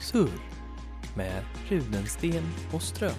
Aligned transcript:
Surr 0.00 0.28
med 1.14 1.42
Rudensten 1.68 2.52
och 2.72 2.82
Ström. 2.82 3.12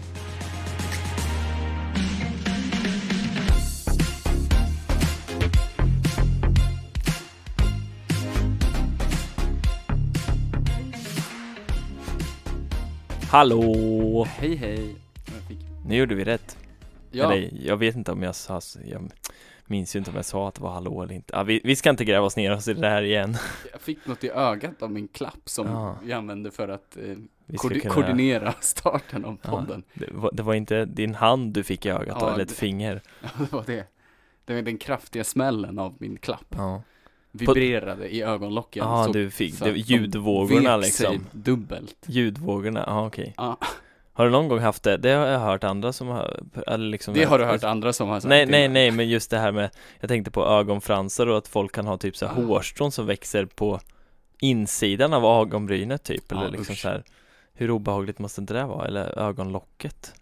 Hallå! 13.32 14.28
Hej 14.30 14.56
hej! 14.56 14.96
Nu 15.86 15.96
gjorde 15.96 16.16
vi 16.16 16.24
rätt. 16.24 16.58
ja, 17.12 17.34
Eller, 17.34 17.50
jag 17.66 17.78
vet 17.78 17.96
inte 17.96 18.12
om 18.12 18.24
jag 18.24 18.36
sa, 18.36 18.62
jag 18.86 19.12
minns 19.72 19.96
ju 19.96 20.00
inte 20.00 20.10
om 20.12 20.16
jag 20.16 20.26
sa 20.26 20.48
att 20.48 20.56
det 20.56 20.62
var 20.62 20.72
hallå 20.72 21.02
eller 21.04 21.14
inte. 21.16 21.34
Ja, 21.36 21.44
vi, 21.44 21.62
vi 21.64 21.76
ska 21.76 21.90
inte 21.90 22.06
gräva 22.06 22.26
oss 22.26 22.36
ner 22.38 22.54
oss 22.54 22.68
i 22.68 22.74
det 22.74 22.88
här 22.90 23.02
igen. 23.02 23.38
jag 23.72 23.82
fick 23.82 24.06
något 24.06 24.24
i 24.24 24.30
ögat 24.30 24.82
av 24.82 24.92
min 24.92 25.08
klapp 25.08 25.42
som 25.46 25.68
Ja. 25.68 25.96
jag 26.08 26.18
använde 26.18 26.52
för 26.52 26.68
att 26.70 26.98
eh, 26.98 27.04
koordi- 27.48 27.80
kunna- 27.80 27.94
koordinera 27.94 28.54
starten 28.62 29.26
av 29.26 29.38
Ja, 29.42 29.50
podden. 29.50 29.84
det, 29.94 30.08
var, 30.12 30.32
det 30.34 30.44
var 30.44 30.54
inte 30.54 30.86
din 30.86 31.16
hand 31.16 31.54
du 31.54 31.64
fick 31.64 31.86
i 31.86 31.90
ögat 31.90 32.20
då, 32.20 32.26
Ja, 32.26 32.34
eller 32.34 32.44
ett 32.44 32.50
det- 32.50 32.56
finger. 32.56 33.02
Ja, 33.22 33.30
det 33.40 33.52
var 33.54 33.64
det. 33.68 33.88
Det 34.46 34.54
var 34.56 34.62
den 34.62 34.78
kraftiga 34.78 35.24
smällen 35.24 35.80
av 35.80 35.96
min 36.00 36.18
klapp. 36.18 36.46
Ja, 36.58 36.82
Vibrerade 37.32 38.16
i 38.16 38.22
ögonlocken. 38.22 38.84
ja 38.88 39.10
du 39.14 39.30
fick 39.32 39.56
så 39.56 39.66
det, 39.66 39.72
ljudvågorna 39.72 40.78
vek 40.78 40.94
sig 40.94 41.10
liksom. 41.12 41.28
dubbelt. 41.32 41.96
Ljudvågorna, 42.06 42.84
ja 42.88 43.06
okej. 43.08 43.34
Ja, 43.38 43.58
Har 44.14 44.26
du 44.26 44.32
någon 44.32 44.48
gång 44.48 44.60
haft 44.60 44.84
det? 44.84 44.98
Det 44.98 45.10
har 45.12 45.28
jag 45.28 45.40
hört 45.40 45.64
andra 45.64 45.94
som 45.94 46.08
har, 46.08 46.40
eller 46.68 46.90
liksom 46.90 47.14
det 47.14 47.24
har 47.24 47.40
du 47.40 47.46
hört 47.46 47.64
andra 47.64 47.94
som 47.94 48.10
har 48.10 48.20
sagt. 48.20 48.30
Nej, 48.30 48.46
nej, 48.46 48.68
nej, 48.68 48.92
men 48.92 49.10
just 49.10 49.30
det 49.32 49.38
här 49.40 49.52
med 49.52 49.70
Jag 50.00 50.10
tänkte 50.10 50.32
på 50.32 50.46
ögonfransar 50.46 51.28
och 51.28 51.38
att 51.38 51.48
folk 51.48 51.72
kan 51.76 51.88
ha 51.88 51.98
typ 51.98 52.18
så 52.18 52.26
här 52.26 52.34
Ah. 52.34 52.46
hårstrån 52.46 52.92
som 52.92 53.06
växer 53.06 53.46
på 53.46 53.80
insidan 54.40 55.14
av 55.14 55.26
ögonbrynet 55.42 56.04
typ, 56.04 56.32
eller 56.32 56.42
Ja, 56.44 56.48
liksom 56.50 56.74
usch. 56.74 56.80
så 56.82 56.88
här 56.88 57.04
Hur 57.54 57.72
obehagligt 57.72 58.20
måste 58.20 58.42
inte 58.42 58.54
det 58.54 58.66
vara? 58.66 58.88
Eller 58.88 59.20
ögonlocket? 59.20 60.14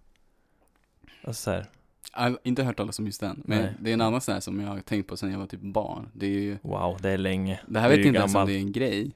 Alltså 1.23 1.41
så 1.43 1.51
här, 1.51 1.65
Jag 2.13 2.21
har 2.21 2.37
inte 2.43 2.63
hört 2.63 2.77
talas 2.77 2.99
om 2.99 3.05
just 3.05 3.19
den. 3.19 3.41
Men 3.45 3.61
Nej. 3.61 3.73
det 3.79 3.89
är 3.89 3.93
en 3.93 4.01
annan 4.01 4.21
sån 4.21 4.33
här 4.33 4.39
som 4.41 4.59
jag 4.59 4.67
har 4.67 4.79
tänkt 4.81 5.07
på 5.07 5.17
sedan 5.17 5.31
jag 5.31 5.39
var 5.39 5.47
typ 5.47 5.61
barn. 5.61 6.09
Det 6.13 6.25
är 6.25 6.29
ju, 6.29 6.57
wow, 6.61 6.97
det 7.01 7.09
är 7.09 7.17
länge 7.17 7.59
det 7.67 7.79
här 7.79 7.89
vet 7.89 7.97
jag 7.97 8.07
inte 8.07 8.19
ens 8.19 8.35
om 8.35 8.47
det 8.47 8.53
är 8.53 8.57
en 8.57 8.71
grej. 8.71 9.11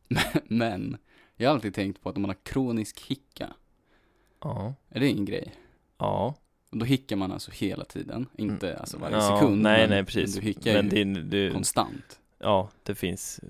Men, 0.48 0.96
jag 1.36 1.48
har 1.48 1.54
alltid 1.54 1.74
tänkt 1.74 2.02
på 2.02 2.08
att 2.08 2.16
om 2.16 2.22
man 2.22 2.28
har 2.28 2.36
kronisk 2.42 3.00
hicka, 3.06 3.46
Ja, 4.40 4.74
är 4.88 5.00
det 5.00 5.06
en 5.06 5.24
grej? 5.24 5.54
ja 5.98 6.34
Och 6.70 6.78
då 6.78 6.84
hickar 6.84 7.16
man 7.16 7.32
alltså 7.32 7.50
hela 7.50 7.84
tiden, 7.84 8.26
inte 8.36 8.68
Mm. 8.68 8.80
alltså 8.80 8.98
varje 8.98 9.16
ja, 9.16 9.38
sekund. 9.38 9.62
Nej, 9.62 9.80
men, 9.80 9.90
nej 9.90 10.04
precis 10.04 10.34
du 10.34 10.40
hickar 10.40 10.72
Men 10.82 10.90
ju 10.96 11.04
det, 11.14 11.22
det, 11.46 11.52
konstant. 11.52 12.20
ja, 12.38 12.70
det 12.82 12.94
finns 12.94 13.40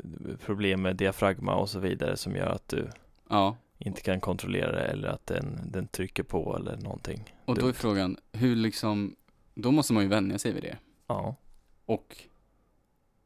problem 0.40 0.82
med 0.82 0.96
diafragma 0.96 1.54
och 1.54 1.68
så 1.70 1.78
vidare 1.78 2.16
som 2.16 2.36
gör 2.36 2.46
att 2.46 2.68
du 2.68 2.88
Ja, 3.30 3.56
inte 3.78 4.00
kan 4.00 4.20
kontrollera 4.20 4.72
det 4.72 4.84
eller 4.84 5.08
att 5.08 5.26
den, 5.26 5.60
den 5.72 5.86
trycker 5.88 6.22
på 6.22 6.56
eller 6.56 6.76
någonting 6.76 7.34
och 7.44 7.54
då 7.54 7.66
är 7.68 7.72
frågan, 7.72 8.16
hur 8.32 8.56
liksom, 8.56 9.16
då 9.54 9.70
måste 9.72 9.92
man 9.92 10.02
ju 10.02 10.08
vänja 10.08 10.38
sig 10.38 10.52
vid 10.52 10.62
det. 10.62 10.76
Ja, 11.06 11.36
Och 11.86 12.16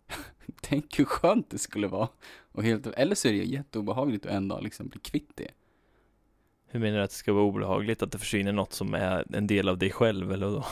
tänk 0.61 0.99
hur 0.99 1.05
skönt 1.05 1.51
det 1.51 1.59
skulle 1.59 1.87
vara. 1.89 2.09
Och 2.53 2.63
helt, 2.63 2.87
eller 2.87 3.15
så 3.15 3.29
är 3.29 3.33
det 3.33 3.39
jätteobehagligt 3.39 4.27
att 4.27 4.33
en 4.33 4.49
dag 4.49 4.63
liksom 4.63 4.89
bli 4.89 5.01
kvitt 5.01 5.31
det. 5.35 5.49
Hur 6.73 6.81
menar 6.81 6.99
du 6.99 7.05
att 7.05 7.11
det 7.11 7.17
ska 7.17 7.33
vara 7.33 7.45
obehagligt? 7.45 8.03
Att 8.03 8.13
det 8.13 8.19
försvinner 8.19 8.53
något 8.53 8.73
som 8.73 8.95
är 8.95 9.37
en 9.37 9.47
del 9.47 9.69
av 9.69 9.79
dig 9.79 9.91
själv 9.91 10.33
eller 10.33 10.47
då? 10.47 10.65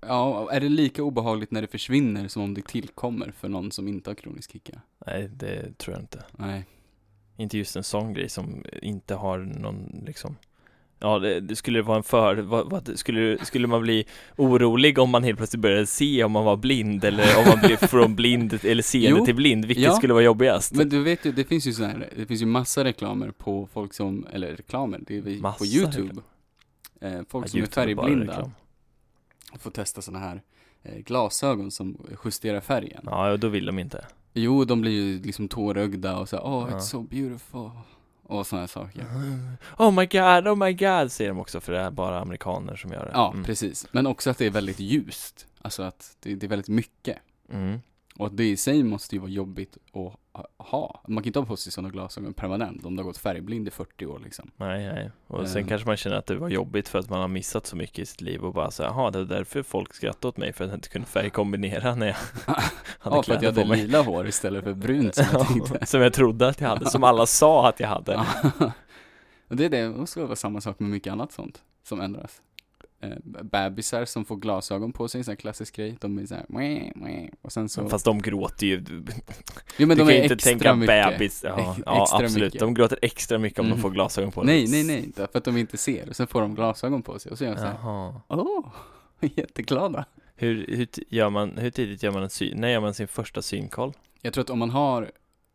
Ja, 0.00 0.52
är 0.52 0.60
det 0.60 0.68
lika 0.68 1.02
obehagligt 1.02 1.50
när 1.50 1.62
det 1.62 1.68
försvinner 1.68 2.28
som 2.28 2.42
om 2.42 2.54
det 2.54 2.66
tillkommer 2.66 3.30
för 3.30 3.48
någon 3.48 3.70
som 3.72 3.88
inte 3.88 4.10
har 4.10 4.14
kronisk 4.14 4.52
hicka? 4.52 4.80
Nej, 5.06 5.28
det 5.28 5.78
tror 5.78 5.94
jag 5.94 6.02
inte. 6.02 6.24
Nej. 6.38 6.66
Inte 7.36 7.58
just 7.58 7.76
en 7.76 7.84
sån 7.84 8.12
grej 8.12 8.28
som 8.28 8.64
inte 8.82 9.14
har 9.14 9.38
någon 9.38 10.02
liksom 10.06 10.36
Ja, 10.98 11.18
det, 11.18 11.40
det 11.40 11.56
skulle 11.56 11.82
vara 11.82 11.96
en 11.96 12.02
för, 12.02 12.36
vad, 12.36 12.70
vad, 12.70 12.98
skulle, 12.98 13.44
skulle 13.44 13.66
man 13.66 13.82
bli 13.82 14.04
orolig 14.36 14.98
om 14.98 15.10
man 15.10 15.24
helt 15.24 15.36
plötsligt 15.38 15.60
började 15.60 15.86
se 15.86 16.24
om 16.24 16.32
man 16.32 16.44
var 16.44 16.56
blind 16.56 17.04
eller 17.04 17.38
om 17.38 17.44
man 17.48 17.58
blev 17.66 17.76
från 17.76 18.14
blind 18.16 18.58
eller 18.64 18.82
seende 18.82 19.18
Jo, 19.18 19.24
till 19.24 19.34
blind, 19.34 19.64
vilket 19.64 19.84
ja. 19.84 19.92
skulle 19.92 20.12
vara 20.12 20.24
jobbigast? 20.24 20.74
Men 20.74 20.88
du 20.88 21.02
vet 21.02 21.24
ju, 21.24 21.32
det 21.32 21.44
finns 21.44 21.66
ju 21.66 21.72
sån 21.72 21.86
här, 21.86 22.08
det 22.16 22.26
finns 22.26 22.42
ju 22.42 22.46
massa 22.46 22.84
reklamer 22.84 23.30
på 23.30 23.68
folk 23.72 23.94
som, 23.94 24.26
eller 24.32 24.56
reklamer, 24.56 25.00
det 25.06 25.16
är 25.16 25.40
Massa 25.40 25.58
på 25.58 25.66
YouTube. 25.66 26.20
Eh, 27.00 27.20
folk 27.28 27.44
Ja, 27.44 27.48
som 27.48 27.58
är 27.58 27.60
YouTube 27.60 27.80
är 27.82 27.86
färgblinda 27.86 28.32
reklam. 28.32 28.50
får 29.58 29.70
testa 29.70 30.02
såna 30.02 30.18
här 30.18 30.42
eh, 30.82 30.98
glasögon 30.98 31.70
som 31.70 31.96
justerar 32.24 32.60
färgen. 32.60 33.00
Ja, 33.06 33.32
och 33.32 33.38
då 33.38 33.48
vill 33.48 33.66
de 33.66 33.78
inte. 33.78 34.04
Jo, 34.34 34.64
de 34.64 34.80
blir 34.80 34.92
ju 34.92 35.22
liksom 35.22 35.48
tårögda 35.48 36.16
och 36.18 36.28
så 36.28 36.36
här, 36.36 36.44
oh 36.44 36.68
Ja. 36.70 36.76
it's 36.76 36.80
so 36.80 37.02
beautiful. 37.02 37.70
Och 38.26 38.46
här 38.56 38.66
saker. 38.66 39.04
Oh 39.78 39.90
my 39.92 40.06
god, 40.06 40.48
oh 40.48 40.56
my 40.56 40.72
god, 40.72 41.12
säger 41.12 41.28
de 41.30 41.38
också 41.38 41.60
för 41.60 41.72
det 41.72 41.80
är 41.80 41.90
bara 41.90 42.20
amerikaner 42.20 42.76
som 42.76 42.92
gör 42.92 43.04
det. 43.04 43.10
Ja, 43.14 43.30
Mm. 43.32 43.44
precis. 43.44 43.86
Men 43.92 44.06
också 44.06 44.30
att 44.30 44.38
det 44.38 44.46
är 44.46 44.50
väldigt 44.50 44.80
ljust. 44.80 45.46
Alltså 45.62 45.82
att 45.82 46.16
det, 46.20 46.34
det 46.34 46.46
är 46.46 46.48
väldigt 46.48 46.68
mycket. 46.68 47.18
Mm. 47.52 47.80
Och 48.18 48.26
att 48.26 48.36
det 48.36 48.44
i 48.50 48.56
sig 48.56 48.82
måste 48.82 49.14
ju 49.16 49.20
vara 49.20 49.30
jobbigt 49.30 49.76
att 49.92 50.16
ha-. 50.58 51.00
Man 51.08 51.22
kan 51.22 51.26
inte 51.26 51.38
ha 51.38 51.46
på 51.46 51.56
sig 51.56 51.72
sådana 51.72 51.90
glasögon 51.90 52.34
permanent 52.34 52.84
om 52.84 52.96
du 52.96 53.02
har 53.02 53.06
gått 53.06 53.18
färgblind 53.18 53.68
i 53.68 53.70
40 53.70 54.06
år 54.06 54.20
liksom. 54.24 54.50
Nej, 54.56 54.86
nej. 54.86 55.10
Och 55.26 55.48
sen 55.48 55.62
Ehm. 55.62 55.68
kanske 55.68 55.86
man 55.88 55.96
känner 55.96 56.16
att 56.16 56.26
det 56.26 56.36
var 56.36 56.48
jobbigt 56.48 56.88
för 56.88 56.98
att 56.98 57.10
man 57.10 57.20
har 57.20 57.28
missat 57.28 57.66
så 57.66 57.76
mycket 57.76 57.98
i 57.98 58.06
sitt 58.06 58.20
liv 58.20 58.44
och 58.44 58.54
bara 58.54 58.70
så 58.70 58.82
jaha, 58.82 59.10
det 59.10 59.18
är 59.18 59.24
därför 59.24 59.62
folk 59.62 59.94
skrattade 59.94 60.28
åt 60.28 60.36
mig 60.36 60.52
för 60.52 60.64
att 60.64 60.70
jag 60.70 60.76
inte 60.76 60.88
kunde 60.88 61.08
färgkombinera 61.08 61.94
när 61.94 62.06
jag 62.06 62.16
hade 62.98 63.16
ja, 63.16 63.22
för 63.22 63.34
att 63.34 63.42
jag 63.42 63.52
hade 63.52 63.76
lila 63.76 64.02
hår 64.02 64.26
istället 64.28 64.64
för 64.64 64.74
brunt 64.74 65.14
som 65.14 65.26
jag 65.32 65.46
tänkte. 65.48 65.86
som 65.86 66.00
jag 66.00 66.12
trodde 66.12 66.48
att 66.48 66.60
jag 66.60 66.68
hade, 66.68 66.90
som 66.90 67.04
alla 67.04 67.26
sa 67.26 67.68
att 67.68 67.80
jag 67.80 67.88
hade. 67.88 68.16
Och 69.48 69.56
det 69.56 69.64
är 69.64 69.68
det, 69.68 69.82
det 69.82 69.90
måste 69.90 70.20
vara 70.20 70.36
samma 70.36 70.60
sak 70.60 70.78
med 70.80 70.90
mycket 70.90 71.12
annat 71.12 71.32
sånt 71.32 71.62
som 71.82 72.00
ändras. 72.00 72.40
Eh, 73.04 73.42
bebisar 73.42 74.04
som 74.04 74.24
får 74.24 74.36
glasögon 74.36 74.92
på 74.92 75.08
sig, 75.08 75.18
en 75.18 75.24
sån 75.24 75.32
här 75.32 75.36
klassisk 75.36 75.76
grej. 75.76 75.96
De 76.00 76.18
är 76.18 76.26
såhär, 76.26 76.44
mwah, 76.48 76.90
mwah. 76.94 77.28
och 77.42 77.52
sen 77.52 77.68
så... 77.68 77.88
Fast 77.88 78.04
de 78.04 78.18
gråter 78.22 78.66
ju. 78.66 78.84
jo 79.78 79.86
men 79.86 79.88
du 79.88 79.94
de 80.04 80.08
kan 80.08 80.16
ju 80.16 80.22
inte 80.22 80.36
tänka 80.36 80.74
mycket. 80.74 81.10
bebis. 81.18 81.40
Ja, 81.44 81.76
ja 81.86 82.06
absolut. 82.12 82.44
mycket. 82.44 82.60
De 82.60 82.74
gråter 82.74 82.98
extra 83.02 83.38
mycket 83.38 83.58
om 83.58 83.66
Mm. 83.66 83.76
de 83.78 83.82
får 83.82 83.90
glasögon 83.90 84.32
på 84.32 84.42
Nej, 84.42 84.66
nej, 84.68 84.84
nej, 84.84 85.10
därför 85.16 85.38
att 85.38 85.44
de 85.44 85.56
inte 85.56 85.76
ser. 85.76 86.08
Och 86.08 86.16
sen 86.16 86.26
får 86.26 86.40
de 86.40 86.54
glasögon 86.54 87.02
på 87.02 87.18
sig 87.18 87.32
och 87.32 87.38
så 87.38 87.44
gör 87.44 87.50
de 87.54 87.58
såhär, 87.60 87.76
Jaha. 87.82 88.20
åh, 88.28 88.66
jätteglada. 89.36 90.04
Hur, 90.36 90.66
hur, 90.68 90.88
gör 91.08 91.30
man, 91.30 91.58
hur 91.58 91.70
tidigt 91.70 92.02
gör 92.02 92.10
man 92.12 92.22
en 92.22 92.30
syn? 92.30 92.60
När 92.60 92.68
gör 92.68 92.80
man 92.80 92.94
sin 92.94 93.08
första 93.08 93.42
synkoll? 93.42 93.92
Jag 94.22 94.32
tror 94.32 94.44
att 94.44 94.50
om 94.50 94.58
man 94.58 94.70
har 94.70 95.10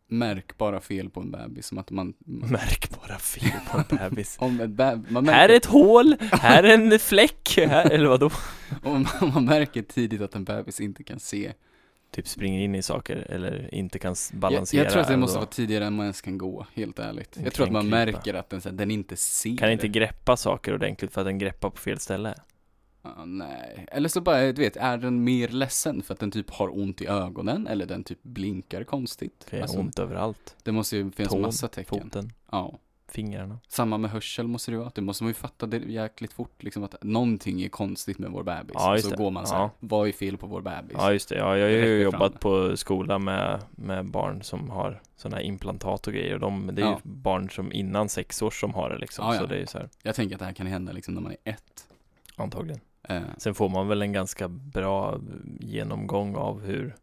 märkbara 0.10 0.80
fel 0.80 1.10
på 1.10 1.20
en 1.20 1.32
bebis, 1.32 1.68
som 1.68 1.78
att 1.78 1.92
man... 1.92 2.14
Märk 2.26 2.90
bara 3.02 3.18
fel 3.18 3.52
på 3.72 3.78
en 3.78 3.98
bebis. 3.98 4.36
Om, 4.40 4.60
ett 4.62 4.70
beb, 4.70 5.06
man 5.10 5.24
märker, 5.24 5.38
Här 5.40 5.50
är 5.50 5.54
ett 5.58 5.66
hål, 5.66 6.16
här 6.32 6.64
är 6.64 6.74
en 6.74 7.00
fläck, 7.00 7.54
här, 7.58 7.90
eller 7.92 8.08
vadå? 8.10 8.30
om 8.84 9.06
man 9.34 9.46
märker 9.46 9.82
tidigt 9.82 10.22
att 10.22 10.36
en 10.36 10.44
bebis 10.44 10.80
inte 10.82 11.04
kan 11.04 11.20
se. 11.20 11.54
Typ 12.12 12.28
springer 12.28 12.62
in 12.64 12.76
i 12.76 12.82
saker 12.82 13.16
eller 13.30 13.76
inte 13.76 14.00
kan 14.00 14.12
s- 14.14 14.30
Jag, 14.32 14.40
balansera. 14.40 14.84
jag 14.84 14.92
tror 14.92 15.02
att 15.02 15.08
det 15.08 15.18
måste 15.18 15.36
då. 15.36 15.40
vara 15.40 15.50
tidigare 15.50 15.86
än 15.86 15.94
man 15.96 16.04
ens 16.06 16.22
kan 16.22 16.38
gå, 16.38 16.66
helt 16.74 17.00
ärligt. 17.00 17.38
Jag 17.44 17.54
tror 17.54 17.66
att 17.66 17.72
man 17.72 17.82
krypa. 17.82 17.96
märker 17.98 18.34
att 18.34 18.50
den, 18.50 18.62
så 18.62 18.70
här, 18.70 18.76
den 18.76 18.92
inte 18.92 19.16
ser. 19.16 19.58
Kan 19.58 19.72
inte 19.72 19.88
greppa 19.88 20.38
saker 20.38 20.74
ordentligt 20.74 21.14
för 21.14 21.22
att 21.22 21.28
den 21.28 21.38
greppar 21.40 21.70
på 21.70 21.78
fel 21.78 22.00
ställe. 22.00 22.36
Ja, 23.02 23.26
nej. 23.26 23.86
Eller 23.92 24.10
så 24.10 24.22
bara, 24.22 24.42
du 24.52 24.62
vet, 24.62 24.78
är 24.78 24.98
den 24.98 25.24
mer 25.24 25.48
ledsen 25.48 26.02
för 26.02 26.14
att 26.14 26.20
den 26.20 26.32
typ 26.32 26.50
har 26.50 26.78
ont 26.80 27.02
i 27.02 27.08
ögonen? 27.08 27.68
Eller 27.68 27.86
den 27.86 28.04
typ 28.04 28.24
blinkar 28.24 28.84
konstigt? 28.84 29.48
Är 29.50 29.62
Alltså, 29.62 29.80
ont 29.80 30.00
överallt. 30.00 30.56
det 30.64 30.72
måste 30.72 30.98
ju 30.98 31.12
finnas 31.12 31.32
Tån, 31.32 31.42
massa 31.42 31.68
tecken. 31.68 32.02
Foten, 32.04 32.32
Ja. 32.52 32.80
fingrarna. 33.08 33.60
Samma 33.68 33.98
med 33.98 34.12
hörsel 34.12 34.48
måste 34.48 34.72
det 34.72 34.78
vara. 34.78 34.92
Det 34.96 35.02
måste 35.02 35.24
man 35.24 35.30
ju 35.30 35.34
fatta 35.34 35.66
det 35.66 35.78
jäkligt 35.78 36.34
fort, 36.34 36.64
liksom 36.64 36.84
att 36.84 36.96
någonting 37.04 37.62
är 37.62 37.70
konstigt 37.70 38.20
med 38.20 38.32
vår 38.32 38.44
bebis. 38.44 38.74
Ja, 38.74 38.98
så 38.98 39.10
det. 39.10 39.16
går 39.18 39.32
man 39.32 39.48
så 39.48 39.54
här, 39.56 39.62
Ja. 39.62 39.70
vad 39.80 40.08
är 40.08 40.12
fel 40.12 40.38
på 40.38 40.48
vår 40.48 40.62
bebis? 40.62 40.98
Ja 41.00 41.14
just 41.14 41.30
det, 41.30 41.36
ja, 41.36 41.58
jag 41.58 41.66
har 41.82 41.88
ju 41.88 42.02
jobbat 42.02 42.32
fram. 42.32 42.40
på 42.40 42.78
skola 42.78 43.20
med, 43.20 43.62
med 43.72 44.06
barn 44.06 44.44
som 44.44 44.70
har 44.70 45.02
sådana 45.16 45.36
här 45.38 45.44
implantat 45.44 46.08
och 46.08 46.14
grejer 46.14 46.40
de, 46.40 46.70
det 46.74 46.82
är 46.82 46.86
Ja. 46.86 46.92
ju 47.06 47.10
barn 47.12 47.50
som 47.50 47.72
innan 47.72 48.10
sex 48.10 48.42
år 48.42 48.52
som 48.52 48.74
har 48.74 48.90
det 48.90 48.98
liksom. 48.98 49.26
Ja. 49.34 49.40
Så 49.40 49.46
det 49.46 49.58
är 49.58 49.66
så 49.66 49.78
här, 49.78 49.90
Jag 50.04 50.16
tänker 50.16 50.36
att 50.36 50.40
det 50.40 50.46
här 50.46 50.54
kan 50.54 50.68
hända 50.68 50.92
liksom 50.92 51.14
när 51.14 51.22
man 51.22 51.32
är 51.32 51.52
ett. 51.54 51.86
Antagligen. 52.44 52.82
Eh, 53.10 53.22
Sen 53.38 53.54
får 53.56 53.70
man 53.70 53.88
väl 53.88 54.02
en 54.02 54.14
ganska 54.14 54.48
bra 54.48 55.20
genomgång 55.60 56.36
av 56.36 56.62
hur 56.62 56.96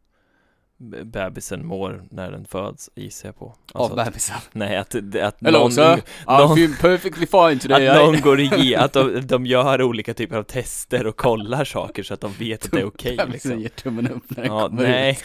bebisen 1.04 1.66
mår 1.66 2.04
när 2.10 2.30
den 2.30 2.44
föds, 2.44 2.90
gissar 2.94 3.28
jag 3.28 3.38
på. 3.38 3.54
Alltså 3.74 3.92
av 3.92 3.98
att, 3.98 4.06
bebisen. 4.06 4.36
nej, 4.52 4.76
att, 4.76 4.94
att 4.94 5.36
Hello 5.40 5.58
någon, 5.58 5.72
sir, 5.72 5.96
I 5.96 6.00
någon- 6.26 6.56
feel 6.56 6.74
perfectly 6.80 7.26
fine 7.26 7.58
today. 7.58 7.88
att 7.88 7.96
I- 7.96 8.04
någon 8.06 8.20
går 8.20 8.40
igenom, 8.40 8.84
att 8.84 8.92
de, 8.92 9.20
de 9.26 9.46
gör 9.46 9.82
olika 9.82 10.14
typer 10.14 10.36
av 10.36 10.42
tester 10.42 11.06
och 11.06 11.16
kollar 11.16 11.64
saker 11.64 12.02
så 12.02 12.14
att 12.14 12.20
de 12.20 12.32
vet 12.32 12.64
att 12.64 12.70
det 12.70 12.80
är 12.80 12.84
okej 12.86 13.16
Bebisen 13.16 13.32
liksom. 13.32 13.60
ger 13.60 13.68
tummen 13.68 14.08
upp 14.08 14.24
när 14.28 14.42
den 14.42 14.52
Ja, 14.52 14.68
kommer 14.68 14.82
nej. 14.82 15.18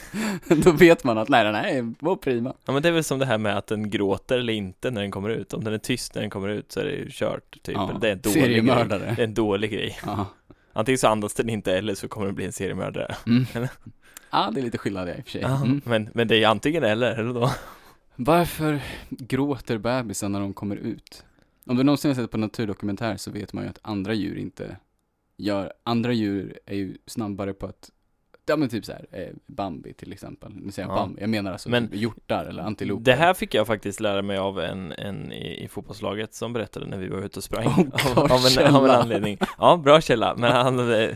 ut. 0.50 0.64
Då 0.64 0.72
vet 0.72 1.04
man 1.04 1.18
att 1.18 1.30
nej, 1.30 1.44
den 1.44 1.56
här 1.56 1.68
är- 1.68 1.94
var 2.00 2.16
prima. 2.16 2.54
Ja 2.66 2.74
men 2.74 2.82
det 2.82 2.88
är 2.88 2.94
väl 2.94 3.04
som 3.04 3.20
det 3.20 3.26
här 3.26 3.38
med 3.38 3.58
att 3.58 3.68
den 3.68 3.90
gråter 3.90 4.38
eller 4.38 4.54
inte 4.54 4.92
när 4.92 5.02
den 5.02 5.12
kommer 5.12 5.30
ut. 5.30 5.54
Om 5.54 5.64
den 5.64 5.74
är 5.74 5.78
tyst 5.78 6.16
när 6.16 6.22
den 6.22 6.30
kommer 6.30 6.50
ut 6.50 6.72
så 6.72 6.80
är 6.80 6.84
det 6.84 6.92
ju 6.92 7.08
kört 7.12 7.52
typ. 7.64 7.76
Ja, 7.76 7.90
Eller 7.90 8.00
det 8.00 8.08
är 8.08 8.12
en 8.12 8.22
dålig 8.22 8.66
grej. 8.66 8.86
Det 9.16 9.22
är 9.22 9.24
en 9.24 9.34
dålig 9.34 9.72
grej. 9.72 9.98
Ja. 10.06 10.26
Antingen 10.74 10.98
så 10.98 11.08
andas 11.08 11.34
den 11.34 11.50
inte 11.50 11.78
eller 11.78 11.96
så 11.96 12.08
kommer 12.08 12.26
den 12.26 12.36
bli 12.36 12.46
en 12.46 12.52
seriemördare. 12.54 13.16
Mm. 13.28 13.46
Ja, 14.32 14.52
det 14.54 14.60
är 14.60 14.64
lite 14.64 14.78
skillnad 14.78 15.10
i 15.10 15.12
och 15.12 15.24
för 15.24 15.32
sig. 15.32 15.42
Mm. 15.42 15.82
men, 15.86 16.10
men 16.14 16.28
det 16.28 16.44
är 16.44 16.48
antingen 16.48 16.84
eller, 16.84 17.12
eller 17.12 17.34
då? 17.34 17.52
Varför 18.16 18.82
gråter 19.10 19.78
bebisar 19.78 20.30
när 20.30 20.40
de 20.40 20.54
kommer 20.54 20.76
ut? 20.76 21.26
Om 21.66 21.78
du 21.78 21.84
någonsin 21.84 22.10
har 22.10 22.16
sett 22.16 22.32
på 22.32 22.38
naturdokumentär 22.38 23.18
så 23.18 23.32
vet 23.32 23.54
man 23.54 23.64
ju 23.64 23.70
att 23.70 23.80
andra 23.82 24.14
djur 24.14 24.38
inte 24.38 24.78
gör, 25.38 25.74
andra 25.84 26.14
djur 26.14 26.60
är 26.66 26.76
ju 26.76 26.98
snabbare 27.06 27.54
på 27.54 27.66
att 27.66 27.92
Ja 28.52 28.58
men 28.58 28.70
typ 28.70 28.86
så 28.86 28.92
här, 28.92 29.06
eh, 29.12 29.28
Bambi 29.48 29.94
till 29.94 30.12
exempel. 30.14 30.52
Nu 30.56 30.72
säger 30.72 30.88
jag 30.90 30.98
Ja. 30.98 31.02
Bambi, 31.02 31.22
jag 31.22 31.30
menar 31.30 31.52
alltså 31.52 31.70
Men 31.70 31.90
hjortar 31.94 32.46
eller 32.46 32.64
antiloper. 32.64 33.04
Det 33.04 33.14
här 33.14 33.34
fick 33.34 33.54
jag 33.54 33.68
faktiskt 33.68 34.00
lära 34.00 34.22
mig 34.22 34.38
av 34.38 34.60
en, 34.60 34.92
en 34.92 35.32
i, 35.32 35.64
i 35.64 35.68
fotbollslaget 35.68 36.34
som 36.34 36.54
berättade 36.54 36.86
när 36.88 36.98
vi 36.98 37.08
var 37.08 37.22
ute 37.22 37.40
och 37.40 37.44
sprang 37.44 37.68
Oh, 37.68 38.18
av, 38.20 38.32
av, 38.32 38.40
en, 38.60 38.76
av 38.76 38.86
en 38.86 38.92
anledning 38.92 39.38
Ja, 39.58 39.78
bra 39.78 40.02
källa, 40.02 40.36
men 40.38 40.52
han, 40.52 40.94
eh, 40.94 41.10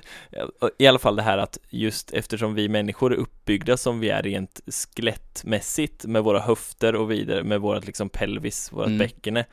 i 0.78 0.88
alla 0.88 1.00
fall 1.00 1.16
det 1.16 1.22
här 1.22 1.38
att 1.38 1.58
just 1.70 2.14
eftersom 2.14 2.54
vi 2.56 2.70
människor 2.70 3.14
är 3.14 3.18
uppbyggda 3.18 3.78
som 3.78 4.00
vi 4.00 4.10
är 4.10 4.24
rent 4.24 4.62
skelettmässigt 4.68 6.06
med 6.06 6.24
våra 6.24 6.40
höfter 6.40 6.96
och 6.96 7.12
vidare 7.12 7.44
med 7.44 7.62
vårat 7.62 7.86
liksom 7.86 8.10
pelvis, 8.10 8.72
vårat 8.72 8.88
Mm. 8.88 8.98
bäckene 8.98 9.46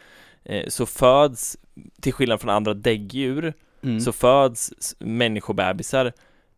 eh, 0.44 0.68
så 0.68 0.86
föds, 0.86 1.56
till 2.00 2.12
skillnad 2.12 2.40
från 2.40 2.50
andra 2.50 2.74
däggdjur, 2.74 3.54
Mm. 3.84 4.00
så 4.00 4.12
föds 4.12 4.94
människobebisar 4.98 6.12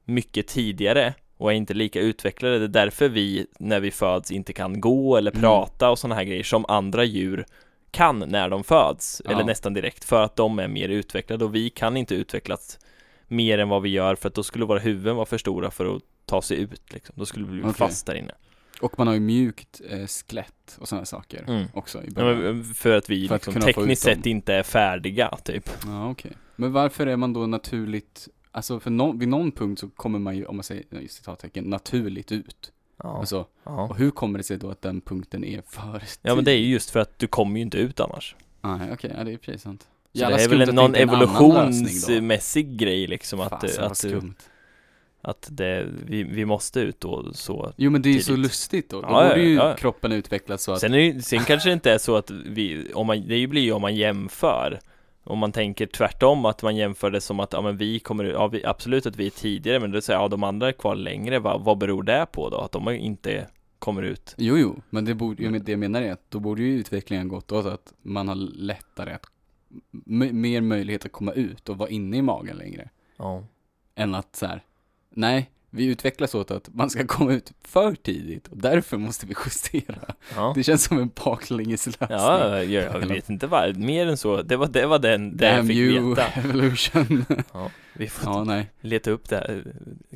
mycket 0.04 0.46
tidigare 0.46 1.14
och 1.36 1.52
är 1.52 1.56
inte 1.56 1.74
lika 1.74 2.00
utvecklade. 2.00 2.58
Det 2.58 2.64
är 2.64 2.84
därför 2.84 3.08
vi, 3.08 3.46
när 3.58 3.80
vi 3.80 3.90
föds, 3.90 4.30
inte 4.30 4.52
kan 4.52 4.80
gå 4.80 5.16
eller 5.16 5.30
Mm. 5.30 5.40
prata 5.42 5.90
och 5.90 5.98
sådana 5.98 6.14
här 6.14 6.24
grejer 6.24 6.42
som 6.42 6.64
andra 6.68 7.04
djur 7.04 7.44
kan 7.90 8.18
när 8.18 8.48
de 8.48 8.64
föds, 8.64 9.22
Ja. 9.24 9.30
eller 9.30 9.44
nästan 9.44 9.74
direkt, 9.74 10.04
för 10.04 10.22
att 10.22 10.36
de 10.36 10.58
är 10.58 10.68
mer 10.68 10.88
utvecklade 10.88 11.44
och 11.44 11.54
vi 11.54 11.70
kan 11.70 11.96
inte 11.96 12.14
utvecklas 12.14 12.78
mer 13.28 13.58
än 13.58 13.68
vad 13.68 13.82
vi 13.82 13.88
gör 13.88 14.14
för 14.14 14.28
att 14.28 14.34
då 14.34 14.42
skulle 14.42 14.64
våra 14.64 14.78
huvuden 14.78 15.16
vara 15.16 15.26
för 15.26 15.38
stora 15.38 15.70
för 15.70 15.96
att 15.96 16.02
ta 16.26 16.42
sig 16.42 16.58
ut 16.60 16.92
liksom. 16.92 17.14
Då 17.18 17.26
skulle 17.26 17.44
vi 17.46 17.52
bli 17.52 17.62
Okej. 17.62 17.74
fast 17.74 18.06
där 18.06 18.14
inne. 18.14 18.32
Och 18.80 18.98
man 18.98 19.06
har 19.06 19.14
ju 19.14 19.20
mjukt 19.20 19.80
eh, 19.90 20.06
skelett 20.06 20.76
och 20.80 20.88
sådana 20.88 21.04
saker 21.04 21.44
Mm. 21.48 21.64
också 21.74 22.02
i 22.02 22.06
Ja, 22.06 22.12
början. 22.14 22.38
men 22.40 22.64
för 22.64 22.96
att 22.96 23.10
vi 23.10 23.28
För 23.28 23.34
att 23.34 23.46
liksom, 23.46 23.56
ut 23.56 23.64
tekniskt 23.64 24.02
sett 24.02 24.26
inte 24.26 24.54
är 24.54 24.62
färdiga, 24.62 25.36
typ. 25.44 25.70
Ja, 25.86 26.10
okej. 26.10 26.32
Men 26.56 26.72
varför 26.72 27.06
är 27.06 27.16
man 27.16 27.32
då 27.32 27.46
naturligt, 27.46 28.28
alltså 28.54 28.80
för 28.80 28.90
nå- 28.90 29.12
vid 29.12 29.28
någon 29.28 29.52
punkt 29.52 29.78
så 29.80 29.88
kommer 29.88 30.18
man 30.18 30.36
ju, 30.36 30.44
om 30.46 30.56
man 30.56 30.62
säger 30.62 30.84
citattecken, 31.08 31.64
naturligt 31.64 32.32
ut. 32.32 32.72
Ja, 33.02 33.18
Alltså, 33.18 33.46
ja. 33.64 33.82
och 33.88 33.96
hur 33.96 34.10
kommer 34.10 34.38
det 34.38 34.42
sig 34.44 34.56
då 34.58 34.70
att 34.70 34.82
den 34.82 35.00
punkten 35.00 35.44
är 35.44 35.62
för 35.68 36.02
ja, 36.22 36.34
men 36.34 36.44
det 36.44 36.52
är 36.52 36.56
ju 36.58 36.68
just 36.72 36.90
för 36.90 37.00
att 37.00 37.18
du 37.18 37.26
kommer 37.26 37.56
ju 37.56 37.62
inte 37.62 37.78
ut 37.78 38.00
annars. 38.00 38.36
Nej, 38.60 38.92
okej, 38.92 39.14
ja 39.18 39.24
det 39.24 39.32
är 39.32 39.36
precis 39.36 39.62
sant. 39.62 39.82
Så 40.12 40.18
Jävla 40.20 40.36
det 40.36 40.42
är 40.44 40.48
väl 40.48 40.62
att 40.62 40.68
en, 40.68 40.74
någon 40.74 40.94
evolutionsmässig 40.94 42.76
grej 42.78 43.06
liksom 43.06 43.40
att, 43.40 43.50
Fasen, 43.60 43.84
att, 43.84 43.96
skumt. 43.96 44.34
att 45.22 45.48
det, 45.50 45.86
vi, 46.06 46.22
vi 46.22 46.44
måste 46.44 46.80
ut 46.80 47.00
då 47.00 47.32
så 47.32 47.72
Jo 47.76 47.90
men 47.90 48.02
det 48.02 48.08
är 48.08 48.12
ju 48.12 48.20
så 48.20 48.26
tidigt. 48.26 48.42
lustigt 48.44 48.90
då. 48.90 49.00
Då 49.00 49.08
Ja, 49.10 49.28
borde 49.28 49.40
ju 49.42 49.54
ja. 49.54 49.74
kroppen 49.76 50.12
utvecklas 50.12 50.62
så 50.62 50.72
att, 50.72 50.80
Sen, 50.80 50.92
är, 50.94 50.98
det 50.98 51.04
ju- 51.04 51.22
sen 51.22 51.44
kanske 51.44 51.68
det 51.68 51.72
inte 51.72 51.92
är 51.92 51.98
så 51.98 52.16
att 52.16 52.30
vi, 52.30 52.92
om 52.94 53.06
man, 53.06 53.28
det 53.28 53.46
blir 53.46 53.62
ju 53.62 53.72
om 53.72 53.82
man 53.82 53.94
jämför 53.96 54.80
Om 55.24 55.38
man 55.38 55.52
tänker 55.52 55.86
tvärtom 55.86 56.44
att 56.44 56.62
man 56.62 56.76
jämför 56.76 57.10
det 57.10 57.20
som 57.20 57.40
att, 57.40 57.52
ja 57.52 57.62
men 57.62 57.76
vi 57.76 58.00
kommer, 58.00 58.24
ja 58.24 58.46
vi, 58.46 58.64
absolut 58.64 59.06
att 59.06 59.16
vi 59.16 59.26
är 59.26 59.30
tidigare 59.30 59.80
men 59.80 59.90
det 59.90 60.02
säger 60.02 60.20
ja 60.20 60.28
de 60.28 60.42
andra 60.42 60.68
är 60.68 60.72
kvar 60.72 60.96
längre, 60.96 61.38
va? 61.38 61.58
vad 61.58 61.78
beror 61.78 62.02
det 62.02 62.26
på 62.32 62.50
då? 62.50 62.58
Att 62.58 62.72
de 62.72 62.88
inte 62.88 63.46
kommer 63.78 64.02
ut? 64.02 64.34
jo 64.38 64.58
jo, 64.58 64.82
men 64.90 65.04
det 65.04 65.14
borde, 65.14 65.50
men 65.50 65.64
det 65.64 65.72
jag 65.72 65.78
menar 65.78 66.02
är 66.02 66.12
att 66.12 66.30
då 66.30 66.40
borde 66.40 66.62
ju 66.62 66.78
utvecklingen 66.78 67.28
gått 67.28 67.52
åt 67.52 67.66
att 67.66 67.92
man 68.02 68.28
har 68.28 68.34
lättare 68.34 69.12
att, 69.12 69.24
mer 70.32 70.60
möjlighet 70.60 71.04
att 71.04 71.12
komma 71.12 71.32
ut 71.32 71.68
och 71.68 71.78
vara 71.78 71.88
inne 71.88 72.16
i 72.16 72.22
magen 72.22 72.56
längre. 72.56 72.90
Ja, 73.16 73.44
än 73.94 74.14
att 74.14 74.36
så 74.36 74.46
här, 74.46 74.62
nej, 75.10 75.50
vi 75.74 75.84
utvecklas 75.86 76.34
åt 76.34 76.50
att 76.50 76.68
man 76.74 76.90
ska 76.90 77.06
komma 77.06 77.32
ut 77.32 77.52
för 77.62 77.94
tidigt 77.94 78.48
och 78.48 78.56
därför 78.56 78.96
måste 78.96 79.26
vi 79.26 79.34
justera. 79.46 80.14
ja. 80.36 80.52
Det 80.56 80.62
känns 80.62 80.84
som 80.84 80.98
en 80.98 81.10
baklängeslösning. 81.24 82.08
Ja, 82.10 82.62
jag, 82.62 83.02
jag 83.02 83.06
vet 83.08 83.30
inte 83.30 83.46
vad, 83.46 83.76
mer 83.76 84.06
än 84.06 84.16
så, 84.16 84.42
det 84.42 84.56
var, 84.56 84.66
det 84.66 84.86
var 84.86 84.98
den, 84.98 85.36
det 85.36 85.46
jag 85.46 85.56
Damn 85.56 85.66
fick 85.68 85.76
you, 85.76 86.08
veta 86.14 86.26
evolution. 86.40 87.24
ja, 87.52 87.70
Vi 87.92 88.08
får 88.08 88.32
ja, 88.32 88.44
nej. 88.44 88.70
leta 88.80 89.10
upp 89.10 89.28
det, 89.28 89.36
här, 89.36 89.64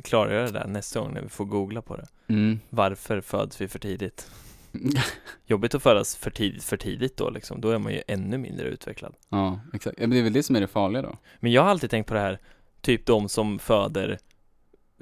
klargöra 0.03 0.43
det 0.45 0.51
där 0.51 0.67
nästa 0.67 0.99
gång 0.99 1.13
när 1.13 1.21
vi 1.21 1.29
får 1.29 1.45
googla 1.45 1.81
på 1.81 1.97
det 1.97 2.07
Mm. 2.27 2.59
Varför 2.69 3.21
föds 3.21 3.61
vi 3.61 3.67
för 3.67 3.79
tidigt? 3.79 4.31
Jobbigt 5.47 5.75
att 5.75 5.83
födas 5.83 6.15
för 6.15 6.31
tidigt, 6.31 6.63
för 6.63 6.77
tidigt 6.77 7.17
då 7.17 7.29
liksom, 7.29 7.61
då 7.61 7.69
är 7.69 7.77
man 7.77 7.93
ju 7.93 8.01
ännu 8.07 8.37
mindre 8.37 8.67
utvecklad 8.67 9.13
ja, 9.29 9.59
exakt. 9.73 9.99
Men 9.99 10.09
det 10.09 10.19
är 10.19 10.23
väl 10.23 10.33
det 10.33 10.43
som 10.43 10.55
är 10.55 10.61
det 10.61 10.67
farliga 10.67 11.01
då. 11.01 11.17
Men 11.39 11.51
jag 11.51 11.61
har 11.61 11.69
alltid 11.69 11.89
tänkt 11.89 12.07
på 12.07 12.13
det 12.13 12.19
här, 12.19 12.39
typ 12.81 13.05
de 13.05 13.29
som 13.29 13.59
föder 13.59 14.17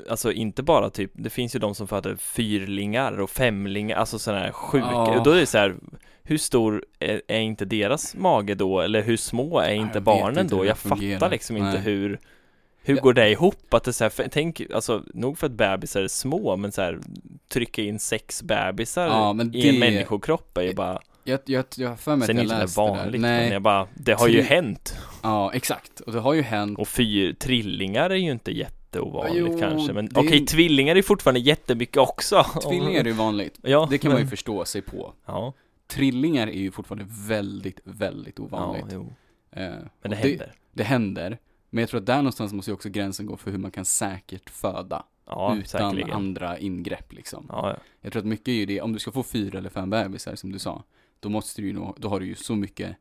Alltså 0.10 0.32
inte 0.32 0.64
bara 0.64 0.90
typ, 0.90 1.12
det 1.14 1.30
finns 1.30 1.56
ju 1.56 1.60
de 1.60 1.76
som 1.76 1.88
föder 1.88 2.16
fyrlingar 2.16 3.20
och 3.20 3.30
femlingar, 3.30 3.98
alltså 3.98 4.20
sådana 4.20 4.42
här 4.44 4.52
sjuka, 4.52 4.88
Ja. 4.92 5.18
och 5.18 5.24
då 5.24 5.32
är 5.32 5.40
det 5.40 5.46
så 5.46 5.58
här 5.58 5.76
Hur 6.24 6.38
stor 6.38 6.86
är, 7.00 7.22
är 7.28 7.40
inte 7.40 7.66
deras 7.66 8.16
mage 8.16 8.56
då, 8.56 8.82
eller 8.82 9.02
hur 9.04 9.18
små 9.18 9.60
är 9.60 9.74
inte 9.74 10.02
barnen 10.02 10.40
inte 10.40 10.56
då? 10.56 10.58
hur 10.58 10.64
det 10.64 10.70
Jag 10.70 10.78
fungerar. 10.78 11.20
fattar 11.20 11.32
liksom 11.32 11.58
inte 11.58 11.70
Nej. 11.72 11.82
hur 11.82 12.20
Hur 12.82 12.96
Ja. 12.96 13.02
går 13.02 13.14
det 13.14 13.30
ihop? 13.30 13.74
Att 13.74 13.84
det 13.84 13.94
så 13.94 14.04
här, 14.04 14.10
för, 14.10 14.28
tänk, 14.32 14.62
alltså 14.74 15.04
nog 15.14 15.38
för 15.38 15.48
att 15.48 15.54
bebisar 15.54 16.02
är 16.02 16.08
små, 16.08 16.56
men 16.56 16.72
så 16.72 16.82
här 16.82 17.00
trycka 17.50 17.82
in 17.82 18.00
sex 18.00 18.44
bebisar 18.44 19.08
Ja, 19.08 19.34
men 19.34 19.56
i 19.56 19.68
en 19.68 19.74
det- 19.74 19.80
människokropp 19.80 20.58
är 20.58 20.62
ju 20.62 20.74
bara 20.74 21.00
Jag, 21.24 21.40
jag, 21.46 21.66
jag 21.78 21.90
har 21.90 21.96
för 21.96 22.16
mig 22.16 22.26
Sen 22.28 22.38
att 22.38 22.44
inte 22.44 22.54
jag 22.54 22.60
det 22.60 22.64
läste 22.64 22.82
det 22.82 22.88
vanligt, 22.88 23.12
där. 23.12 23.20
men 23.20 23.22
Nej, 23.22 23.50
jag 23.52 23.62
bara, 23.62 23.88
det 23.94 24.14
har 24.14 24.28
ju 24.28 24.42
Tri- 24.42 24.44
hänt 24.46 24.98
ja 25.24 25.52
exakt. 25.54 26.00
Och 26.00 26.12
det 26.14 26.20
har 26.20 26.34
ju 26.34 26.42
hänt. 26.42 26.80
Och 26.80 26.88
fyr, 26.88 27.34
trillingar 27.34 28.10
är 28.10 28.16
ju 28.16 28.32
inte 28.32 28.52
jätteovanligt 28.92 29.38
Jo, 29.54 29.60
kanske 29.60 29.94
Men 29.94 30.06
det- 30.06 30.20
okej, 30.20 30.46
tvillingar 30.46 30.96
är 30.96 31.02
fortfarande 31.02 31.40
jättemycket 31.40 31.98
också 31.98 32.44
Tvillingar 32.70 33.00
är 33.00 33.06
ju 33.06 33.12
vanligt. 33.12 33.60
Ja, 33.64 33.88
Det 33.92 33.98
kan 33.98 34.12
man 34.12 34.18
ju 34.18 34.24
men- 34.24 34.30
förstå 34.30 34.66
sig 34.66 34.82
på. 34.82 35.14
Ja, 35.26 35.54
Trillingar 35.88 36.48
är 36.48 36.60
ju 36.60 36.72
fortfarande 36.72 37.06
väldigt, 37.28 37.80
väldigt 37.84 38.36
ja, 38.40 38.44
ovanligt. 38.46 38.86
jo. 38.94 39.14
Eh, 39.52 39.70
Men 40.02 40.12
det 40.12 40.16
händer 40.16 40.54
Det 40.74 40.84
händer. 40.84 41.38
Men 41.70 41.82
jag 41.82 41.90
tror 41.90 42.00
att 42.00 42.06
där 42.06 42.18
någonstans 42.18 42.54
måste 42.54 42.72
ju 42.72 42.76
också 42.76 42.90
gränsen 42.90 43.26
gå 43.26 43.38
för 43.38 43.52
hur 43.52 43.58
man 43.58 43.72
kan 43.72 43.86
säkert 43.86 44.50
föda. 44.50 45.04
Ja, 45.26 45.56
utan 45.56 45.68
säkerligen 45.68 46.12
andra 46.12 46.58
ingrepp 46.58 47.14
liksom. 47.14 47.46
Ja, 47.50 47.70
ja. 47.70 47.78
Jag 48.02 48.12
tror 48.12 48.20
att 48.22 48.26
mycket 48.28 48.48
är 48.48 48.52
ju 48.54 48.66
det, 48.66 48.82
om 48.82 48.94
du 48.94 49.00
ska 49.00 49.12
få 49.12 49.24
fyra 49.24 49.58
eller 49.58 49.70
fem 49.70 49.90
bebisar 49.90 50.36
som 50.36 50.52
du 50.52 50.60
sa, 50.60 50.84
då 51.20 51.30
måste 51.30 51.62
du 51.62 51.68
ju 51.68 51.74
nog, 51.74 51.96
då 51.98 52.10
har 52.10 52.20
du 52.20 52.26
ju 52.26 52.36
så 52.36 52.56
mycket 52.56 52.96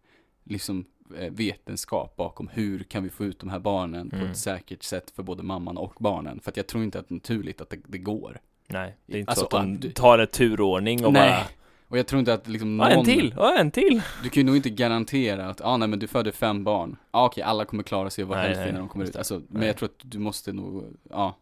liksom 0.44 0.84
vetenskap 1.30 2.16
bakom 2.16 2.48
hur 2.48 2.82
kan 2.82 3.02
vi 3.02 3.10
få 3.10 3.24
ut 3.24 3.38
de 3.38 3.48
här 3.48 3.58
barnen 3.58 4.10
på 4.10 4.16
Mm. 4.16 4.30
ett 4.30 4.36
säkert 4.38 4.82
sätt 4.82 5.10
för 5.10 5.22
både 5.22 5.42
mamman 5.42 5.76
och 5.76 5.94
barnen. 5.98 6.40
För 6.40 6.50
att 6.50 6.56
jag 6.56 6.66
tror 6.66 6.84
inte 6.84 6.98
att 6.98 7.08
det 7.08 7.12
är 7.12 7.14
naturligt 7.16 7.60
att 7.60 7.70
det, 7.70 7.78
det 7.86 7.98
går. 7.98 8.40
nej, 8.66 8.96
det 9.06 9.14
är 9.14 9.18
inte 9.20 9.30
Alltså, 9.30 9.48
så 9.50 9.56
att 9.56 9.80
de 9.82 9.90
tar 9.92 10.18
ett 10.18 10.32
turordning 10.32 11.04
och 11.04 11.12
Nej. 11.12 11.30
bara 11.30 11.46
Och 11.88 11.98
jag 11.98 12.06
tror 12.06 12.18
inte 12.18 12.34
att 12.34 12.48
liksom 12.48 12.78
Ja, 12.80 12.88
någon, 12.88 12.98
en 12.98 13.04
till, 13.04 13.34
ja, 13.36 13.58
en 13.58 13.70
till 13.70 14.02
du 14.22 14.28
kan 14.30 14.40
ju 14.40 14.44
nog 14.46 14.56
inte 14.56 14.70
garantera 14.70 15.46
att, 15.48 15.60
ja 15.60 15.66
ah, 15.66 15.76
nej 15.76 15.88
men 15.88 15.98
du 15.98 16.06
föder 16.06 16.32
fem 16.32 16.64
barn, 16.64 16.96
ja 17.12 17.18
ah, 17.18 17.26
okej 17.26 17.42
alla 17.42 17.64
kommer 17.64 17.82
klara 17.82 18.10
sig 18.10 18.25
och 18.25 18.28
vara 18.30 18.42
nej. 18.42 18.72
när 18.72 18.78
de 18.78 18.88
kommer 18.88 19.04
ut. 19.04 19.16
Alltså, 19.16 19.34
men 19.34 19.46
Nej. 19.60 19.66
jag 19.66 19.76
tror 19.76 19.88
att 19.88 20.00
du 20.10 20.18
måste 20.18 20.52
nog, 20.52 20.96
ja. 21.10 21.36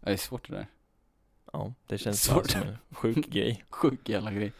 Det 0.00 0.10
är 0.12 0.16
svårt 0.16 0.48
det 0.48 0.54
där. 0.54 0.66
Ja, 1.52 1.72
det 1.86 1.98
känns 1.98 2.22
Svårt. 2.24 2.50
som 2.50 2.62
en 2.62 2.76
sjuk 2.90 3.26
grej 3.30 3.64
Sjuk 3.70 4.08
jävla 4.08 4.32
grej. 4.32 4.52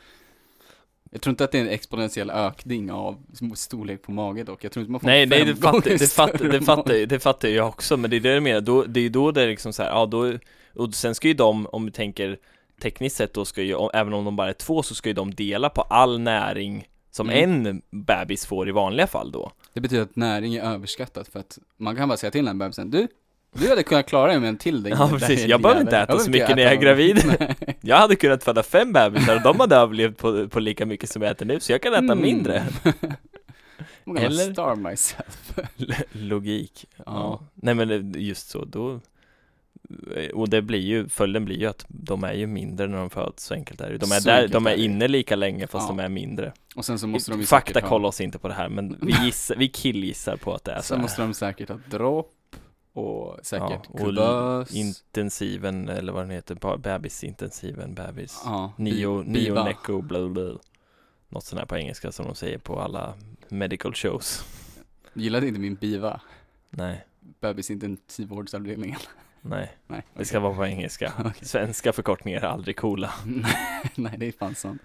Jag 1.11 1.21
tror 1.21 1.31
inte 1.31 1.45
att 1.45 1.53
det 1.53 1.59
är 1.59 1.63
en 1.63 1.69
exponentiell 1.69 2.31
ökning 2.31 2.93
av 2.93 3.17
storlek 3.55 4.03
på 4.03 4.13
mage 4.13 4.45
dock. 4.45 4.65
Jag 4.65 4.73
tror 4.73 4.81
inte 4.81 4.93
man 4.93 5.01
får 5.01 5.07
Nej, 5.09 5.27
nej, 5.27 5.39
fem 5.39 5.49
det 5.49 5.57
fattar, 5.57 5.91
det, 5.91 6.13
fattar, 6.13 6.45
det, 6.49 6.63
fattar, 6.63 7.07
det 7.07 7.21
fattar 7.21 7.49
jag 7.49 7.69
också, 7.69 7.97
men 7.97 8.11
det 8.11 8.17
är 8.17 8.21
det 8.21 8.35
jag 8.35 8.43
menar, 8.43 8.61
då, 8.61 8.85
det 8.85 9.01
är 9.01 9.11
då 9.11 9.31
det 9.31 9.43
är 9.43 9.47
liksom 9.47 9.73
så 9.73 9.83
här, 9.83 9.91
ja 9.91 10.07
då, 10.07 10.33
och 10.75 10.95
sen 10.95 11.15
ska 11.15 11.29
ju 11.29 11.35
de, 11.35 11.67
om 11.67 11.85
vi 11.85 11.91
tänker 11.91 12.39
tekniskt 12.81 13.17
sett 13.17 13.35
då 13.35 13.45
ska 13.45 13.63
ju, 13.63 13.89
även 13.95 14.13
om 14.13 14.25
de 14.25 14.37
bara 14.37 14.49
är 14.49 14.53
två 14.53 14.83
så 14.83 14.95
ska 14.95 15.09
ju 15.09 15.15
de 15.15 15.35
dela 15.35 15.69
på 15.69 15.83
all 15.83 16.19
näring 16.21 16.89
som 17.11 17.31
Mm. 17.31 17.67
en 17.67 17.83
bebis 17.91 18.47
får 18.47 18.69
i 18.69 18.73
vanliga 18.73 19.07
fall 19.07 19.31
då 19.33 19.53
Det 19.73 19.81
betyder 19.81 20.03
att 20.03 20.17
näring 20.17 20.55
är 20.55 20.63
överskattat 20.63 21.29
för 21.29 21.41
att 21.41 21.59
man 21.77 21.97
kan 21.97 22.09
bara 22.09 22.19
säga 22.19 22.31
till 22.31 22.45
den 22.45 22.59
bebisen, 22.59 22.91
du, 22.91 23.09
du 23.53 23.69
hade 23.69 23.83
kunnat 23.83 24.07
klara 24.07 24.27
dig 24.31 24.41
med 24.41 24.49
en 24.49 24.57
till 24.57 24.83
dig. 24.83 24.93
Ja, 24.99 25.09
precis. 25.13 25.45
Jag 25.47 25.63
behöver 25.63 25.81
inte 25.81 25.99
äta 25.99 26.19
så 26.19 26.31
mycket 26.31 26.57
när 26.57 26.63
jag 26.63 26.73
är 26.73 26.77
gravid. 26.77 27.23
Jag 27.81 27.97
hade 27.97 28.17
kunnat 28.17 28.45
föda 28.45 28.63
fem 28.63 28.93
bebisar 28.93 29.37
och 29.37 29.43
de 29.43 29.61
hade 29.61 29.77
överlevt 29.77 30.17
på, 30.19 30.49
på 30.49 30.61
lika 30.61 30.87
mycket 30.87 31.11
som 31.11 31.23
jag 31.23 31.31
äter 31.31 31.47
nu, 31.47 31.61
så 31.61 31.73
jag 31.73 31.83
kan 31.83 31.93
äta 31.93 31.99
Mm. 32.13 32.23
mindre 32.23 32.65
Eller? 34.19 34.53
starve 34.53 34.91
myself. 34.91 35.59
Logik 36.13 36.87
ja. 36.97 37.03
Ja. 37.07 37.41
Nej 37.55 37.75
men 37.75 37.89
det- 38.13 38.21
just 38.21 38.49
så, 38.51 38.65
då 38.65 39.01
Och 40.35 40.49
det 40.49 40.63
blir 40.63 40.79
ju, 40.81 41.09
följden 41.09 41.45
blir 41.45 41.57
ju 41.59 41.67
att 41.67 41.85
de 41.89 42.25
är 42.25 42.33
ju 42.33 42.47
mindre 42.47 42.87
när 42.87 42.99
de 42.99 43.11
föds, 43.11 43.45
så 43.45 43.55
enkelt 43.55 43.81
är 43.81 43.91
det. 43.91 43.99
De 43.99 44.13
är 44.13 44.21
Så 44.21 44.29
där, 44.29 44.49
de 44.49 44.67
är 44.67 44.75
inne 44.75 45.09
lika 45.09 45.37
länge 45.37 45.67
fast 45.67 45.89
Ja. 45.89 45.95
de 45.97 46.03
är 46.05 46.09
mindre 46.09 46.53
Och 46.77 46.85
sen 46.85 46.99
så 46.99 47.07
måste 47.07 47.31
de 47.31 47.41
ju 47.41 47.47
Fakta 47.47 47.81
kolla 47.81 48.09
oss 48.09 48.21
inte 48.21 48.39
på 48.39 48.49
det 48.49 48.55
här 48.55 48.69
men 48.69 48.99
vi 49.03 49.13
gissar, 49.25 49.57
vi 49.57 49.69
killgissar 49.69 50.37
på 50.37 50.55
att 50.55 50.65
det 50.65 50.73
är 50.73 50.77
så 50.77 50.83
Sen 50.83 51.01
måste 51.01 51.23
de 51.23 51.35
säkert 51.35 51.69
ha 51.69 51.79
dropp 51.91 52.33
och 52.93 53.39
säkert 53.43 53.71
Ja, 53.71 53.83
och 53.89 53.99
kuvös. 53.99 54.75
Intensiven, 54.75 55.89
eller 55.89 56.13
vad 56.13 56.23
den 56.23 56.31
heter, 56.31 56.77
bebisintensiven, 56.79 57.95
bebis 57.95 58.43
ja, 58.45 58.73
Neo, 58.77 59.23
biva. 59.23 59.55
neoneco, 59.55 60.03
bla 60.03 60.29
bla 60.29 60.59
Något 61.29 61.45
sånt 61.45 61.61
här 61.61 61.67
på 61.67 61.77
engelska 61.77 62.13
som 62.13 62.27
de 62.27 62.35
säger 62.35 62.59
på 62.59 62.81
alla 62.81 63.15
medical 63.49 63.95
shows 63.95 64.45
Gillade 65.15 65.49
inte 65.49 65.61
min 65.61 65.75
biva, 65.75 66.21
Nej, 66.71 67.05
bebisintensivvårdsavdelningen. 67.41 68.99
nej, 69.41 69.77
Nej, 69.87 70.03
det 70.15 70.25
ska 70.25 70.41
vara 70.41 70.55
på 70.55 70.67
engelska 70.67 71.13
Okej. 71.19 71.33
Svenska 71.49 71.93
förkortningar 71.93 72.41
är 72.41 72.47
aldrig 72.47 72.77
coola 72.77 73.13
Nej, 73.95 74.15
det 74.19 74.27
är 74.27 74.33
fan 74.33 74.55
sant. 74.55 74.83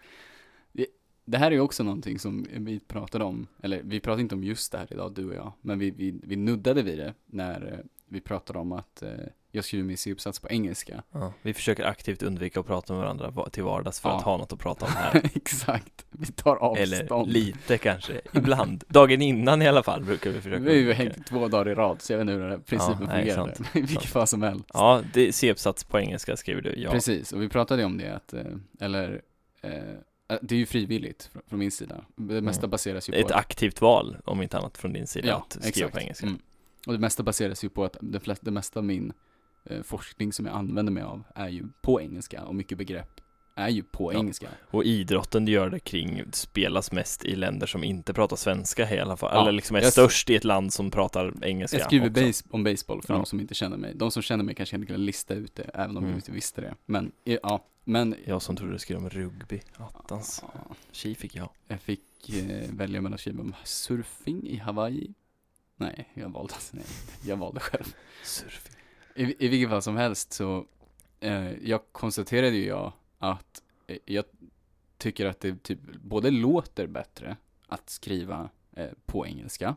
Det- 1.25 1.37
här 1.37 1.47
är 1.47 1.51
ju 1.55 1.59
också 1.61 1.83
någonting 1.83 2.19
som 2.19 2.47
vi 2.51 2.79
pratade 2.79 3.23
om, 3.25 3.47
eller 3.63 3.81
vi 3.83 3.99
pratade 3.99 4.21
inte 4.21 4.35
om 4.35 4.43
just 4.43 4.71
det 4.71 4.77
här 4.77 4.87
idag, 4.91 5.13
du 5.13 5.27
och 5.29 5.35
jag, 5.35 5.53
men 5.61 5.79
vi, 5.79 5.91
vi, 5.91 6.19
vi 6.23 6.35
nuddade 6.35 6.81
vid 6.83 6.97
det 6.97 7.13
när 7.25 7.73
eh, 7.73 7.79
vi 8.07 8.21
pratade 8.21 8.59
om 8.59 8.71
att 8.71 9.01
eh, 9.01 9.09
jag 9.51 9.65
skriver 9.65 9.83
min 9.85 9.97
C-uppsats 9.97 10.39
på 10.39 10.49
engelska. 10.49 11.03
Ja, 11.11 11.33
vi 11.41 11.53
försöker 11.53 11.83
aktivt 11.83 12.23
undvika 12.23 12.59
att 12.59 12.65
prata 12.67 12.93
med 12.93 13.01
varandra 13.01 13.29
va- 13.29 13.49
till 13.49 13.63
vardags 13.63 13.99
för 13.99 14.09
Ja. 14.09 14.17
att 14.17 14.23
ha 14.23 14.37
något 14.37 14.53
att 14.53 14.59
prata 14.59 14.85
om 14.85 14.91
här. 14.95 15.21
Exakt, 15.35 16.05
vi 16.09 16.25
tar 16.25 16.55
avstånd. 16.55 16.79
Eller 16.79 17.25
lite 17.25 17.77
kanske, 17.77 18.21
ibland. 18.33 18.83
Dagen 18.87 19.21
innan 19.21 19.61
i 19.61 19.67
alla 19.67 19.83
fall 19.83 20.03
brukar 20.03 20.31
vi 20.31 20.41
försöka 20.41 20.59
Vi 20.63 20.69
har 20.69 20.75
ju 20.77 20.93
hängt 20.93 21.25
två 21.27 21.47
dagar 21.47 21.69
i 21.71 21.75
rad, 21.75 22.01
så 22.01 22.13
jag 22.13 22.17
vet 22.17 22.21
inte 22.23 22.33
hur 22.33 22.39
den 22.41 22.49
här 22.51 22.57
principen 22.57 23.07
Ja, 23.09 23.15
fungerar. 23.17 23.53
I 23.73 23.81
vilket 23.81 24.05
fall 24.05 24.27
som 24.27 24.41
helst. 24.41 24.65
Ja, 24.73 25.01
C-uppsats 25.31 25.83
på 25.83 25.99
engelska 25.99 26.37
skriver 26.37 26.61
du, 26.61 26.73
ja. 26.77 26.91
Precis, 26.91 27.33
och 27.33 27.41
vi 27.41 27.49
pratade 27.49 27.85
om 27.85 27.97
det 27.97 28.15
att, 28.15 28.33
eh, 28.33 28.41
eller, 28.79 29.21
eh, 29.61 29.71
det 30.41 30.55
är 30.55 30.59
ju 30.59 30.65
frivilligt 30.65 31.29
fr- 31.33 31.41
från 31.49 31.59
min 31.59 31.71
sida. 31.71 32.05
Det 32.15 32.41
mesta 32.41 32.61
Mm. 32.61 32.69
baseras 32.71 33.09
ju 33.09 33.13
Ett 33.13 33.27
på 33.27 33.33
aktivt 33.33 33.81
val, 33.81 34.17
om 34.25 34.41
inte 34.41 34.57
annat 34.57 34.77
från 34.77 34.93
din 34.93 35.07
sida, 35.07 35.27
Ja, 35.27 35.35
att 35.35 35.51
skriva 35.53 35.67
exakt. 35.69 35.93
på 35.93 35.99
engelska. 35.99 36.25
Mm. 36.27 36.39
Och 36.87 36.93
det 36.93 36.99
mesta 36.99 37.23
baseras 37.23 37.63
ju 37.63 37.69
på 37.69 37.83
att 37.83 37.97
det, 38.01 38.19
flesta, 38.19 38.45
det 38.45 38.51
mesta 38.51 38.79
av 38.79 38.85
min 38.85 39.13
eh, 39.65 39.81
forskning 39.83 40.33
som 40.33 40.45
jag 40.45 40.55
använder 40.55 40.91
mig 40.93 41.03
av 41.03 41.23
är 41.35 41.49
ju 41.49 41.63
på 41.81 42.01
engelska 42.01 42.43
och 42.43 42.55
mycket 42.55 42.77
begrepp 42.77 43.21
är 43.55 43.69
ju 43.69 43.83
på 43.83 44.13
Ja. 44.13 44.19
engelska. 44.19 44.47
Och 44.71 44.83
idrotten 44.83 45.45
du 45.45 45.51
gör 45.51 45.69
det 45.69 45.79
kring 45.79 46.23
spelas 46.31 46.91
mest 46.91 47.25
i 47.25 47.35
länder 47.35 47.67
som 47.67 47.83
inte 47.83 48.13
pratar 48.13 48.35
svenska 48.35 48.95
i 48.95 48.99
alla 48.99 49.17
fall. 49.17 49.31
Ja, 49.33 49.41
Eller 49.41 49.51
liksom 49.51 49.75
är 49.75 49.81
jag- 49.81 49.91
störst 49.91 50.29
i 50.29 50.35
ett 50.35 50.43
land 50.43 50.73
som 50.73 50.91
pratar 50.91 51.33
engelska 51.41 51.77
Jag 51.77 51.85
skriver 51.85 52.09
base, 52.09 52.43
om 52.49 52.63
baseball 52.63 53.01
för 53.01 53.13
Ja. 53.13 53.17
de 53.17 53.25
som 53.25 53.39
inte 53.39 53.53
känner 53.53 53.77
mig. 53.77 53.93
De 53.95 54.11
som 54.11 54.21
känner 54.23 54.43
mig 54.43 54.55
kanske 54.55 54.75
inte 54.75 54.87
kan 54.87 55.05
lista 55.05 55.33
ut 55.33 55.55
det, 55.55 55.63
även 55.73 55.89
om 55.89 55.97
Mm. 55.97 56.09
jag 56.09 56.17
inte 56.17 56.31
visste 56.31 56.61
det. 56.61 56.75
Men, 56.85 57.11
eh, 57.25 57.37
ja, 57.43 57.65
men 57.83 58.15
Jag 58.25 58.41
som 58.41 58.55
trodde 58.55 58.73
du 58.73 58.79
skulle 58.79 58.99
om 58.99 59.09
rugby. 59.09 59.61
Attans. 59.77 60.43
Tji 60.91 61.15
fick 61.15 61.35
jag. 61.35 61.49
jag 61.67 61.81
fick 61.81 62.29
eh, 62.29 62.69
välja 62.71 63.01
mellan 63.01 63.13
att 63.13 63.19
skriva 63.19 63.41
om 63.41 63.55
surfing 63.63 64.47
i 64.47 64.57
Hawaii. 64.57 65.13
Nej, 65.75 66.11
jag 66.13 66.29
valde, 66.29 66.53
nej, 66.71 66.85
jag 67.25 67.37
valde 67.37 67.59
själv. 67.59 67.95
Surfing. 68.23 68.75
I, 69.15 69.45
I 69.45 69.47
vilket 69.47 69.69
fall 69.69 69.81
som 69.81 69.97
helst 69.97 70.33
så, 70.33 70.65
eh, 71.19 71.51
jag 71.51 71.81
konstaterade 71.91 72.55
ju 72.55 72.65
jag 72.65 72.93
att 73.19 73.61
eh, 73.87 73.97
jag 74.05 74.25
tycker 74.97 75.25
att 75.25 75.39
det 75.39 75.63
typ 75.63 75.79
både 76.03 76.31
låter 76.31 76.87
bättre 76.87 77.37
att 77.67 77.89
skriva 77.89 78.49
eh, 78.71 78.89
på 79.05 79.27
engelska. 79.27 79.75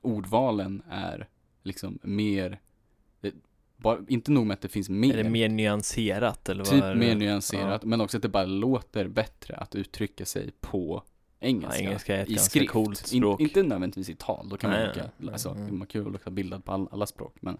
Ordvalen 0.00 0.82
är 0.90 1.28
liksom 1.62 1.98
mer, 2.02 2.60
bara, 3.78 3.98
inte 4.08 4.30
nog 4.30 4.46
med 4.46 4.54
att 4.54 4.60
det 4.60 4.68
finns 4.68 4.88
mer, 4.88 5.18
Är 5.18 5.22
det 5.24 5.30
mer 5.30 5.48
nyanserat 5.48 6.48
eller 6.48 6.64
vad 6.64 6.70
typ 6.72 6.82
det? 6.82 6.94
mer 6.94 7.14
nyanserat, 7.14 7.84
men 7.84 8.00
också 8.00 8.16
att 8.16 8.22
det 8.22 8.28
bara 8.28 8.44
låter 8.44 9.08
bättre 9.08 9.56
att 9.56 9.74
uttrycka 9.74 10.24
sig 10.26 10.50
på 10.60 11.02
engelska. 11.40 11.82
Ja, 11.82 11.88
engelska 11.88 12.16
är 12.16 12.22
ett 12.22 12.28
I 12.30 12.34
ganska 12.34 12.50
skrift. 12.50 12.72
coolt 12.72 12.98
språk. 13.06 13.40
In, 13.40 13.46
inte 13.46 13.62
nödvändigtvis 13.62 14.08
i 14.10 14.14
tal, 14.14 14.48
då 14.48 14.56
kan 14.56 14.70
man 14.70 14.80
Nej, 14.80 14.90
åka, 14.90 15.10
nej, 15.16 15.32
alltså, 15.32 15.50
mm. 15.50 15.78
man 15.78 15.86
kan 15.86 16.02
ju 16.02 16.14
åka 16.14 16.30
bildad 16.30 16.64
på 16.64 16.72
all, 16.72 16.88
alla 16.90 17.06
språk, 17.06 17.36
men 17.40 17.58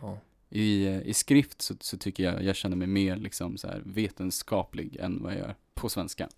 Ja. 0.00 0.18
i, 0.50 0.86
i 0.88 1.14
skrift 1.14 1.62
så, 1.62 1.74
så 1.80 1.96
tycker 1.98 2.22
jag, 2.24 2.42
jag 2.44 2.56
känner 2.56 2.76
mig 2.76 2.86
mer 2.88 3.16
liksom 3.16 3.56
så 3.58 3.66
här 3.68 3.82
vetenskaplig 3.84 4.96
än 4.96 5.22
vad 5.22 5.32
jag 5.32 5.38
gör 5.38 5.54
på 5.74 5.88
svenska. 5.88 6.28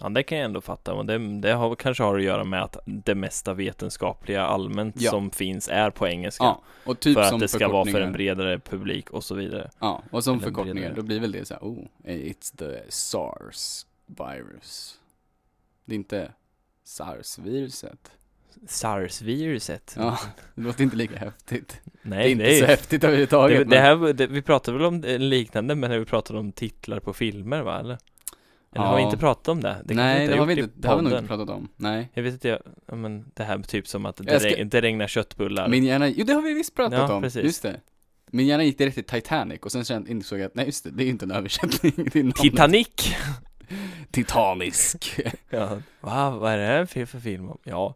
Ja, 0.00 0.08
det 0.08 0.22
kan 0.22 0.38
jag 0.38 0.44
ändå 0.44 0.60
fatta. 0.60 0.94
Och 0.94 1.06
det, 1.06 1.40
det 1.40 1.52
har, 1.52 1.74
kanske 1.74 2.02
har 2.02 2.18
att 2.18 2.24
göra 2.24 2.44
med 2.44 2.62
att 2.62 2.76
det 2.84 3.14
mesta 3.14 3.54
vetenskapliga 3.54 4.42
allmänt 4.42 4.94
Ja. 4.98 5.10
som 5.10 5.30
finns 5.30 5.68
är 5.68 5.90
på 5.90 6.08
engelska. 6.08 6.44
Ja, 6.44 6.62
och 6.84 7.00
typ 7.00 7.14
för 7.14 7.22
att 7.22 7.40
det 7.40 7.48
ska 7.48 7.68
vara 7.68 7.84
för 7.92 8.00
en 8.00 8.12
bredare 8.12 8.58
publik 8.58 9.10
och 9.10 9.24
så 9.24 9.34
vidare. 9.34 9.70
Ja, 9.78 10.02
och 10.10 10.24
som 10.24 10.34
eller 10.34 10.44
förkortningar, 10.44 10.74
bredare. 10.74 10.94
då 10.94 11.02
blir 11.02 11.20
väl 11.20 11.32
det 11.32 11.44
så 11.44 11.54
här, 11.54 11.60
oh, 11.62 11.84
it's 12.04 12.56
the 12.56 12.80
SARS 12.88 13.86
virus. 14.06 14.98
Det 15.84 15.94
är 15.94 15.96
inte 15.96 16.32
SARS-viruset. 16.84 18.10
SARS-viruset. 18.66 19.94
Ja, 19.98 20.18
det 20.54 20.62
låter 20.62 20.84
inte 20.84 20.96
lika 20.96 21.16
häftigt. 21.18 21.80
Nej, 22.02 22.34
det 22.34 22.44
är 22.44 22.50
inte 22.50 22.60
så 22.60 22.66
häftigt 22.66 23.04
överhuvudtaget. 23.04 23.58
det, 23.58 23.64
men- 23.64 23.70
det 23.70 23.78
här, 23.80 24.12
det, 24.12 24.26
vi 24.26 24.42
pratade 24.42 24.78
väl 24.78 24.86
om 24.86 25.04
en 25.06 25.28
liknande, 25.28 25.74
men 25.74 25.90
när 25.90 25.98
vi 25.98 26.04
pratade 26.04 26.38
om 26.38 26.52
titlar 26.52 27.00
på 27.00 27.12
filmer 27.12 27.62
va, 27.62 27.80
eller? 27.80 27.98
Eller 28.74 28.84
har 28.84 28.96
vi 28.96 29.02
Ja. 29.02 29.06
inte 29.06 29.18
pratat 29.18 29.48
om 29.48 29.60
det? 29.60 29.82
det 29.84 29.94
Nej, 29.94 30.26
det 30.28 30.36
har 30.36 30.46
vi 30.46 30.60
inte, 30.60 30.72
det 30.76 30.88
har 30.88 30.96
vi 30.96 31.02
nog 31.02 31.12
inte 31.12 31.28
pratat 31.28 31.48
om. 31.50 31.68
Nej. 31.76 32.10
Jag 32.14 32.22
vet 32.22 32.32
inte, 32.32 32.48
jag, 32.48 32.58
ja, 32.86 32.94
men 32.94 33.30
det 33.34 33.44
här 33.44 33.58
typ 33.58 33.88
som 33.88 34.06
att 34.06 34.16
det, 34.16 34.40
ska- 34.40 34.64
det 34.64 34.80
regnar 34.80 35.06
köttbullar. 35.06 35.68
Min 35.68 35.84
hjärna, 35.84 36.08
jo 36.08 36.24
det 36.24 36.32
har 36.32 36.42
vi 36.42 36.54
visst 36.54 36.74
pratat 36.74 36.98
Ja, 36.98 37.14
om. 37.14 37.22
precis. 37.22 37.44
Just 37.44 37.62
det. 37.62 37.80
Min 38.30 38.46
hjärna 38.46 38.64
gick 38.64 38.78
direkt 38.78 38.94
till 38.94 39.04
Titanic 39.04 39.60
och 39.60 39.72
sen 39.72 39.84
kände, 39.84 40.10
insåg 40.10 40.38
jag 40.38 40.46
att 40.46 40.54
nej 40.54 40.66
just 40.66 40.84
det, 40.84 40.90
det 40.90 41.04
är 41.04 41.08
inte 41.08 41.24
en 41.24 41.30
översättning. 41.30 42.32
Titanic! 42.32 42.88
Titanisk. 44.10 45.20
ja, 45.50 45.78
va, 46.00 46.30
vad 46.30 46.52
är 46.52 46.58
det 46.58 46.66
här 46.66 46.84
för, 46.86 47.04
för 47.04 47.20
film? 47.20 47.50
Ja, 47.64 47.94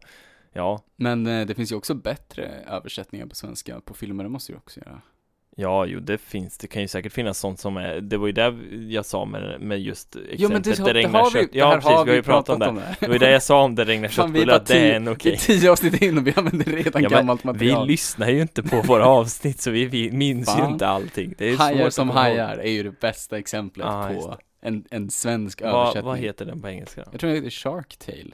ja, 0.53 0.81
Men 0.95 1.27
eh, 1.27 1.45
det 1.45 1.55
finns 1.55 1.71
ju 1.71 1.75
också 1.75 1.93
bättre 1.93 2.43
översättningar 2.67 3.25
på 3.25 3.35
svenska 3.35 3.81
på 3.81 3.93
filmer, 3.93 4.23
det 4.23 4.29
måste 4.29 4.51
ju 4.51 4.57
också 4.57 4.79
göra. 4.79 5.01
Ja, 5.55 5.85
jo 5.85 5.99
det 5.99 6.17
finns, 6.17 6.57
det 6.57 6.67
kan 6.67 6.81
ju 6.81 6.87
säkert 6.87 7.13
finnas 7.13 7.39
sånt 7.39 7.59
som 7.59 7.77
är, 7.77 8.01
det 8.01 8.17
var 8.17 8.27
ju 8.27 8.33
det 8.33 8.53
jag 8.93 9.05
sa 9.05 9.25
med, 9.25 9.61
med 9.61 9.79
just 9.81 10.15
exemplet, 10.15 10.39
Jo 10.39 10.49
men 10.49 10.61
det, 10.61 10.83
det 10.85 10.93
regnar 10.93 11.19
har 11.19 11.31
vi, 11.31 11.39
kött. 11.39 11.49
Ja 11.53 11.71
precis, 11.75 11.89
vi 11.91 11.95
har 12.09 12.15
ju 12.15 12.23
pratat 12.23 12.61
om 12.69 12.75
det. 12.75 12.81
det. 12.81 12.95
Det 12.99 13.07
var 13.07 13.13
ju 13.13 13.19
det 13.19 13.31
jag 13.31 13.43
sa 13.43 13.63
om 13.63 13.75
det 13.75 13.85
regnar 13.85 14.07
vi 14.07 14.13
köttbullar, 14.13 14.55
att 14.55 14.65
det 14.65 14.91
är 14.91 14.95
en 14.95 15.05
Vi 15.05 15.11
okej 15.11 15.33
är 15.33 15.37
tio 15.37 15.71
avsnitt 15.71 16.01
in 16.01 16.17
och 16.17 16.27
vi 16.27 16.33
använder 16.35 16.65
redan 16.71 17.03
Ja, 17.03 17.09
gammalt 17.09 17.41
Vi 17.43 17.47
material. 17.47 17.87
lyssnar 17.87 18.29
ju 18.29 18.41
inte 18.41 18.63
på 18.63 18.81
våra 18.81 19.05
avsnitt 19.19 19.61
så 19.61 19.71
vi, 19.71 19.85
vi 19.85 20.11
minns 20.11 20.49
ju 20.49 20.53
Fan. 20.61 20.71
inte 20.73 20.87
allting. 20.87 21.33
Det 21.37 21.49
är 21.49 21.57
Hajar 21.57 21.89
som 21.89 22.09
hajar 22.09 22.57
är 22.57 22.71
ju 22.71 22.83
det 22.83 22.99
bästa 22.99 23.37
exemplet 23.37 23.87
just 24.13 24.27
på 24.27 24.37
en, 24.61 24.85
en 24.91 25.09
svensk 25.09 25.61
Vad, 25.61 25.71
översättning. 25.73 26.05
vad 26.05 26.17
heter 26.17 26.45
den 26.45 26.61
på 26.61 26.67
engelska 26.69 27.01
då? 27.03 27.09
Jag 27.11 27.19
tror 27.19 27.29
det 27.29 27.35
heter 27.35 27.49
Shark 27.49 27.97
Tale, 27.97 28.31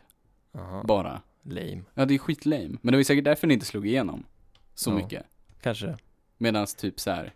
Jaha, 0.53 0.83
bara. 0.83 1.21
lame. 1.45 1.81
Ja, 1.93 2.05
det 2.05 2.13
är 2.13 2.17
skitlame. 2.17 2.67
Men 2.81 2.91
det 2.91 2.91
var 2.91 2.97
ju 2.97 3.03
säkert 3.03 3.25
därför 3.25 3.47
den 3.47 3.51
inte 3.51 3.65
slog 3.65 3.87
igenom 3.87 4.23
så 4.75 4.89
Ja. 4.89 4.93
mycket. 4.95 5.23
Kanske 5.63 5.85
det. 5.85 5.97
Medan 6.41 6.67
typ 6.77 6.99
så 6.99 7.11
här 7.11 7.33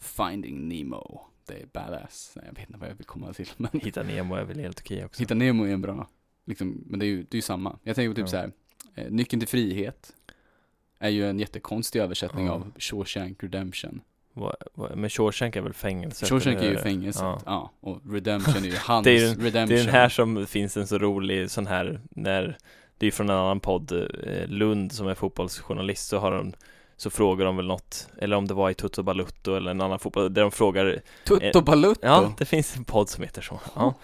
Finding 0.00 0.68
Nemo, 0.68 1.20
det 1.46 1.54
är 1.54 1.66
badass. 1.72 2.32
Nej, 2.36 2.44
Jag 2.48 2.54
vet 2.54 2.68
inte 2.68 2.78
vad 2.80 2.88
jag 2.90 2.94
vill 2.94 3.06
komma 3.06 3.32
till, 3.32 3.48
men 3.56 3.70
Hitta 3.82 4.02
Nemo 4.02 4.34
är 4.34 4.44
väl 4.44 4.58
helt 4.58 4.80
okej 4.80 5.04
också. 5.04 5.20
Hitta 5.22 5.34
Nemo 5.34 5.64
är 5.64 5.72
en 5.72 5.82
bra, 5.82 6.08
liksom, 6.44 6.82
men 6.86 7.00
det 7.00 7.06
är 7.06 7.08
ju, 7.08 7.16
det 7.22 7.34
är 7.34 7.36
ju 7.36 7.42
samma. 7.42 7.78
Jag 7.82 7.96
tänker 7.96 8.10
på 8.10 8.14
typ 8.14 8.22
Ja. 8.22 8.26
så 8.30 8.36
här, 8.36 8.52
eh, 8.94 9.10
Nyckeln 9.10 9.40
till 9.40 9.48
frihet 9.48 10.12
är 10.98 11.08
ju 11.08 11.30
en 11.30 11.38
jättekonstig 11.38 12.00
översättning 12.00 12.46
Ja. 12.46 12.52
av 12.52 12.72
Shawshank 12.78 13.42
Redemption. 13.42 14.00
Vad- 14.32 14.56
vad- 14.74 14.96
Men 14.96 15.10
Shawshank 15.10 15.56
är 15.56 15.60
väl 15.60 15.72
fängelse? 15.72 16.26
Shawshank 16.26 16.58
är 16.58 16.62
ju 16.62 16.68
eller? 16.68 16.82
fängelset, 16.82 17.22
ja. 17.22 17.40
Ja. 17.46 17.70
Och 17.80 18.12
Redemption 18.12 18.64
är 18.64 18.68
ju 18.68 18.76
hans 18.86 19.04
Det 19.04 19.10
är 19.10 19.20
ju- 19.20 19.26
Redemption. 19.44 19.76
Det 19.76 19.82
är 19.82 19.84
den 19.84 19.94
här 19.94 20.08
som 20.08 20.46
finns 20.46 20.76
en 20.76 20.86
så 20.86 20.98
rolig 20.98 21.50
sån 21.50 21.66
här 21.66 22.00
när 22.10 22.58
det 22.98 23.06
är 23.06 23.10
från 23.10 23.30
en 23.30 23.36
annan 23.36 23.60
podd, 23.60 23.92
eh, 23.92 24.46
Lund 24.48 24.92
som 24.92 25.06
är 25.08 25.14
fotbollsjournalist 25.14 26.08
så 26.08 26.18
har 26.18 26.30
de 26.32 26.52
så 27.00 27.10
frågar 27.10 27.46
de 27.46 27.56
väl 27.56 27.66
något, 27.66 28.08
eller 28.18 28.36
om 28.36 28.46
det 28.46 28.54
var 28.54 28.70
i 28.70 28.74
Toto 28.74 29.02
Balutto 29.02 29.54
eller 29.54 29.70
en 29.70 29.80
annan 29.80 29.98
fotboll, 29.98 30.34
där 30.34 30.42
de 30.42 30.50
frågar 30.50 31.00
Tutto 31.24 31.60
Balutto! 31.60 32.00
Ja, 32.02 32.32
det 32.38 32.44
finns 32.44 32.76
en 32.76 32.84
podd 32.84 33.08
som 33.08 33.24
heter 33.24 33.42
så 33.42 33.60
ja. 33.74 33.94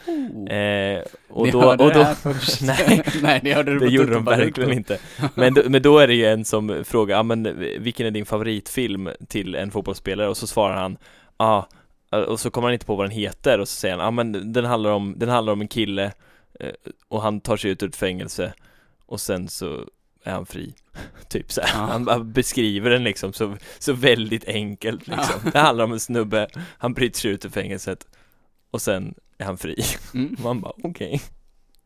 Eh, 0.54 1.02
Och 1.28 1.46
ni 1.46 1.50
då, 1.52 1.60
hörde 1.60 1.84
och 1.84 1.90
det 1.90 1.98
då 1.98 2.02
här 2.02 2.14
först. 2.14 2.62
Nej. 2.62 3.02
Nej, 3.22 3.40
ni 3.42 3.52
hörde 3.52 3.72
det, 3.72 3.78
Det 3.78 3.92
gjorde 3.92 4.06
Tutto 4.06 4.24
de 4.24 4.24
verkligen 4.24 4.72
inte 4.72 4.98
men 5.34 5.54
men 5.54 5.82
då 5.82 5.98
är 5.98 6.06
det 6.06 6.14
ju 6.14 6.26
en 6.26 6.44
som 6.44 6.84
frågar, 6.84 7.16
ja 7.16 7.22
men 7.22 7.64
vilken 7.78 8.06
är 8.06 8.10
din 8.10 8.26
favoritfilm 8.26 9.10
till 9.28 9.54
en 9.54 9.70
fotbollsspelare? 9.70 10.28
Och 10.28 10.36
så 10.36 10.46
svarar 10.46 10.76
han, 10.76 10.96
ja 11.38 11.68
ah, 12.10 12.18
och 12.18 12.40
så 12.40 12.50
kommer 12.50 12.68
han 12.68 12.72
inte 12.72 12.86
på 12.86 12.94
vad 12.94 13.06
den 13.06 13.16
heter 13.16 13.58
och 13.58 13.68
så 13.68 13.76
säger 13.76 13.96
han, 13.96 14.04
ja 14.04 14.10
men 14.10 14.52
den 14.52 14.64
handlar 14.64 14.90
om, 14.90 15.14
den 15.16 15.28
handlar 15.28 15.52
om 15.52 15.60
en 15.60 15.68
kille 15.68 16.12
eh, 16.60 16.70
och 17.08 17.22
han 17.22 17.40
tar 17.40 17.56
sig 17.56 17.70
ut 17.70 17.82
ur 17.82 17.88
ett 17.88 17.96
fängelse 17.96 18.52
och 19.06 19.20
sen 19.20 19.48
så 19.48 19.84
är 20.24 20.32
han 20.32 20.46
fri 20.46 20.74
Typ 21.28 21.52
så 21.52 21.60
här. 21.60 21.80
Ja. 21.80 21.86
han 22.12 22.32
beskriver 22.32 22.90
den 22.90 23.04
liksom 23.04 23.32
så, 23.32 23.56
så 23.78 23.92
väldigt 23.92 24.44
enkelt 24.48 25.06
liksom 25.06 25.50
Det 25.52 25.58
handlar 25.58 25.84
om 25.84 25.92
en 25.92 26.00
snubbe, 26.00 26.48
han 26.78 26.94
bryter 26.94 27.18
sig 27.20 27.30
ut 27.30 27.44
ur 27.44 27.48
fängelset 27.50 28.08
och 28.70 28.82
sen 28.82 29.14
är 29.38 29.44
han 29.44 29.58
fri 29.58 29.76
Mm. 30.14 30.36
Man 30.42 30.60
bara 30.60 30.72
okej 30.84 31.22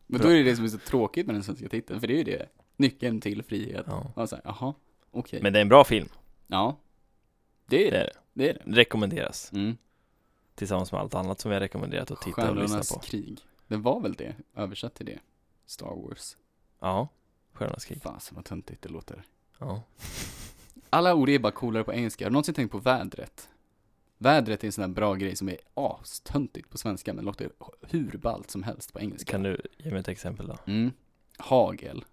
Men 0.06 0.20
då 0.20 0.28
är 0.28 0.34
det 0.36 0.42
det 0.42 0.56
som 0.56 0.64
är 0.64 0.68
så 0.68 0.78
tråkigt 0.78 1.26
med 1.26 1.34
den 1.34 1.42
svenska 1.42 1.68
titeln, 1.68 2.00
för 2.00 2.06
det 2.06 2.14
är 2.14 2.18
ju 2.18 2.24
det. 2.24 2.46
Nyckeln 2.76 3.20
till 3.20 3.42
frihet. 3.42 3.84
ja. 3.88 4.12
Och 4.14 4.28
så 4.28 4.36
här, 4.36 4.42
jaha, 4.44 4.74
okej. 5.10 5.42
Men 5.42 5.52
det 5.52 5.58
är 5.58 5.62
en 5.62 5.68
bra 5.68 5.84
film, 5.84 6.08
Ja. 6.46 6.80
Det 7.66 7.86
är 7.88 7.90
det 7.90 7.96
det. 7.96 8.00
är 8.00 8.04
det 8.04 8.12
Det 8.32 8.50
är 8.50 8.54
det. 8.54 8.76
Rekommenderas 8.80 9.52
Mm. 9.52 9.76
Tillsammans 10.54 10.92
med 10.92 11.00
allt 11.00 11.14
annat 11.14 11.40
som 11.40 11.48
vi 11.48 11.54
har 11.54 11.60
rekommenderat 11.60 12.10
att 12.10 12.20
titta 12.20 12.50
och 12.50 12.56
lyssna 12.56 12.68
Stjärnornas 12.68 12.92
på 12.94 13.00
krig. 13.00 13.38
Det 13.66 13.76
var 13.76 14.00
väl 14.00 14.12
det, 14.14 14.34
översatt 14.56 14.94
till 14.94 15.06
det. 15.06 15.18
Star 15.66 15.86
Wars. 16.08 16.36
Ja, 16.80 17.08
Stjärnornas 17.58 17.84
krig 17.84 18.02
Fasen 18.02 18.36
vad 18.36 18.44
töntigt 18.44 18.82
det 18.82 18.88
låter. 18.88 19.22
Ja, 19.58 19.82
Alla 20.90 21.14
ord 21.14 21.28
är 21.28 21.38
bara 21.38 21.52
coolare 21.52 21.84
på 21.84 21.92
engelska. 21.92 22.24
Har 22.24 22.30
du 22.30 22.32
någonsin 22.32 22.54
tänkt 22.54 22.72
på 22.72 22.78
vädret? 22.78 23.48
Vädret 24.18 24.64
är 24.64 24.68
en 24.68 24.72
sån 24.72 24.82
här 24.82 24.88
bra 24.88 25.14
grej 25.14 25.36
som 25.36 25.48
är 25.48 25.56
astöntigt 25.74 26.70
på 26.70 26.78
svenska, 26.78 27.14
men 27.14 27.24
låter 27.24 27.50
hur 27.90 28.18
ballt 28.18 28.50
som 28.50 28.62
helst 28.62 28.92
på 28.92 29.00
engelska. 29.00 29.30
kan 29.30 29.42
du 29.42 29.60
ge 29.76 29.90
mig 29.90 30.00
ett 30.00 30.08
exempel 30.08 30.46
då? 30.46 30.56
Mm. 30.66 30.92
Hagel. 31.38 32.04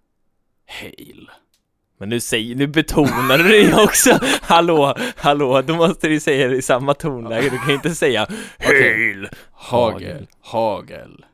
Hail. 0.66 1.30
Men 1.98 2.08
nu 2.08 2.20
säger, 2.20 2.54
nu 2.56 2.66
betonar 2.66 3.38
du 3.38 3.44
det 3.44 3.82
också! 3.82 4.18
hallå, 4.42 4.94
hallå, 5.16 5.62
då 5.62 5.76
måste 5.76 6.08
du 6.08 6.20
säga 6.20 6.48
det 6.48 6.56
i 6.56 6.62
samma 6.62 6.94
tonläge, 6.94 7.50
du 7.50 7.58
kan 7.58 7.70
inte 7.70 7.94
säga. 7.94 8.28
Hail! 8.58 9.28
Hagel. 9.50 10.28
Hagel. 10.40 11.26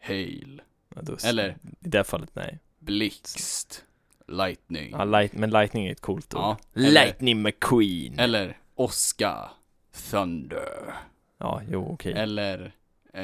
Hail. 0.00 0.62
Ja, 0.94 1.02
då, 1.02 1.16
Eller 1.24 1.48
I 1.80 1.88
det 1.88 1.98
här 1.98 2.04
fallet 2.04 2.30
nej. 2.32 2.58
Blixt, 2.88 3.84
lightning. 4.28 4.90
Ja, 4.90 5.04
light, 5.04 5.32
men 5.32 5.50
lightning 5.50 5.86
är 5.86 5.92
ett 5.92 6.00
coolt 6.00 6.34
ord. 6.34 6.40
Ja, 6.40 6.56
eller- 6.76 6.90
Lightning 6.90 7.42
McQueen. 7.42 8.18
Eller 8.18 8.56
åska, 8.74 9.50
thunder. 10.10 10.94
Ja, 11.40 11.62
jo 11.70 11.88
okej. 11.92 12.12
Eller 12.12 12.72
eh, 13.14 13.22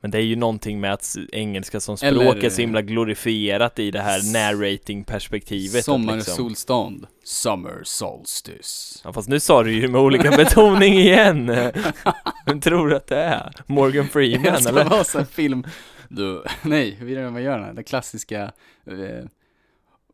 Men 0.00 0.10
det 0.10 0.18
är 0.18 0.22
ju 0.22 0.36
någonting 0.36 0.80
med 0.80 0.92
att 0.92 1.16
engelska 1.32 1.80
som 1.80 1.96
språk 1.96 2.10
Eller- 2.12 2.44
är 2.44 2.50
så 2.50 2.60
himla 2.60 2.82
glorifierat 2.82 3.78
i 3.78 3.90
det 3.90 4.00
här 4.00 4.32
narrating-perspektivet. 4.32 5.84
sommarsolstånd, 5.84 7.06
summer 7.24 7.80
solstice. 7.84 9.00
Ja, 9.04 9.12
fast 9.12 9.28
nu 9.28 9.40
sa 9.40 9.62
du 9.62 9.72
ju 9.72 9.88
med 9.88 10.00
olika 10.00 10.30
betoning 10.30 10.94
igen. 10.94 11.46
Vem 12.46 12.60
tror 12.60 12.88
du 12.88 12.96
att 12.96 13.06
det 13.06 13.16
är? 13.22 13.52
Morgan 13.66 14.08
Freeman 14.08 14.42
Det 14.54 14.60
ska 14.60 14.68
eller? 14.70 14.84
vara 14.84 15.04
här 15.14 15.24
film, 15.24 15.64
du, 16.10 16.42
nej, 16.62 16.90
hur 16.90 17.18
är 17.18 17.22
det 17.24 17.30
man 17.30 17.42
gör 17.42 17.58
den? 17.58 17.74
Den 17.74 17.84
klassiska 17.84 18.52
eh, 18.86 19.24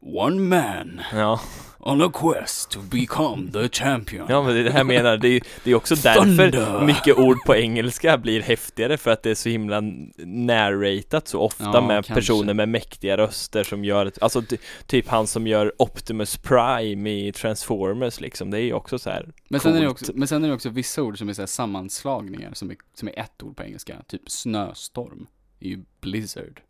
One 0.05 0.41
man 0.41 1.01
Ja, 1.13 1.41
on 1.79 2.03
a 2.03 2.11
quest 2.15 2.71
to 2.71 2.81
become 2.81 3.53
the 3.53 3.69
champion. 3.69 4.27
ja 4.29 4.43
men 4.43 4.55
det 4.55 4.61
är 4.61 4.65
det 4.65 4.71
här 4.71 4.85
menar, 4.85 5.17
det 5.17 5.29
är 5.29 5.43
det 5.65 5.71
är 5.71 5.75
också 5.75 5.95
därför 5.95 6.51
Thunder. 6.51 6.85
mycket 6.87 7.19
ord 7.19 7.39
på 7.47 7.57
engelska 7.57 8.19
blir 8.19 8.43
häftigare 8.43 8.97
för 8.97 9.11
att 9.11 9.23
det 9.23 9.31
är 9.31 9.35
så 9.35 9.49
himla 9.49 9.81
narratat 10.27 11.29
så 11.29 11.41
ofta 11.41 11.65
Ja, 11.65 11.81
med 11.81 11.95
kanske. 12.05 12.15
personer 12.15 12.55
med 12.55 12.69
mäktiga 12.69 13.17
röster 13.17 13.65
som 13.65 13.85
gör, 13.85 14.13
alltså 14.21 14.43
ty, 14.43 14.57
typ 14.87 15.09
han 15.09 15.27
som 15.27 15.47
gör 15.47 15.73
Optimus 15.79 16.37
Prime 16.37 17.11
i 17.11 17.33
Transformers 17.33 18.21
liksom, 18.21 18.51
det 18.51 18.59
är 18.59 18.63
ju 18.65 18.73
också 18.73 18.99
så 18.99 19.11
här. 19.11 19.29
Men 19.49 19.61
sen, 19.61 19.77
är 19.77 19.81
det 19.81 19.89
också, 19.89 20.13
men 20.15 20.29
sen 20.29 20.45
är 20.45 20.49
det 20.49 20.55
också 20.55 20.69
vissa 20.69 21.03
ord 21.03 21.19
som 21.19 21.29
är 21.29 21.33
så 21.33 21.47
sammanslagningar 21.47 22.51
som 22.55 22.71
är, 22.71 22.77
som 22.95 23.09
är 23.09 23.19
ett 23.19 23.43
ord 23.43 23.57
på 23.57 23.63
engelska. 23.63 23.97
Typ 24.09 24.31
snöstorm 24.31 25.27
är 25.67 25.69
ju 25.69 25.85
blizzard. 26.01 26.61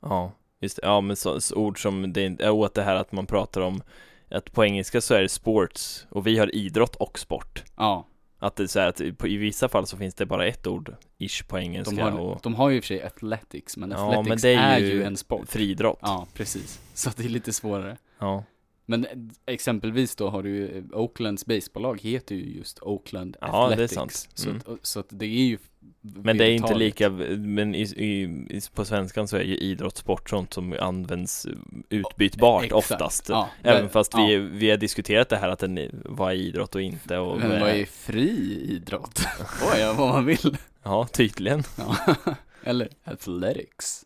Ja, 0.00 0.32
just 0.60 0.76
det. 0.76 0.86
Ja, 0.86 1.00
men 1.00 1.16
så, 1.16 1.40
så 1.40 1.54
ord 1.56 1.82
som, 1.82 2.12
det 2.12 2.40
är 2.40 2.50
åt 2.50 2.74
det 2.74 2.82
här 2.82 2.94
att 2.94 3.12
man 3.12 3.26
pratar 3.26 3.60
om 3.60 3.82
att 4.30 4.52
på 4.52 4.64
engelska 4.64 5.00
så 5.00 5.14
är 5.14 5.22
det 5.22 5.28
sports 5.28 6.06
och 6.10 6.26
vi 6.26 6.38
har 6.38 6.54
idrott 6.54 6.96
och 6.96 7.18
sport. 7.18 7.62
Ja, 7.76 8.06
Att 8.38 8.56
det 8.56 8.62
är 8.62 8.66
så 8.66 8.80
här 8.80 8.88
att 8.88 9.18
på, 9.18 9.28
i 9.28 9.36
vissa 9.36 9.68
fall 9.68 9.86
så 9.86 9.96
finns 9.96 10.14
det 10.14 10.26
bara 10.26 10.46
ett 10.46 10.66
ord 10.66 10.94
ish 11.18 11.42
på 11.48 11.58
engelska 11.58 11.94
de 11.96 12.02
har, 12.02 12.18
och 12.20 12.40
de 12.42 12.54
har 12.54 12.70
ju 12.70 12.76
i 12.76 12.80
och 12.80 12.84
för 12.84 12.88
sig 12.88 13.02
athletics, 13.02 13.76
men 13.76 13.90
Ja, 13.90 13.96
athletics 14.18 14.28
men 14.28 14.38
det 14.38 14.54
är 14.64 14.76
är, 14.76 14.78
ju 14.78 14.86
ju 14.86 15.02
en 15.04 15.16
sport. 15.16 15.48
friidrott. 15.48 15.98
Ja, 16.02 16.26
precis. 16.34 16.80
Så 16.94 17.10
det 17.16 17.24
är 17.24 17.28
lite 17.28 17.52
svårare. 17.52 17.96
Ja. 18.18 18.44
Men 18.86 19.06
exempelvis 19.46 20.16
då 20.16 20.28
har 20.28 20.42
du 20.42 20.50
ju, 20.56 20.84
Oaklands 20.92 21.46
baseballlag 21.46 22.00
heter 22.00 22.34
ju 22.34 22.56
just 22.58 22.78
Oakland 22.82 23.36
Ja, 23.40 23.46
det 23.46 23.52
är 23.56 23.72
Athletics. 23.72 23.94
sant. 23.94 24.28
Så, 24.34 24.48
Mm. 24.48 24.60
att, 24.60 24.68
och- 24.68 24.78
så 24.82 25.00
att 25.00 25.06
det 25.08 25.24
är 25.26 25.28
ju 25.44 25.58
Men 26.02 26.38
det 26.38 26.44
är 26.44 26.50
inte 26.54 26.74
lika, 26.74 27.10
men 27.38 27.74
i, 27.74 27.82
i, 27.82 28.60
på 28.74 28.84
svenskan 28.84 29.28
så 29.28 29.36
är 29.36 29.42
ju 29.42 29.56
idrott 29.56 29.96
sport 29.96 30.30
sånt 30.30 30.54
som 30.54 30.76
används 30.80 31.46
utbytbart 31.88 32.64
Exakt. 32.64 32.78
oftast. 32.92 33.28
Ja, 33.28 33.48
Även 33.62 33.82
men- 33.82 33.90
fast 33.90 34.12
ja. 34.14 34.26
vi, 34.26 34.36
vi 34.36 34.70
har 34.70 34.76
diskuterat 34.76 35.28
det 35.28 35.36
här 35.36 35.48
att 35.48 35.58
den 35.58 36.02
var 36.04 36.32
idrott 36.32 36.74
och 36.74 36.82
inte 36.82 37.18
och 37.18 37.38
Men 37.38 37.60
vad 37.60 37.70
är 37.70 37.84
fri 37.84 38.60
idrott? 38.70 39.18
Får 39.60 39.78
jag 39.80 39.94
vad 39.94 40.08
man 40.08 40.24
vill? 40.26 40.56
Ja, 40.82 41.06
tydligen. 41.12 41.62
Ja. 41.78 41.96
Eller 42.64 42.88
athletics. 43.04 44.04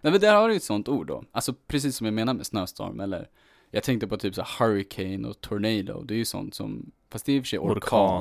Nej 0.00 0.12
men 0.12 0.20
där 0.20 0.34
har 0.34 0.48
du 0.48 0.54
ju 0.54 0.56
ett 0.56 0.62
sånt 0.62 0.88
ord 0.88 1.06
då. 1.06 1.24
Alltså 1.32 1.54
precis 1.66 1.96
som 1.96 2.04
jag 2.06 2.14
menar 2.14 2.34
med 2.34 2.46
snöstorm 2.46 3.00
eller 3.00 3.28
jag 3.70 3.82
tänkte 3.82 4.06
på 4.06 4.16
typ 4.16 4.34
så 4.34 4.44
hurricane 4.58 5.28
och 5.28 5.40
tornado. 5.40 6.02
Det 6.02 6.14
är 6.14 6.18
ju 6.18 6.24
sånt 6.24 6.54
som, 6.54 6.90
fast 7.10 7.26
det 7.26 7.32
är 7.32 7.36
i 7.36 7.40
och 7.40 7.44
för 7.44 7.48
sig 7.48 7.58
orkan. 7.58 7.76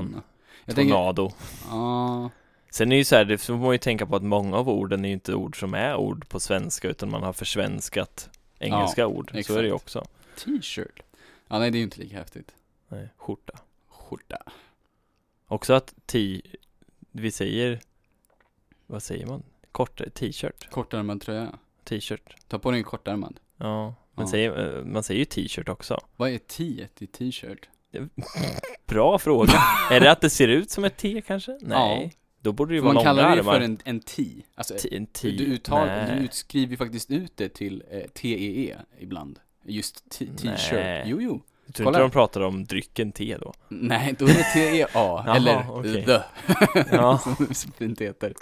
Orkan. 0.05 0.21
Jag 0.65 0.75
tänker, 0.75 0.93
Tornado. 0.93 1.31
ja, 1.69 2.29
Sen 2.69 2.87
är 2.87 2.89
det 2.95 2.97
ju 2.97 3.03
så 3.03 3.15
här, 3.15 3.25
det 3.25 3.37
får 3.37 3.53
man 3.53 3.71
ju 3.71 3.77
tänka 3.77 4.05
på 4.05 4.15
att 4.15 4.23
många 4.23 4.57
av 4.57 4.69
orden 4.69 5.05
är 5.05 5.09
ju 5.09 5.13
inte 5.13 5.33
ord 5.33 5.59
som 5.59 5.73
är 5.73 5.95
ord 5.95 6.29
på 6.29 6.39
svenska 6.39 6.89
utan 6.89 7.11
man 7.11 7.23
har 7.23 7.33
försvenskat 7.33 8.29
engelska 8.59 9.07
ord. 9.07 9.29
Så 9.45 9.53
är 9.57 9.61
det 9.61 9.67
ju 9.67 9.75
exakt. 9.75 9.95
också. 9.95 10.05
t-shirt. 10.45 11.01
Ja 11.47 11.59
nej 11.59 11.71
det 11.71 11.75
är 11.75 11.79
ju 11.79 11.83
inte 11.83 11.99
lika 11.99 12.17
häftigt. 12.17 12.51
Nej, 12.87 13.09
skjorta. 13.17 13.53
Skjorta. 13.89 14.37
Också 15.47 15.73
att 15.73 15.93
t, 16.05 16.41
vi 17.11 17.31
säger, 17.31 17.79
vad 18.87 19.03
säger 19.03 19.25
man? 19.25 19.43
Kortare, 19.71 20.09
t-shirt, 20.09 20.69
Kortärmad 20.71 21.21
tröja. 21.21 21.57
t-shirt. 21.83 22.35
Ta 22.47 22.59
på 22.59 22.71
dig 22.71 22.77
en 22.77 22.83
kortärmad. 22.83 23.39
Ja, 23.57 23.95
man, 24.19 24.27
Ja. 24.27 24.31
Säger, 24.31 24.77
eh, 24.79 24.85
man 24.85 25.03
säger 25.03 25.19
ju 25.19 25.25
t-shirt 25.25 25.69
också. 25.69 25.99
Vad 26.15 26.29
är 26.29 26.37
t 26.37 26.87
i 26.99 27.07
t-shirt? 27.07 27.69
Bra 28.87 29.19
fråga. 29.19 29.53
är 29.91 29.99
det 29.99 30.11
att 30.11 30.21
det 30.21 30.29
ser 30.29 30.47
ut 30.47 30.71
som 30.71 30.83
ett 30.83 30.97
T 30.97 31.21
kanske? 31.27 31.57
Nej. 31.61 32.13
Då 32.41 32.51
borde 32.51 32.71
det 32.71 32.75
ju 32.75 32.81
För 32.81 32.85
vara 32.85 32.93
man 32.93 33.03
kallar 33.03 33.35
det 33.35 33.43
för 33.43 33.59
en, 33.61 33.77
en 33.83 33.99
t. 33.99 34.23
Alltså, 34.55 34.73
T, 34.81 34.95
en 34.95 35.05
T. 35.05 35.31
du, 35.31 35.43
uttal, 35.43 35.87
du 35.87 36.23
utskriver 36.23 36.71
ju 36.71 36.77
faktiskt 36.77 37.11
ut 37.11 37.31
det 37.37 37.49
till 37.49 37.83
eh, 37.91 37.99
TEE 37.99 38.77
ibland. 38.99 39.39
Just 39.65 40.09
t-shirt. 40.09 41.03
Jo, 41.05 41.21
jo. 41.21 41.41
Jag 41.65 41.75
tror 41.75 41.87
inte 41.89 41.99
de 41.99 42.11
pratar 42.11 42.41
om 42.41 42.65
drycken 42.65 43.11
te 43.11 43.37
då. 43.37 43.53
Nej, 43.67 44.15
då 44.19 44.25
är 44.25 44.33
det 44.33 44.43
TEA, 44.53 45.23
eller 45.35 46.03
the, 46.05 46.21
Ja. 46.95 47.17
som 47.17 47.35
det 47.47 47.53
så 47.53 47.71
fint 47.71 48.01
heter. 48.01 48.27
Är 48.29 48.33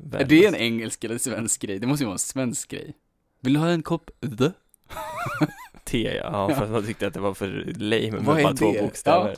Världens- 0.00 0.24
det 0.28 0.46
en 0.46 0.54
engelsk 0.54 1.04
eller 1.04 1.18
svensk 1.18 1.60
grej? 1.62 1.78
Det 1.78 1.86
måste 1.86 2.02
ju 2.02 2.06
vara 2.06 2.14
en 2.14 2.18
svensk 2.18 2.70
grej. 2.70 2.94
Vill 3.40 3.52
du 3.52 3.60
ha 3.60 3.68
en 3.68 3.82
kopp 3.82 4.10
the? 4.38 4.50
Te, 5.84 6.02
ja, 6.16 6.54
för 6.54 6.64
att 6.64 6.70
man 6.70 6.86
tyckte 6.86 7.06
att 7.06 7.14
det 7.14 7.20
var 7.20 7.34
för 7.34 7.72
lame 7.78 8.10
med 8.10 8.22
Vad 8.24 8.38
är 8.38 8.42
bara 8.42 8.54
två 8.54 8.72
det? 8.72 8.82
bokstäver. 8.82 9.36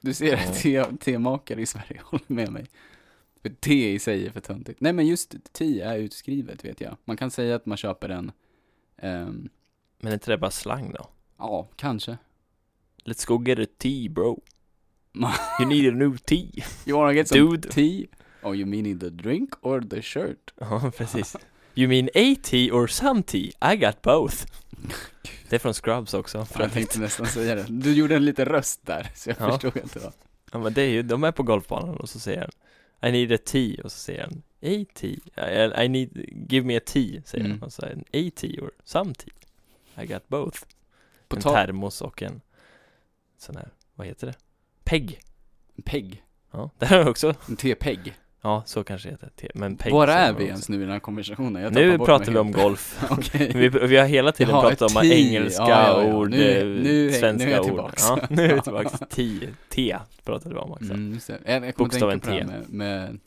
Du 0.00 0.14
ser, 0.14 0.36
Ja. 0.36 0.84
te, 0.90 0.96
temakare 1.00 1.60
i 1.60 1.66
Sverige 1.66 2.00
håller 2.04 2.24
med 2.32 2.52
mig. 2.52 2.66
För 3.42 3.48
te 3.48 3.92
i 3.92 3.98
sig 3.98 4.26
är 4.26 4.30
för 4.30 4.40
töntigt. 4.40 4.80
Nej 4.80 4.92
men 4.92 5.06
just 5.06 5.34
te 5.52 5.80
är 5.80 5.98
utskrivet 5.98 6.64
vet 6.64 6.80
jag. 6.80 6.96
Man 7.04 7.16
kan 7.16 7.30
säga 7.30 7.56
att 7.56 7.66
man 7.66 7.76
köper 7.78 8.08
en, 8.08 8.32
ehm, 8.98 9.48
Men 10.00 10.10
är 10.10 10.14
inte 10.14 10.30
det 10.30 10.38
bara 10.38 10.50
slang 10.50 10.92
då? 10.98 11.08
ja, 11.38 11.68
kanske. 11.76 12.18
Let's 13.04 13.26
go 13.26 13.42
get 13.46 13.58
a 13.58 13.72
tea 13.78 14.08
bro. 14.10 14.42
You 15.60 15.68
need 15.68 15.88
a 15.92 15.96
new 15.96 16.16
tea. 16.16 16.50
You 16.86 16.98
wanna 16.98 17.12
get 17.12 17.28
some 17.28 17.40
Dude. 17.40 17.70
tea? 17.70 18.06
Oh 18.42 18.56
you 18.56 18.66
meaning 18.66 18.98
the 18.98 19.10
drink 19.10 19.50
or 19.62 19.80
the 19.80 20.02
shirt? 20.02 20.54
Ja, 20.60 20.92
precis. 20.96 21.36
You 21.74 21.88
mean 21.88 22.08
a 22.14 22.34
tea 22.42 22.70
or 22.70 22.86
some 22.86 23.22
tea? 23.22 23.52
I 23.62 23.76
got 23.76 24.02
both. 24.02 24.46
Det 25.48 25.56
är 25.56 25.60
från 25.60 25.74
Scrubs 25.74 26.14
också. 26.14 26.44
för 26.44 26.60
jag 26.62 26.72
tänkte 26.72 26.98
nästan 26.98 27.26
säga 27.26 27.54
det. 27.54 27.66
Du 27.68 27.92
gjorde 27.94 28.16
en 28.16 28.24
liten 28.24 28.44
röst 28.46 28.86
där, 28.86 29.10
så 29.14 29.30
jag 29.30 29.36
Ja. 29.40 29.50
förstod 29.52 29.76
inte 29.82 29.98
vad. 29.98 30.12
Ja 30.52 30.58
men 30.58 30.72
det 30.72 30.82
är 30.82 30.88
ju, 30.88 31.02
de 31.02 31.24
är 31.24 31.32
på 31.32 31.42
golfbanan 31.42 31.96
och 31.96 32.08
så 32.08 32.18
säger 32.18 32.40
han 33.00 33.10
I 33.10 33.12
need 33.12 33.32
a 33.32 33.38
tea 33.44 33.84
och 33.84 33.92
så 33.92 33.98
säger 33.98 34.22
han 34.22 34.42
A 34.62 34.84
tea, 34.94 35.50
I, 35.80 35.84
I 35.84 35.88
need, 35.88 36.24
give 36.50 36.66
me 36.66 36.76
a 36.76 36.80
tea 36.86 37.22
säger 37.24 37.44
Mm. 37.44 37.58
han 37.60 37.66
och 37.66 37.72
så 37.72 37.86
han 37.86 38.00
A 38.00 38.30
tea 38.36 38.62
or 38.64 38.70
some 38.84 39.14
tea 39.14 39.34
I 40.02 40.06
got 40.06 40.28
both 40.28 40.58
På 41.28 41.36
En 41.36 41.42
tal, 41.42 41.54
termos 41.54 42.02
och 42.02 42.22
en 42.22 42.40
sån 43.38 43.56
här, 43.56 43.68
vad 43.94 44.06
heter 44.06 44.26
det? 44.26 44.34
Pegg 44.84 45.20
en 45.76 45.82
pegg. 45.82 46.22
Ja, 46.50 46.70
det 46.78 46.86
här 46.86 46.98
är 46.98 47.08
också, 47.08 47.34
En 47.48 47.56
tepegg. 47.56 48.14
Ja 48.46 48.62
så 48.66 48.84
kanske 48.84 49.08
det 49.08 49.12
heter, 49.12 49.30
te, 49.36 49.48
men 49.54 49.76
pegg 49.76 49.92
Var 49.92 50.08
är 50.08 50.32
vi 50.32 50.44
ens 50.44 50.68
nu 50.68 50.76
i 50.76 50.80
den 50.80 50.90
här 50.90 50.98
konversationen? 51.00 51.62
Jag 51.62 51.72
Nu 51.74 51.98
pratar 51.98 52.32
vi 52.32 52.38
om 52.38 52.52
golf 52.52 53.04
vi, 53.32 53.68
vi 53.68 53.96
har 53.96 54.06
hela 54.06 54.32
tiden 54.32 54.54
Jaha, 54.54 54.68
pratat 54.68 54.96
om 54.96 55.02
engelska 55.04 55.62
Ja, 55.62 55.68
ja, 55.68 56.02
ja. 56.04 56.14
ord, 56.14 56.30
Nu- 56.30 56.58
eh, 56.58 56.64
nu 56.66 56.72
häng- 56.74 56.82
nu 56.82 57.08
är 57.08 57.12
svenska 57.12 57.50
jag 57.50 57.60
ord 57.60 57.66
tillbaks. 57.66 58.02
Ja, 58.08 58.18
nu 58.30 58.42
är 58.44 58.48
vi 58.48 58.54
Ja. 58.54 58.62
tillbaks, 58.62 58.92
te, 59.10 59.38
te 59.68 59.98
pratade 60.24 60.54
vi 60.54 60.60
om 60.60 60.72
också 60.72 60.92
Mm. 60.92 61.18
Jag, 61.46 61.64
jag 61.66 61.74
Bokstaven 61.74 62.20
T. 62.20 62.44
med, 62.44 62.62
med 62.70 63.18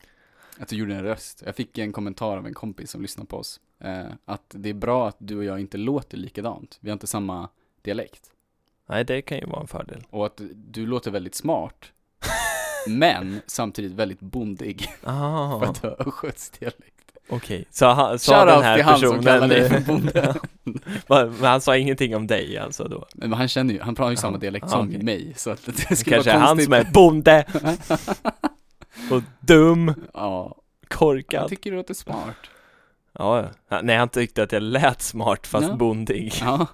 att 0.60 0.67
du 0.67 0.75
gjorde 0.75 0.95
en 0.95 1.03
röst. 1.03 1.43
Jag 1.45 1.55
fick 1.55 1.77
en 1.77 1.91
kommentar 1.91 2.38
av 2.38 2.47
en 2.47 2.53
kompis 2.53 2.91
som 2.91 3.01
lyssnar 3.01 3.25
på 3.25 3.38
oss. 3.38 3.60
Eh, 3.84 4.05
att 4.25 4.43
det 4.58 4.69
är 4.69 4.73
bra 4.73 5.08
att 5.08 5.15
du 5.19 5.38
och 5.38 5.43
jag 5.43 5.60
inte 5.60 5.77
låter 5.77 6.17
likadant. 6.17 6.77
Vi 6.82 6.89
har 6.89 6.93
inte 6.93 7.08
samma 7.08 7.49
dialekt. 7.82 8.21
Nej 8.89 9.03
det 9.05 9.21
kan 9.21 9.38
ju 9.38 9.45
vara 9.45 9.62
en 9.62 9.67
fördel 9.67 10.03
Och 10.10 10.25
att 10.25 10.41
du 10.55 10.86
låter 10.86 11.12
väldigt 11.12 11.36
smart. 11.36 11.91
Men 12.88 13.42
samtidigt 13.48 13.92
väldigt 13.92 14.20
bondig. 14.20 14.82
För 15.02 15.10
Ah, 15.12 15.63
att 15.65 15.82
du 15.82 15.88
har 15.88 16.08
östgötsdialekt. 16.08 17.12
okej, 17.30 17.65
så 17.72 17.86
han, 17.86 18.20
sa 18.20 18.46
den 18.46 18.63
här 18.63 18.76
till 18.76 18.86
han 18.86 19.00
som 19.00 19.24
kallar 19.24 19.48
personen 19.48 19.50
dig 19.50 19.70
för 19.70 19.80
bonde. 19.88 20.36
Men 21.38 21.46
han 21.46 21.62
sa 21.62 21.78
ingenting 21.78 22.15
om 22.15 22.28
dig 22.28 22.58
alltså 22.58 22.84
då? 22.84 23.06
Men 23.13 23.34
han 23.34 23.48
känner 23.48 23.74
ju, 23.74 23.82
han 23.82 23.96
pratar 23.96 24.10
ju 24.12 24.15
samma 24.18 24.38
dialekt 24.38 24.65
ja, 24.70 24.78
som 24.78 24.88
mig. 24.88 25.34
Så 25.38 25.50
att 25.52 25.65
det 25.65 25.96
skulle 25.96 26.15
kanske 26.15 26.32
är 26.32 26.36
vara 26.36 26.46
han 26.46 26.58
konstigt. 26.58 26.65
som 26.65 26.74
är 26.74 26.92
bonde 26.94 27.46
och 29.12 29.22
dum, 29.39 29.94
Ja, 30.13 30.56
korkad 30.88 31.50
tycker 31.50 31.72
det 31.72 31.78
låter 31.78 31.94
smart. 31.94 32.36
Ja, 33.13 33.46
nej 33.84 33.98
han 33.98 34.10
tyckte 34.10 34.44
att 34.44 34.52
jag 34.52 34.63
lät 34.63 35.02
smart 35.02 35.48
fast 35.48 35.68
Ja. 35.68 35.76
bondig 35.76 36.34
Ja, 36.42 36.68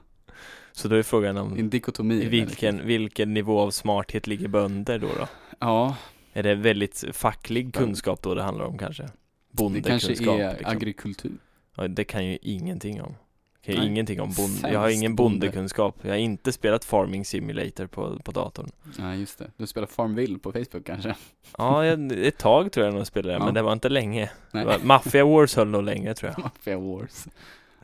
Så 0.72 0.88
då 0.88 0.96
är 0.96 1.04
frågan 1.04 1.38
en 1.38 1.44
om 1.44 1.70
dikotomi. 1.70 2.16
i 2.16 2.20
eller? 2.22 2.30
vilken, 2.30 2.88
vilken 2.88 3.34
nivå 3.34 3.60
av 3.60 3.72
smarthet 3.72 4.28
ligger 4.28 4.48
bönder 4.48 5.00
då 5.00 5.08
då? 5.20 5.28
Ja, 5.60 5.96
Är 6.34 6.44
det 6.44 6.56
väldigt 6.56 7.04
facklig 7.14 7.74
kunskap 7.74 8.22
då 8.22 8.36
det 8.36 8.44
handlar 8.44 8.66
om 8.66 8.78
kanske? 8.78 9.04
det 9.04 9.10
kanske 9.10 9.64
Bondekunskap 9.64 10.40
är 10.40 10.52
liksom. 10.58 10.72
agrikultur. 10.78 11.38
ja, 11.76 11.88
Det 11.88 12.04
kan 12.04 12.26
ju 12.26 12.38
ingenting 12.42 13.02
om 13.02 13.16
Jag 13.62 13.74
har 13.74 13.80
Nej. 13.82 13.88
ingenting 13.92 14.22
om 14.22 14.28
bond, 14.28 14.50
Sämst 14.50 14.68
jag 14.74 14.80
har 14.80 14.90
ingen 14.90 15.16
bonde. 15.16 15.40
bondekunskap. 15.40 15.96
Jag 16.02 16.10
har 16.10 16.18
inte 16.18 16.52
spelat 16.52 16.86
Farming 16.86 17.26
Simulator 17.26 17.88
på, 17.88 18.20
på 18.20 18.32
datorn. 18.32 18.70
Nej, 19.00 19.20
just 19.20 19.40
det. 19.40 19.52
Du 19.58 19.68
spelar 19.68 19.88
Farmville 19.88 20.40
på 20.40 20.52
Facebook 20.52 20.86
kanske? 20.86 21.16
Ja, 21.58 21.86
jag, 21.86 22.12
ett 22.12 22.38
tag 22.38 22.72
tror 22.72 22.86
jag 22.86 22.96
nog 22.96 23.08
spelade 23.08 23.34
det, 23.34 23.40
Ja. 23.40 23.46
men 23.46 23.54
det 23.54 23.62
var 23.62 23.74
inte 23.74 23.90
länge. 23.90 24.30
Nej. 24.52 24.66
Var- 24.66 24.80
Mafia 24.84 25.26
Wars 25.26 25.56
höll 25.56 25.68
nog 25.68 25.84
länge 25.84 26.14
tror 26.14 26.32
jag. 26.32 26.40
Mafia 26.44 26.78
Wars. 26.78 27.28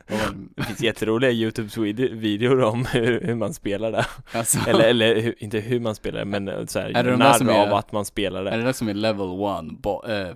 Var 0.08 0.18
det? 0.18 0.34
Det 0.56 0.62
finns 0.62 0.80
jätteroliga 0.82 1.30
YouTube-videor 1.30 2.62
om 2.62 2.86
hur, 2.86 3.20
hur 3.20 3.34
man 3.34 3.54
spelar 3.54 3.92
det. 3.92 4.06
Alltså, 4.32 4.58
Eller, 4.70 4.84
eller 4.84 5.20
hur, 5.20 5.34
inte 5.38 5.58
hur 5.60 5.80
man 5.80 5.94
spelar 5.94 6.18
det, 6.18 6.24
men 6.24 6.48
eh, 6.48 6.66
så 6.66 6.78
här, 6.78 6.90
Är 6.96 7.04
det 7.04 7.10
de 7.10 7.16
narr 7.16 7.32
som 7.32 7.48
är- 7.48 7.66
av 7.68 7.74
att 7.74 7.92
man 7.92 8.04
spelar 8.04 8.44
är 8.44 8.58
det. 8.58 8.64
det 8.64 8.72
som 8.72 8.88
är 8.88 8.94
level 8.94 9.28
1, 9.28 9.80
bo- 9.82 10.04
eh, 10.06 10.28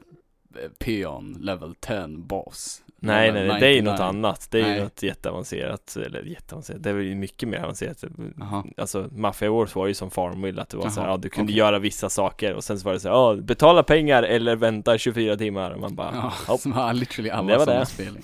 peon, 0.78 1.36
level 1.40 1.74
10, 1.74 2.06
boss? 2.08 2.82
Nej, 3.00 3.32
nej, 3.32 3.48
nej, 3.48 3.60
det 3.60 3.66
är 3.66 3.70
ju 3.70 3.76
99. 3.82 3.90
något 3.92 4.00
annat. 4.00 4.48
Det 4.50 4.58
är 4.58 4.62
Nej. 4.62 4.76
ju 4.76 4.82
något 4.82 5.02
jätteavancerat, 5.02 5.96
eller 6.06 6.22
jätteavancerat, 6.22 6.82
det 6.82 6.90
är 6.90 6.94
ju 6.94 7.14
mycket 7.14 7.48
mer 7.48 7.58
avancerat. 7.62 8.04
Jaha. 8.38 8.64
Alltså, 8.76 9.08
Mafia 9.12 9.50
Wars 9.50 9.74
var 9.74 9.86
ju 9.86 9.94
som 9.94 10.10
Farmville, 10.10 10.62
att 10.62 10.68
det 10.68 10.76
var 10.76 10.88
så 10.90 11.00
här, 11.00 11.08
ja, 11.08 11.16
du 11.16 11.28
kunde 11.28 11.50
okej. 11.50 11.58
göra 11.58 11.78
vissa 11.78 12.08
saker 12.08 12.54
och 12.54 12.64
sen 12.64 12.78
så 12.78 12.84
var 12.84 12.92
det 12.92 13.00
så 13.00 13.08
här, 13.08 13.14
ja, 13.14 13.34
betala 13.34 13.82
pengar 13.82 14.22
eller 14.22 14.56
vänta 14.56 14.98
24 14.98 15.36
timmar. 15.36 15.70
Och 15.70 15.80
man 15.80 15.94
bara, 15.94 16.32
Ja, 16.48 16.58
som 16.58 16.72
har 16.72 16.92
literally 16.94 17.28
Det 17.28 17.34
alla 17.34 17.58
var 17.58 17.64
sådana 17.64 17.80
det. 17.80 17.86
spel. 17.86 18.18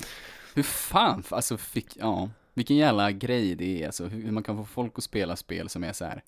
Hur 0.55 0.63
fan, 0.63 1.23
alltså 1.29 1.57
fick, 1.57 1.87
ja, 1.95 2.29
vilken 2.53 2.77
jävla 2.77 3.11
grej 3.11 3.55
det 3.55 3.81
är 3.81 3.85
alltså, 3.85 4.05
hur 4.05 4.31
man 4.31 4.43
kan 4.43 4.57
få 4.57 4.65
folk 4.65 4.93
att 4.97 5.03
spela 5.03 5.35
spel 5.35 5.69
som 5.69 5.83
är 5.83 5.93
så 5.93 6.05
här. 6.05 6.23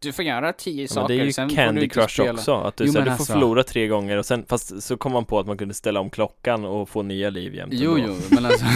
Du 0.00 0.12
får 0.12 0.24
göra 0.24 0.52
tio 0.52 0.82
Ja, 0.82 0.88
saker, 0.88 1.00
men 1.08 1.16
det 1.18 1.22
är 1.22 1.26
ju 1.26 1.32
sen 1.32 1.48
får 1.48 1.56
du 1.56 1.62
Candy 1.62 1.88
Crush 1.88 2.08
spela. 2.14 2.32
också, 2.32 2.54
att 2.54 2.76
du, 2.76 2.84
Jo, 2.84 2.92
så 2.92 2.98
du 2.98 3.04
får 3.04 3.10
alltså- 3.10 3.32
förlora 3.32 3.62
tre 3.62 3.86
gånger 3.88 4.16
och 4.16 4.26
sen, 4.26 4.44
fast 4.48 4.82
så 4.82 4.96
kom 4.96 5.12
man 5.12 5.24
på 5.24 5.38
att 5.38 5.46
man 5.46 5.58
kunde 5.58 5.74
ställa 5.74 6.00
om 6.00 6.10
klockan 6.10 6.64
och 6.64 6.88
få 6.88 7.02
nya 7.02 7.30
liv 7.30 7.54
jämt 7.54 7.72
Jo, 7.76 7.98
jo, 7.98 8.16
men 8.30 8.46
alltså, 8.46 8.66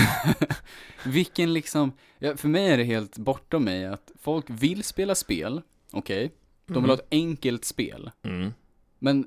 vilken 1.04 1.52
liksom, 1.52 1.92
ja, 2.18 2.36
för 2.36 2.48
mig 2.48 2.68
är 2.68 2.78
det 2.78 2.84
helt 2.84 3.18
bortom 3.18 3.64
mig 3.64 3.86
att 3.86 4.10
folk 4.22 4.44
vill 4.48 4.84
spela 4.84 5.14
spel, 5.14 5.62
okej, 5.92 6.32
de 6.66 6.82
vill 6.82 6.90
ha 6.90 6.96
ett 6.96 7.08
enkelt 7.10 7.64
spel, 7.64 8.10
mm. 8.22 8.52
men 8.98 9.26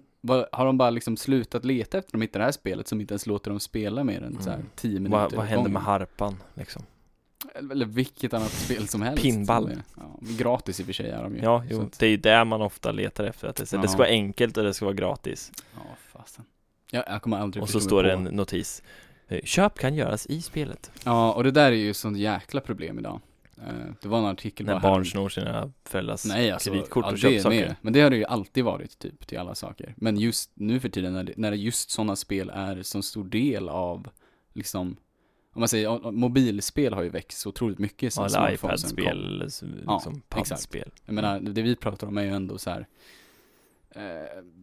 har 0.51 0.65
de 0.65 0.77
bara 0.77 0.89
liksom 0.89 1.17
slutat 1.17 1.65
leta 1.65 1.97
efter 1.97 2.11
de 2.11 2.21
hittar 2.21 2.39
det 2.39 2.45
här 2.45 2.51
spelet 2.51 2.87
som 2.87 3.01
inte 3.01 3.13
ens 3.13 3.25
låter 3.25 3.51
dem 3.51 3.59
spela 3.59 4.03
mer 4.03 4.21
än 4.23 4.41
så 4.41 4.49
här 4.49 4.57
Mm. 4.57 4.69
10 4.75 4.99
minuter 4.99 5.17
Vad, 5.21 5.33
vad 5.33 5.45
händer 5.45 5.69
med 5.71 5.81
harpan 5.81 6.35
liksom? 6.53 6.81
Eller 7.71 7.85
vilket 7.85 8.33
annat 8.33 8.51
spel 8.51 8.87
som 8.87 9.01
helst. 9.01 9.23
Pinball. 9.23 9.69
är- 9.69 9.83
Ja, 9.97 10.19
gratis 10.21 10.79
i 10.79 10.83
och 10.83 10.85
för 10.85 10.93
sig 10.93 11.09
är 11.09 11.23
de 11.23 11.35
ju. 11.35 11.41
Ja, 11.41 11.63
jo, 11.69 11.81
att- 11.81 11.99
det 11.99 12.05
är 12.05 12.09
ju 12.09 12.17
det 12.17 12.45
man 12.45 12.61
ofta 12.61 12.91
letar 12.91 13.23
efter, 13.23 13.47
att 13.47 13.55
det, 13.55 13.63
det 13.81 13.87
ska 13.87 13.97
vara 13.97 14.07
enkelt 14.07 14.57
och 14.57 14.63
det 14.63 14.73
ska 14.73 14.85
vara 14.85 14.95
gratis. 14.95 15.51
Ja, 15.75 15.81
fasen. 16.11 16.45
Ja, 16.91 17.03
jag 17.07 17.21
kommer 17.21 17.37
aldrig 17.37 17.63
Och 17.63 17.69
så 17.69 17.79
står 17.79 18.03
det 18.03 18.13
en 18.13 18.23
notis. 18.23 18.83
eh, 19.27 19.41
Köp 19.43 19.77
kan 19.79 19.95
göras 19.95 20.25
i 20.25 20.41
spelet. 20.41 20.91
Ja, 21.03 21.33
och 21.33 21.43
det 21.43 21.51
där 21.51 21.71
är 21.71 21.75
ju 21.75 21.93
sånt 21.93 22.17
jäkla 22.17 22.61
problem 22.61 22.99
idag. 22.99 23.21
Eh, 23.57 23.73
Det 24.01 24.07
var 24.07 24.19
en 24.19 24.25
artikel 24.25 24.65
När 24.65 24.79
barn 24.79 25.05
snor 25.05 25.29
sina 25.29 25.71
föräldrars 25.85 26.25
Nej, 26.25 26.51
alltså, 26.51 26.71
kreditkort 26.71 27.05
ja, 27.05 27.11
och 27.11 27.17
köper 27.17 27.31
det 27.33 27.37
är 27.37 27.41
saker. 27.43 27.55
med. 27.67 27.75
Men 27.81 27.93
det 27.93 28.01
har 28.01 28.09
det 28.09 28.17
ju 28.17 28.25
alltid 28.25 28.63
varit 28.63 28.99
typ 28.99 29.27
till 29.27 29.37
alla 29.37 29.55
saker. 29.55 29.93
Men 29.97 30.17
just 30.17 30.51
nu 30.53 30.79
för 30.79 30.89
tiden 30.89 31.13
när, 31.13 31.23
det, 31.23 31.33
när 31.37 31.51
just 31.51 31.89
sådana 31.89 32.15
spel 32.15 32.51
är 32.53 32.81
så 32.83 33.01
stor 33.01 33.23
del 33.23 33.69
av 33.69 34.07
liksom 34.53 34.97
om 35.53 35.59
man 35.59 35.69
säger, 35.69 35.85
ja, 35.85 36.11
mobilspel 36.11 36.93
har 36.93 37.03
ju 37.03 37.09
växt 37.09 37.37
så 37.39 37.49
otroligt 37.49 37.79
mycket 37.79 38.13
sen 38.13 38.23
Ja, 38.23 38.29
smartphonesen 38.29 38.89
kom. 38.97 39.49
så- 39.49 39.65
Ja, 39.85 39.93
liksom 39.95 40.21
exakt. 40.35 40.75
Jag 41.05 41.13
menar, 41.13 41.39
det 41.39 41.61
vi 41.61 41.75
pratar 41.75 42.07
om 42.07 42.17
är 42.17 42.23
ju 42.23 42.29
ändå 42.29 42.57
så 42.57 42.69
här. 42.69 42.87
Eh, 43.97 44.01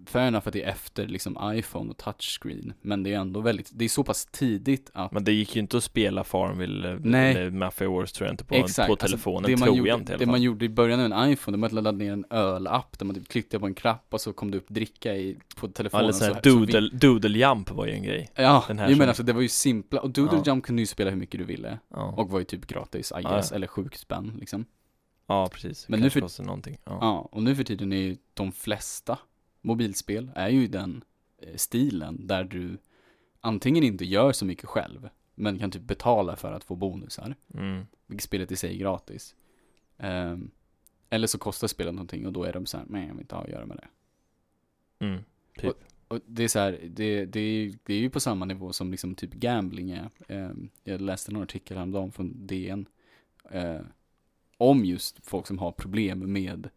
fair 0.07 0.27
enough 0.29 0.47
att 0.49 0.53
det 0.53 0.63
är 0.63 0.69
efter 0.69 1.07
liksom 1.07 1.39
iPhone 1.55 1.91
och 1.91 1.97
touchscreen. 1.97 2.73
Men 2.83 3.03
det 3.03 3.13
är 3.13 3.19
ändå 3.19 3.41
väldigt, 3.41 3.71
det 3.73 3.85
är 3.85 3.89
så 3.89 4.05
pass 4.05 4.27
tidigt 4.27 4.91
att 4.95 5.13
Men 5.13 5.25
det 5.25 5.33
gick 5.33 5.57
ju 5.57 5.61
inte 5.61 5.77
att 5.77 5.85
spela 5.85 6.25
Farmville 6.25 6.89
eller, 6.89 6.99
Nej. 7.05 7.37
eller 7.37 7.51
Mafia 7.51 7.89
Wars 7.89 8.13
tror 8.13 8.27
jag 8.27 8.33
inte 8.33 8.45
på, 8.45 8.55
Exakt, 8.55 8.87
på 8.87 8.93
alltså, 8.93 9.07
telefonen, 9.07 9.43
det 9.51 9.57
man 9.57 9.67
tror 9.67 9.77
gjorde, 9.77 9.89
jag 9.91 9.99
inte 10.01 10.13
i 10.13 10.17
Det 10.17 10.23
alla 10.25 10.27
man 10.27 10.35
fall. 10.35 10.43
gjorde 10.43 10.65
i 10.65 10.69
början 10.69 11.01
av 11.01 11.13
en 11.13 11.31
iPhone, 11.33 11.57
det 11.57 11.61
var 11.61 11.67
att 11.67 11.73
ladda 11.73 11.91
ner 11.93 12.13
en 12.13 12.25
ölapp 12.31 12.99
där 12.99 13.07
man 13.07 13.15
typ 13.17 13.29
klickade 13.29 13.61
på 13.61 13.67
en 13.67 13.75
knapp 13.75 14.07
och 14.15 14.21
så 14.21 14.33
kom 14.33 14.51
det 14.51 14.59
upp 14.59 14.69
dricka 14.69 15.15
i, 15.17 15.37
på 15.57 15.67
Ja, 15.67 15.71
telefonen. 15.73 16.05
eller 16.05 16.13
sån 16.13 16.27
här 16.27 16.35
så- 16.35 16.51
så 16.51 16.59
vi- 16.59 16.67
doodle, 16.73 16.91
doodle 16.99 17.39
jump 17.39 17.71
var 17.71 17.87
ju 17.87 17.93
en 17.93 18.03
grej. 18.03 18.31
Ja, 18.35 18.65
den 18.69 18.79
här 18.79 18.87
jo, 18.87 18.91
men 18.91 18.99
som- 19.05 19.09
alltså 19.09 19.23
det 19.23 19.33
var 19.33 19.41
ju 19.43 19.49
simpla, 19.49 20.01
och 20.01 20.11
Doodle 20.11 20.37
Ja. 20.39 20.43
Jump 20.53 20.65
kunde 20.65 20.83
ju 20.83 20.87
spela 20.87 21.11
hur 21.11 21.17
mycket 21.17 21.39
du 21.41 21.45
ville. 21.45 21.79
Ja, 21.91 22.15
Och 22.17 22.31
var 22.31 22.39
ju 22.39 22.45
typ 22.45 22.67
gratis, 22.67 23.13
I 23.13 23.15
Ja, 23.23 23.31
guess, 23.31 23.51
ja. 23.51 23.57
eller 23.57 23.67
sjuk 23.67 23.97
spänn 23.97 24.33
liksom. 24.41 24.65
Ja 25.27 25.49
precis. 25.53 25.89
Men 25.89 26.01
nu 26.01 26.11
för- 26.11 26.21
kostar 26.21 26.45
någonting. 26.45 26.79
Ja. 26.85 26.99
Ja, 27.01 27.29
och 27.33 27.43
nu 27.43 27.55
för 27.57 27.65
tiden 27.65 27.93
är 27.93 27.97
ju 27.97 28.17
de 28.35 28.53
flesta 28.53 29.19
mobilspel 29.61 30.31
är 30.35 30.49
ju 30.49 30.67
den 30.67 31.05
eh, 31.39 31.57
stilen 31.57 32.27
där 32.27 32.45
du 32.45 32.79
antingen 33.41 33.85
inte 33.85 34.05
gör 34.05 34.33
så 34.33 34.45
mycket 34.45 34.67
själv, 34.69 35.09
men 35.35 35.59
kan 35.59 35.71
typ 35.71 35.83
betala 35.83 36.37
för 36.37 36.53
att 36.53 36.65
få 36.65 36.75
bonusar, 36.77 37.35
Mm. 37.55 37.87
vilket 38.07 38.25
spelet 38.25 38.53
i 38.53 38.57
sig 38.57 38.75
är 38.75 38.79
gratis. 38.79 39.35
Ehm, 39.99 40.51
eller 41.11 41.27
så 41.27 41.39
kostar 41.39 41.69
spelet 41.69 41.95
någonting 41.95 42.27
och 42.27 42.33
då 42.33 42.45
är 42.45 42.53
de 42.53 42.67
så 42.67 42.77
här, 42.77 42.87
nej 42.89 43.07
jag 43.07 43.15
vill 43.15 43.21
inte 43.21 43.35
ha 43.35 43.43
att 43.43 43.49
göra 43.51 43.67
med 43.67 43.77
det. 43.77 43.89
Mm. 45.07 45.21
Typ. 45.57 45.77
Och 46.09 46.21
det 46.27 46.45
är 46.45 46.49
så 46.49 46.59
här, 46.59 46.81
det, 46.91 47.25
det, 47.27 47.41
är, 47.41 47.75
det 47.85 47.95
är 47.95 47.99
ju 47.99 48.11
på 48.11 48.21
samma 48.21 48.45
nivå 48.45 48.73
som 48.73 48.91
liksom 48.91 49.15
typ 49.15 49.33
gambling 49.35 49.91
är. 49.91 50.11
Ehm, 50.29 50.71
jag 50.85 51.01
läste 51.01 51.33
någon 51.33 51.43
artikel 51.43 51.77
häromdagen 51.77 52.13
från 52.13 52.47
DN. 52.47 52.87
eh, 53.51 53.81
om 54.63 54.85
just 54.85 55.27
folk 55.27 55.47
som 55.47 55.59
har 55.59 55.73
problem 55.73 56.33
med 56.33 56.69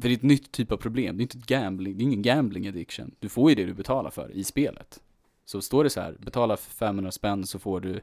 för 0.00 0.08
det 0.08 0.14
är 0.14 0.16
ett 0.16 0.22
nytt 0.22 0.52
typ 0.52 0.72
av 0.72 0.76
problem, 0.76 1.16
det 1.16 1.20
är 1.20 1.22
inte 1.22 1.38
ett 1.38 1.46
gambling, 1.46 1.96
det 1.96 2.02
är 2.02 2.04
ingen 2.04 2.22
gambling 2.22 2.68
addiction. 2.68 3.14
Du 3.18 3.28
får 3.28 3.50
ju 3.50 3.54
det 3.56 3.64
du 3.64 3.74
betalar 3.74 4.10
för 4.10 4.30
i 4.30 4.44
spelet. 4.44 5.00
Så 5.44 5.62
står 5.62 5.84
det 5.84 5.90
så 5.90 6.00
här, 6.00 6.16
betala 6.18 6.56
för 6.56 6.70
500 6.70 7.10
spänn 7.10 7.46
så 7.46 7.58
får 7.58 7.80
du 7.80 8.00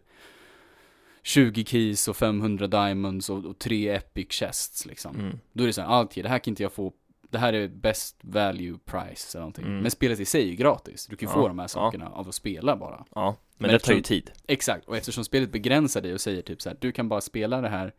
20 1.24 1.66
keys 1.66 2.08
och 2.08 2.18
500 2.18 2.68
diamonds 2.68 3.30
och, 3.30 3.46
och 3.46 3.60
3 3.60 3.90
epic 3.90 4.28
chests 4.30 4.86
liksom. 4.86 5.16
Mm. 5.16 5.40
Då 5.54 5.64
är 5.64 5.68
det 5.68 5.74
så 5.74 5.82
här, 5.82 6.04
okej, 6.04 6.24
det 6.24 6.30
här 6.30 6.40
kan 6.40 6.52
inte 6.52 6.64
jag 6.64 6.74
få, 6.74 6.94
det 7.30 7.38
här 7.38 7.54
är 7.54 7.68
best 7.68 8.18
value 8.22 8.78
price 8.86 9.38
eller 9.38 9.40
någonting. 9.40 9.66
Mm. 9.66 9.80
Men 9.80 9.92
spelet 9.92 10.20
i 10.20 10.26
sig 10.26 10.50
är 10.50 10.56
gratis. 10.56 11.08
Du 11.08 11.16
kan 11.16 11.30
ju 11.30 11.32
Ja, 11.32 11.42
få 11.42 11.48
de 11.48 11.60
här 11.60 11.64
ja. 11.64 11.68
sakerna 11.68 12.10
av 12.10 12.28
att 12.28 12.36
spela 12.36 12.76
bara. 12.76 13.06
Ja, 13.16 13.36
men, 13.58 13.68
Men 13.68 13.72
det 13.72 13.80
tar 13.80 13.94
ju 13.94 14.02
tid. 14.02 14.32
Exakt, 14.48 14.88
och 14.88 14.98
eftersom 14.98 15.24
spelet 15.24 15.52
begränsar 15.52 16.02
dig 16.02 16.14
och 16.14 16.22
säger 16.22 16.42
typ 16.42 16.62
så 16.62 16.70
här, 16.70 16.78
du 16.82 16.92
kan 16.92 17.10
bara 17.10 17.22
spela 17.22 17.62
det 17.62 17.70
här, 17.70 17.94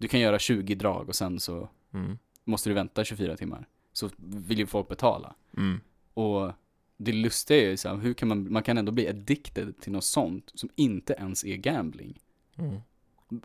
du 0.00 0.08
kan 0.08 0.20
göra 0.20 0.38
20 0.38 0.74
drag 0.74 1.08
och 1.08 1.14
sen 1.14 1.40
så 1.40 1.68
Mm. 1.94 2.18
måste 2.44 2.70
du 2.70 2.74
vänta 2.74 3.04
24 3.04 3.36
timmar. 3.36 3.66
Så 3.92 4.10
vill 4.16 4.58
ju 4.58 4.66
folk 4.66 4.88
betala. 4.88 5.34
Mm. 5.56 5.80
Och 6.14 6.52
det 6.96 7.12
lustiga 7.12 7.62
är 7.66 7.70
ju 7.70 7.76
så 7.76 7.88
här, 7.88 7.96
hur 7.96 8.14
kan 8.14 8.28
man, 8.28 8.52
man 8.52 8.62
kan 8.62 8.78
ändå 8.78 8.92
bli 8.92 9.08
addicted 9.08 9.80
till 9.80 9.92
något 9.92 10.04
sånt 10.04 10.52
som 10.54 10.68
inte 10.76 11.12
ens 11.12 11.44
är 11.44 11.56
gambling. 11.56 12.18
Mm. 12.58 12.76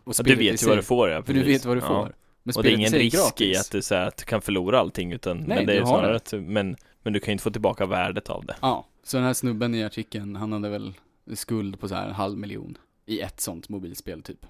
Och 0.04 0.14
du 0.24 0.32
i 0.32 0.34
vet 0.34 0.62
ju 0.62 0.66
vad 0.68 0.78
du 0.78 0.82
får 0.82 1.08
ja, 1.10 1.22
För 1.22 1.32
du 1.34 1.42
vet 1.42 1.64
vad 1.64 1.76
du 1.76 1.80
Ja. 1.80 1.86
får. 1.86 2.14
Men 2.42 2.54
Och 2.56 2.62
det 2.62 2.68
är 2.68 2.72
i 2.72 2.74
ingen 2.74 2.92
risk 2.92 3.14
i 3.14 3.16
gratis. 3.50 3.60
att 3.60 3.70
du, 3.72 3.82
så 3.82 3.94
här, 3.94 4.06
att 4.06 4.16
du 4.16 4.24
kan 4.24 4.42
förlora 4.42 4.80
allting 4.80 5.12
utan, 5.12 5.36
Nej, 5.36 5.46
men 5.48 5.66
det 5.66 5.72
du 5.72 5.78
är 5.78 5.84
snarare 5.84 6.10
det. 6.10 6.16
att, 6.16 6.32
men, 6.32 6.76
men 7.02 7.12
du 7.12 7.20
kan 7.20 7.26
ju 7.26 7.32
inte 7.32 7.42
få 7.44 7.50
tillbaka 7.50 7.86
värdet 7.86 8.30
av 8.30 8.46
det. 8.46 8.56
Ja, 8.60 8.86
så 9.02 9.16
den 9.16 9.26
här 9.26 9.32
snubben 9.34 9.74
i 9.74 9.84
artikeln, 9.84 10.36
han 10.36 10.52
hade 10.52 10.68
väl 10.68 10.94
skuld 11.34 11.80
på 11.80 11.88
så 11.88 11.94
här 11.94 12.08
en 12.08 12.14
halv 12.14 12.38
miljon 12.38 12.78
i 13.06 13.20
ett 13.20 13.40
sånt 13.40 13.68
mobilspel 13.68 14.22
typ. 14.22 14.46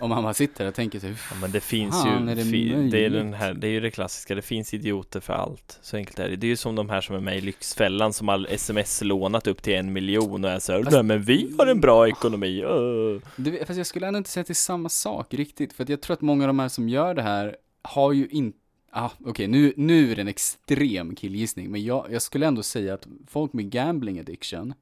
Om 0.00 0.10
han 0.10 0.22
bara 0.22 0.34
sitter 0.34 0.66
och 0.68 0.74
tänker 0.74 1.00
sig, 1.00 1.10
Ja, 1.30 1.36
men 1.40 1.50
det 1.52 1.60
finns 1.60 2.02
fan 2.02 2.26
ju, 2.26 2.32
är 2.32 2.36
det 2.36 2.44
fi, 2.44 2.88
det, 2.90 3.04
är 3.04 3.10
den 3.10 3.34
här, 3.34 3.54
det 3.54 3.66
är 3.66 3.70
ju 3.70 3.80
det 3.80 3.90
klassiska, 3.90 4.34
det 4.34 4.42
finns 4.42 4.74
idioter 4.74 5.20
för 5.20 5.32
allt. 5.32 5.78
Så 5.82 5.96
enkelt 5.96 6.18
är 6.18 6.28
det. 6.28 6.36
Det 6.36 6.46
är 6.46 6.48
ju 6.48 6.56
som 6.56 6.74
de 6.74 6.90
här 6.90 7.00
som 7.00 7.16
är 7.16 7.20
med 7.20 7.38
i 7.38 7.40
Lyxfällan 7.40 8.12
som 8.12 8.28
har 8.28 8.46
sms-lånat 8.50 9.46
upp 9.46 9.62
till 9.62 9.74
en 9.74 9.92
miljon 9.92 10.44
och 10.44 10.50
är 10.50 10.58
så 10.58 10.72
här, 10.72 10.82
Fast- 10.82 10.94
"Nej, 10.94 11.02
men 11.02 11.22
vi 11.22 11.54
har 11.58 11.66
en 11.66 11.80
bra 11.80 12.08
ekonomi. 12.08 12.62
öh." 12.64 13.20
Du, 13.36 13.64
fast 13.66 13.76
jag 13.78 13.86
skulle 13.86 14.06
ändå 14.06 14.18
inte 14.18 14.30
säga 14.30 14.40
att 14.40 14.46
det 14.46 14.52
är 14.52 14.54
samma 14.54 14.88
sak 14.88 15.34
riktigt, 15.34 15.72
för 15.72 15.82
att 15.82 15.88
jag 15.88 16.00
tror 16.00 16.14
att 16.14 16.20
många 16.20 16.44
av 16.44 16.48
de 16.48 16.58
här 16.58 16.68
som 16.68 16.88
gör 16.88 17.14
det 17.14 17.22
här 17.22 17.56
har 17.82 18.12
ju 18.12 18.28
inte, 18.28 18.58
ah, 18.92 19.10
okej, 19.24 19.46
nu, 19.46 19.72
nu 19.76 20.12
är 20.12 20.16
det 20.16 20.22
en 20.22 20.28
extrem 20.28 21.14
killgissning, 21.14 21.70
men 21.70 21.84
jag, 21.84 22.06
jag 22.10 22.22
skulle 22.22 22.46
ändå 22.46 22.62
säga 22.62 22.94
att 22.94 23.06
folk 23.26 23.52
med 23.52 23.70
gambling 23.70 24.20
addiction 24.20 24.74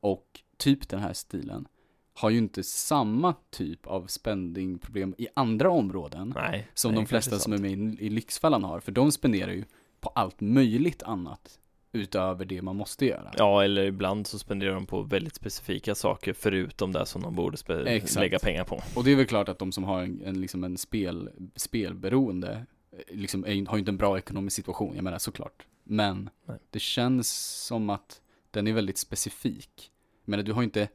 och 0.00 0.26
typ 0.56 0.88
den 0.88 1.00
här 1.00 1.12
stilen 1.12 1.66
har 2.14 2.30
ju 2.30 2.38
inte 2.38 2.62
samma 2.62 3.34
typ 3.50 3.86
av 3.86 4.06
spendingproblem 4.06 5.14
i 5.18 5.28
andra 5.34 5.70
områden 5.70 6.32
Nej. 6.36 6.68
som 6.74 6.92
nej, 6.92 7.02
de 7.02 7.06
flesta 7.06 7.38
som 7.38 7.52
är 7.52 7.58
med 7.58 7.70
i, 7.70 8.06
i 8.06 8.10
Lyxfällan 8.10 8.64
har, 8.64 8.80
för 8.80 8.92
de 8.92 9.12
spenderar 9.12 9.52
ju 9.52 9.64
på 10.00 10.08
allt 10.08 10.40
möjligt 10.40 11.02
annat 11.02 11.58
utöver 11.92 12.44
det 12.44 12.62
man 12.62 12.76
måste 12.76 13.06
göra. 13.06 13.32
Ja, 13.36 13.64
eller 13.64 13.84
ibland 13.84 14.26
så 14.26 14.38
spenderar 14.38 14.74
de 14.74 14.86
på 14.86 15.02
väldigt 15.02 15.34
specifika 15.34 15.94
saker 15.94 16.32
förutom 16.32 16.92
det 16.92 17.06
som 17.06 17.22
de 17.22 17.34
borde 17.34 17.56
Exakt. 17.86 18.20
lägga 18.20 18.38
pengar 18.38 18.64
på. 18.64 18.82
Och 18.96 19.04
det 19.04 19.12
är 19.12 19.16
väl 19.16 19.26
klart 19.26 19.48
att 19.48 19.58
de 19.58 19.72
som 19.72 19.84
har 19.84 20.02
en, 20.02 20.22
en, 20.24 20.40
liksom 20.40 20.64
en 20.64 20.78
spel, 20.78 21.30
spelberoende 21.56 22.66
eh, 22.92 23.16
liksom 23.16 23.44
är, 23.44 23.66
har 23.66 23.76
ju 23.76 23.78
inte 23.78 23.90
en 23.90 23.96
bra 23.96 24.18
ekonomisk 24.18 24.56
situation, 24.56 24.92
jag 24.94 25.04
menar 25.04 25.18
såklart. 25.18 25.66
Men 25.84 26.30
Nej. 26.46 26.58
det 26.70 26.80
känns 26.80 27.28
som 27.66 27.90
att 27.90 28.20
den 28.50 28.66
är 28.66 28.72
väldigt 28.72 28.98
specifik. 28.98 29.90
Menar, 30.24 30.42
du 30.42 30.52
har 30.52 30.62
inte, 30.62 30.88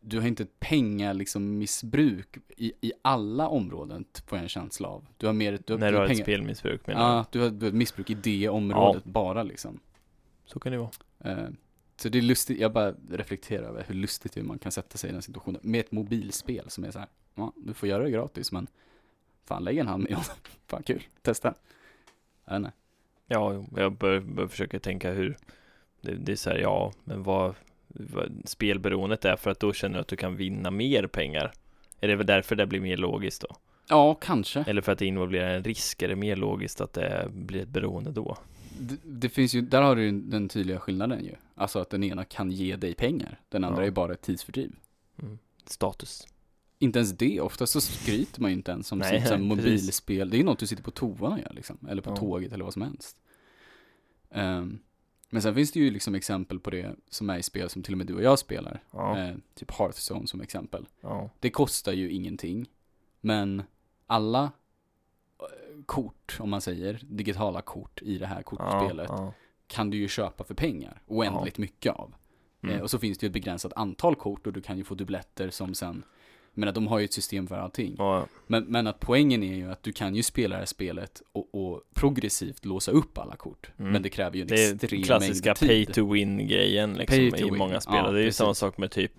du 0.00 0.20
har 0.20 0.26
inte 0.26 0.42
ett 0.42 0.60
pengar 0.60 1.14
liksom 1.14 1.58
missbruk 1.58 2.36
i, 2.56 2.72
i 2.80 2.92
alla 3.02 3.48
områden, 3.48 4.04
får 4.26 4.38
jag 4.38 4.42
en 4.42 4.48
känsla 4.48 4.88
av. 4.88 5.06
Du 5.16 5.26
har 5.26 5.32
mer, 5.32 5.58
du 5.66 5.72
har, 5.72 5.80
När 5.80 5.92
du 5.92 5.96
har 5.98 6.04
ett 6.04 6.10
pengar- 6.10 6.22
spelmissbruk 6.24 6.86
menar 6.86 7.16
Ja, 7.16 7.26
du 7.32 7.40
har, 7.40 7.50
du 7.50 7.66
har 7.66 7.68
ett 7.68 7.74
missbruk 7.74 8.10
i 8.10 8.14
det 8.14 8.48
området 8.48 9.04
bara 9.04 9.42
liksom. 9.42 9.80
Så 10.44 10.60
kan 10.60 10.72
det 10.72 10.78
vara. 10.78 10.90
Eh, 11.24 11.48
Så 11.96 12.08
det 12.08 12.18
är 12.18 12.22
lustigt, 12.22 12.60
jag 12.60 12.72
bara 12.72 12.94
reflekterar 13.10 13.62
över 13.68 13.84
hur 13.88 13.94
lustigt 13.94 14.32
det 14.32 14.40
är 14.40 14.44
man 14.44 14.58
kan 14.58 14.72
sätta 14.72 14.98
sig 14.98 15.10
i 15.10 15.12
den 15.12 15.22
situationen 15.22 15.60
med 15.64 15.80
ett 15.80 15.92
mobilspel 15.92 16.70
som 16.70 16.84
är 16.84 16.90
så 16.90 16.98
här, 16.98 17.08
ja, 17.34 17.52
du 17.56 17.74
får 17.74 17.88
göra 17.88 18.02
det 18.04 18.10
gratis 18.10 18.52
men 18.52 18.66
fan 19.44 19.64
lägg 19.64 19.78
en 19.78 19.86
hand 19.86 20.02
med 20.02 20.18
fan 20.66 20.82
kul, 20.82 21.02
testa. 21.22 21.54
Jag 22.44 22.52
vet 22.52 22.56
inte. 22.58 22.72
Ja, 23.26 23.64
jag 23.76 23.92
bör, 23.92 24.20
bör 24.20 24.46
försöka 24.46 24.80
tänka 24.80 25.12
hur 25.12 25.36
det, 26.00 26.14
det 26.14 26.32
är 26.32 26.36
så 26.36 26.50
här, 26.50 26.58
ja, 26.58 26.92
men 27.04 27.22
vad 27.22 27.54
spelberoendet 28.44 29.24
är 29.24 29.36
för 29.36 29.50
att 29.50 29.60
då 29.60 29.72
känner 29.72 29.94
du 29.94 30.00
att 30.00 30.08
du 30.08 30.16
kan 30.16 30.36
vinna 30.36 30.70
mer 30.70 31.06
pengar. 31.06 31.52
Är 32.00 32.08
det 32.08 32.16
väl 32.16 32.26
därför 32.26 32.56
det 32.56 32.66
blir 32.66 32.80
mer 32.80 32.96
logiskt 32.96 33.42
då? 33.48 33.56
Ja, 33.88 34.14
kanske. 34.14 34.64
Eller 34.66 34.82
för 34.82 34.92
att 34.92 34.98
det 34.98 35.06
involverar 35.06 35.54
en 35.54 35.64
risk, 35.64 36.02
är 36.02 36.08
det 36.08 36.16
mer 36.16 36.36
logiskt 36.36 36.80
att 36.80 36.92
det 36.92 37.28
blir 37.32 37.62
ett 37.62 37.68
beroende 37.68 38.10
då? 38.10 38.36
Det, 38.80 38.96
det 39.04 39.28
finns 39.28 39.54
ju, 39.54 39.60
där 39.60 39.82
har 39.82 39.96
du 39.96 40.02
ju 40.04 40.20
den 40.20 40.48
tydliga 40.48 40.80
skillnaden 40.80 41.24
ju. 41.24 41.34
Alltså 41.54 41.78
att 41.78 41.90
den 41.90 42.04
ena 42.04 42.24
kan 42.24 42.50
ge 42.50 42.76
dig 42.76 42.94
pengar, 42.94 43.40
den 43.48 43.64
andra 43.64 43.82
Ja. 43.82 43.86
är 43.86 43.90
bara 43.90 44.12
ett 44.12 44.22
tidsfördriv. 44.22 44.72
Mm. 45.22 45.38
Status. 45.66 46.26
Inte 46.78 46.98
ens 46.98 47.12
det, 47.12 47.40
oftast 47.40 47.72
så 47.72 47.80
skryter 47.80 48.40
man 48.42 48.50
ju 48.50 48.56
inte 48.56 48.70
ens 48.70 48.92
om 48.92 48.98
Nej, 48.98 49.20
sitt 49.20 49.28
precis. 49.28 49.46
mobilspel. 49.46 50.30
Det 50.30 50.36
är 50.36 50.38
ju 50.38 50.44
något 50.44 50.58
du 50.58 50.66
sitter 50.66 50.82
på 50.82 50.90
toan 50.90 51.32
och 51.32 51.38
gör 51.38 51.52
liksom, 51.54 51.78
eller 51.88 52.02
på 52.02 52.10
Ja. 52.10 52.16
tåget 52.16 52.52
eller 52.52 52.64
vad 52.64 52.72
som 52.72 52.82
helst. 52.82 53.16
Ehm, 54.30 54.78
men 55.30 55.42
sen 55.42 55.54
finns 55.54 55.72
det 55.72 55.80
ju 55.80 55.90
liksom 55.90 56.14
exempel 56.14 56.60
på 56.60 56.70
det 56.70 56.96
som 57.08 57.30
är 57.30 57.38
i 57.38 57.42
spel 57.42 57.68
som 57.68 57.82
till 57.82 57.94
och 57.94 57.98
med 57.98 58.06
du 58.06 58.14
och 58.14 58.22
jag 58.22 58.38
spelar. 58.38 58.82
Ja, 58.90 59.18
Eh, 59.18 59.34
typ 59.54 59.70
Hearthstone 59.70 60.26
som 60.26 60.40
exempel. 60.40 60.86
ja, 61.00 61.30
Det 61.40 61.50
kostar 61.50 61.92
ju 61.92 62.10
ingenting, 62.10 62.66
men 63.20 63.62
alla 64.06 64.42
eh, 64.42 65.84
kort, 65.86 66.36
om 66.40 66.50
man 66.50 66.60
säger, 66.60 67.00
digitala 67.08 67.60
kort 67.62 68.02
i 68.02 68.18
det 68.18 68.26
här 68.26 68.42
kortspelet 68.42 69.08
ja. 69.08 69.32
kan 69.66 69.90
du 69.90 69.96
ju 69.96 70.08
köpa 70.08 70.44
för 70.44 70.54
pengar, 70.54 71.02
oändligt 71.06 71.58
mycket 71.58 71.92
av. 71.92 72.14
Mm. 72.62 72.76
Eh, 72.76 72.82
och 72.82 72.90
så 72.90 72.98
finns 72.98 73.18
det 73.18 73.24
ju 73.24 73.28
ett 73.28 73.32
begränsat 73.32 73.72
antal 73.76 74.16
kort 74.16 74.46
och 74.46 74.52
du 74.52 74.60
kan 74.60 74.78
ju 74.78 74.84
få 74.84 74.94
dubbletter 74.94 75.50
som 75.50 75.74
sen, 75.74 76.02
jag 76.58 76.60
menar 76.60 76.72
de 76.72 76.86
har 76.86 76.98
ju 76.98 77.04
ett 77.04 77.12
system 77.12 77.46
för 77.46 77.54
allting. 77.58 77.94
Ja, 77.98 78.26
Men, 78.46 78.64
men 78.64 78.86
att 78.86 79.00
poängen 79.00 79.42
är 79.42 79.54
ju 79.54 79.70
att 79.70 79.82
du 79.82 79.92
kan 79.92 80.14
ju 80.14 80.22
spela 80.22 80.54
det 80.54 80.58
här 80.58 80.66
spelet 80.66 81.22
och, 81.32 81.54
och 81.54 81.82
progressivt 81.94 82.64
låsa 82.64 82.90
upp 82.90 83.18
alla 83.18 83.36
kort. 83.36 83.70
Mm. 83.78 83.92
Men 83.92 84.02
det 84.02 84.08
kräver 84.08 84.36
ju 84.36 84.42
en 84.42 84.48
Det 84.48 84.64
är 84.64 84.74
extrem 84.74 85.02
klassiska 85.02 85.48
mängd 85.48 85.56
tid. 85.58 85.68
pay 85.68 85.86
to 85.94 86.12
win 86.12 86.48
grejen 86.48 86.94
liksom 86.94 87.18
i 87.18 87.30
win. 87.30 87.56
många 87.58 87.80
spel. 87.80 87.94
Ja, 87.96 88.10
det 88.10 88.18
är 88.18 88.20
ju 88.20 88.26
precis. 88.26 88.38
samma 88.38 88.54
sak 88.54 88.78
med 88.78 88.90
typ 88.90 89.12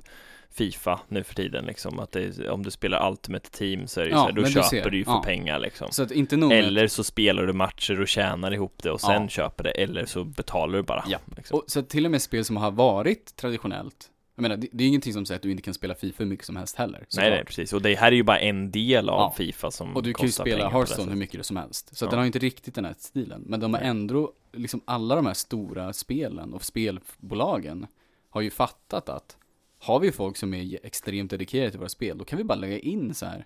Fifa 0.52 1.00
nu 1.08 1.24
för 1.24 1.36
tiden 1.36 1.66
liksom 1.66 2.00
att 2.00 2.12
det 2.12 2.22
är, 2.40 2.50
om 2.50 2.64
du 2.64 2.72
spelar 2.72 3.10
Ultimate 3.12 3.50
Team 3.50 3.88
så 3.88 4.00
är 4.02 4.04
det 4.06 4.10
ju 4.10 4.16
Ja, 4.16 4.20
så 4.22 4.26
här, 4.26 4.32
då 4.32 4.42
men 4.42 4.44
du 4.44 4.54
köper 4.54 4.68
ser. 4.70 4.90
du 4.90 4.98
ju 4.98 5.04
för 5.06 5.12
Ja. 5.12 5.22
pengar 5.26 5.60
liksom. 5.60 5.88
Så 5.92 6.04
att 6.04 6.12
inte 6.12 6.38
nog 6.38 6.52
Eller 6.54 6.88
så 6.88 7.04
spelar 7.04 7.46
du 7.48 7.54
matcher 7.54 8.02
och 8.02 8.08
tjänar 8.08 8.54
ihop 8.54 8.74
det 8.84 8.92
och 8.92 9.02
sen 9.02 9.22
Ja. 9.24 9.28
köper 9.28 9.64
det 9.64 9.72
eller 9.72 10.06
så 10.06 10.24
betalar 10.24 10.78
du 10.78 10.84
bara. 10.84 11.04
Ja. 11.08 11.20
Liksom. 11.38 11.60
Och 11.60 11.64
så 11.68 11.80
att 11.80 11.90
till 11.90 12.06
och 12.06 12.12
med 12.12 12.22
spel 12.22 12.46
som 12.46 12.58
har 12.58 12.72
varit 12.72 13.36
traditionellt, 13.36 14.10
jag 14.40 14.42
menar 14.42 14.58
det, 14.58 14.68
det 14.72 14.84
är 14.84 14.88
ingenting 14.88 15.14
som 15.14 15.26
säger 15.26 15.36
att 15.36 15.42
du 15.44 15.52
inte 15.52 15.64
kan 15.64 15.74
spela 15.74 15.96
FIFA 15.96 16.24
hur 16.24 16.30
mycket 16.30 16.46
som 16.46 16.56
helst 16.56 16.76
heller. 16.76 17.06
nej, 17.18 17.30
nej, 17.30 17.46
precis. 17.46 17.74
Och 17.74 17.82
det 17.82 17.96
här 17.96 18.12
är 18.12 18.16
ju 18.16 18.24
bara 18.24 18.40
en 18.40 18.72
del 18.72 19.10
av 19.10 19.20
Ja. 19.20 19.34
Fifa 19.38 19.72
som 19.72 19.96
Och 19.96 20.04
du 20.04 20.14
kan 20.14 20.26
ju 20.26 20.32
spela 20.32 20.70
Hearthstone 20.70 21.12
hur 21.12 21.18
mycket 21.18 21.46
som 21.46 21.58
helst. 21.58 21.98
Så 21.98 22.06
Ja. 22.06 22.10
den 22.10 22.18
har 22.20 22.24
ju 22.24 22.28
inte 22.28 22.40
riktigt 22.40 22.76
den 22.76 22.86
här 22.86 22.96
stilen. 22.98 23.44
Men 23.46 23.60
de 23.60 23.74
har 23.74 23.82
ändå, 23.82 24.34
liksom 24.52 24.82
alla 24.86 25.16
de 25.16 25.26
här 25.26 25.34
stora 25.34 25.94
spelen 25.94 26.54
och 26.54 26.64
spelbolagen 26.66 27.88
har 28.30 28.42
ju 28.42 28.50
fattat 28.50 29.10
att 29.10 29.38
har 29.80 30.00
vi 30.00 30.12
folk 30.12 30.38
som 30.38 30.54
är 30.54 30.80
extremt 30.84 31.32
dedikerade 31.32 31.70
till 31.72 31.80
våra 31.80 31.90
spel, 31.90 32.18
då 32.18 32.26
kan 32.26 32.38
vi 32.38 32.44
bara 32.44 32.56
lägga 32.56 32.80
in 32.80 33.14
så 33.14 33.26
här 33.26 33.46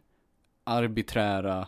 arbiträra 0.63 1.67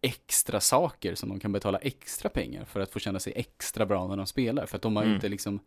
extra 0.00 0.60
saker 0.60 1.14
som 1.14 1.28
de 1.28 1.40
kan 1.40 1.52
betala 1.52 1.78
extra 1.78 2.28
pengar 2.28 2.64
för 2.64 2.80
att 2.80 2.90
få 2.90 2.98
känna 2.98 3.18
sig 3.20 3.32
extra 3.36 3.86
bra 3.86 4.06
när 4.06 4.16
de 4.16 4.26
spelar. 4.26 4.66
För 4.66 4.76
att 4.76 4.82
de 4.82 4.96
har 4.96 5.02
Mm. 5.02 5.14
inte 5.14 5.28
liksom, 5.28 5.60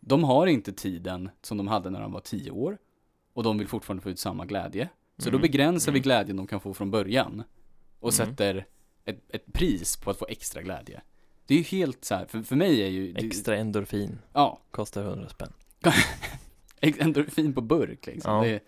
de 0.00 0.24
har 0.24 0.46
inte 0.46 0.72
tiden 0.72 1.30
som 1.42 1.56
de 1.56 1.68
hade 1.68 1.90
när 1.90 2.00
de 2.00 2.12
var 2.12 2.20
tio 2.20 2.50
år. 2.50 2.78
Och 3.32 3.42
de 3.42 3.58
vill 3.58 3.68
fortfarande 3.68 4.02
få 4.02 4.10
ut 4.10 4.18
samma 4.18 4.44
glädje. 4.46 4.88
Så 5.18 5.24
då 5.30 5.36
Mm. 5.36 5.42
begränsar 5.42 5.92
vi 5.92 5.98
Mm. 5.98 6.02
glädjen 6.02 6.36
de 6.36 6.46
kan 6.46 6.60
få 6.60 6.74
från 6.74 6.90
början. 6.90 7.42
Och 8.00 8.12
Mm. 8.20 8.26
sätter 8.26 8.66
ett, 9.04 9.34
ett 9.34 9.52
pris 9.52 9.96
på 9.96 10.10
att 10.10 10.18
få 10.18 10.26
extra 10.28 10.62
glädje. 10.62 11.00
Det 11.46 11.54
är 11.54 11.58
ju 11.58 11.64
helt 11.64 12.04
så 12.04 12.14
här, 12.14 12.26
för, 12.26 12.42
för 12.42 12.56
mig 12.56 12.82
är 12.82 12.86
ju, 12.88 13.12
det, 13.12 13.26
Extra 13.26 13.56
endorfin 13.56 14.18
ja, 14.32 14.60
kostar 14.70 15.02
100 15.04 15.28
spänn. 15.28 15.52
endorfin 16.80 17.52
på 17.54 17.60
burk 17.60 18.06
liksom. 18.06 18.32
Ja. 18.34 18.42
Det, 18.44 18.60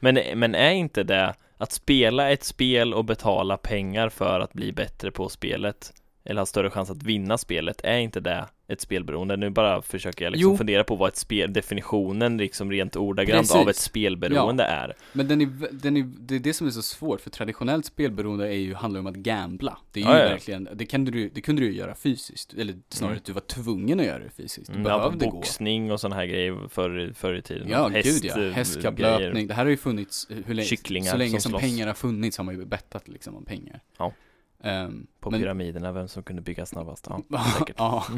Men, 0.00 0.38
men 0.40 0.54
är 0.54 0.70
inte 0.72 1.02
det 1.04 1.34
att 1.56 1.72
spela 1.72 2.30
ett 2.30 2.44
spel 2.44 2.94
och 2.94 3.04
betala 3.04 3.56
pengar 3.56 4.08
för 4.08 4.40
att 4.40 4.52
bli 4.52 4.72
bättre 4.72 5.10
på 5.10 5.28
spelet 5.28 5.92
eller 6.24 6.40
ha 6.40 6.46
större 6.46 6.70
chans 6.70 6.90
att 6.90 7.02
vinna 7.02 7.38
spelet, 7.38 7.80
är 7.84 7.98
inte 7.98 8.20
det 8.20 8.46
ett 8.68 8.80
spelberoende? 8.80 9.36
Nu 9.36 9.50
bara 9.50 9.82
försöker 9.82 10.24
jag 10.24 10.30
liksom 10.32 10.50
Jo. 10.52 10.56
fundera 10.56 10.84
på 10.84 10.96
vad 10.96 11.08
ett 11.08 11.16
spel, 11.16 11.52
definitionen 11.52 12.36
liksom 12.36 12.70
rent 12.70 12.96
ordagrant 12.96 13.40
Precis. 13.40 13.56
av 13.56 13.68
ett 13.68 13.76
spelberoende 13.76 14.64
är. 14.64 14.96
men 15.12 15.28
den 15.28 15.40
är, 15.40 15.68
den 15.72 15.96
är, 15.96 16.02
det 16.18 16.34
är 16.34 16.38
det 16.38 16.52
som 16.52 16.66
är 16.66 16.70
så 16.70 16.82
svårt, 16.82 17.20
för 17.20 17.30
traditionellt 17.30 17.86
spelberoende 17.86 18.48
är 18.48 18.58
ju, 18.58 18.74
handlar 18.74 19.00
om 19.00 19.06
att 19.06 19.14
gambla. 19.16 19.78
Det 19.92 20.00
är 20.00 20.04
ju 20.04 20.10
Ja, 20.10 20.18
ja. 20.18 20.28
verkligen, 20.28 20.68
det, 20.74 20.86
kan 20.86 21.04
du, 21.04 21.28
det 21.28 21.40
kunde 21.40 21.62
du 21.62 21.66
ju 21.66 21.72
göra 21.78 21.94
fysiskt, 21.94 22.54
eller 22.54 22.74
snarare 22.88 23.12
Mm. 23.12 23.18
att 23.18 23.24
du 23.24 23.32
var 23.32 23.40
tvungen 23.40 24.00
att 24.00 24.06
göra 24.06 24.18
det 24.18 24.30
fysiskt. 24.30 24.66
Du 24.66 24.72
Mm, 24.78 24.86
ja, 24.86 24.98
behövde 24.98 25.24
gå. 25.24 25.30
boxning 25.30 25.92
och 25.92 26.00
sådana 26.00 26.16
här 26.16 26.26
grejer 26.26 26.68
förr, 26.68 27.12
förr 27.14 27.34
i 27.34 27.42
tiden. 27.42 27.68
Ja, 27.68 27.88
Häst, 27.88 28.22
gud 28.22 28.30
ja. 28.36 28.42
eh, 28.42 28.52
Hästkapplöpning. 28.52 29.46
Det 29.46 29.54
här 29.54 29.64
har 29.64 29.70
ju 29.70 29.76
funnits 29.76 30.26
hur 30.46 30.54
länge, 30.54 30.68
Kycklingar 30.68 31.10
så 31.12 31.16
länge 31.16 31.30
som 31.30 31.40
som, 31.40 31.50
slåss. 31.50 31.62
pengar 31.62 31.86
har 31.86 31.94
funnits 31.94 32.36
har 32.38 32.44
man 32.44 32.58
ju 32.58 32.64
bettat 32.64 33.08
liksom 33.08 33.36
om 33.36 33.44
pengar. 33.44 33.80
Ja. 33.98 34.12
Ehm, 34.62 35.06
På 35.20 35.30
men- 35.30 35.40
pyramiderna, 35.40 35.92
vem 35.92 36.08
som 36.08 36.22
kunde 36.22 36.42
bygga 36.42 36.66
snabbast. 36.66 37.06
Ja, 37.10 37.20
Ja, 37.28 37.44
säkert. 37.58 37.76
ja. 37.78 38.06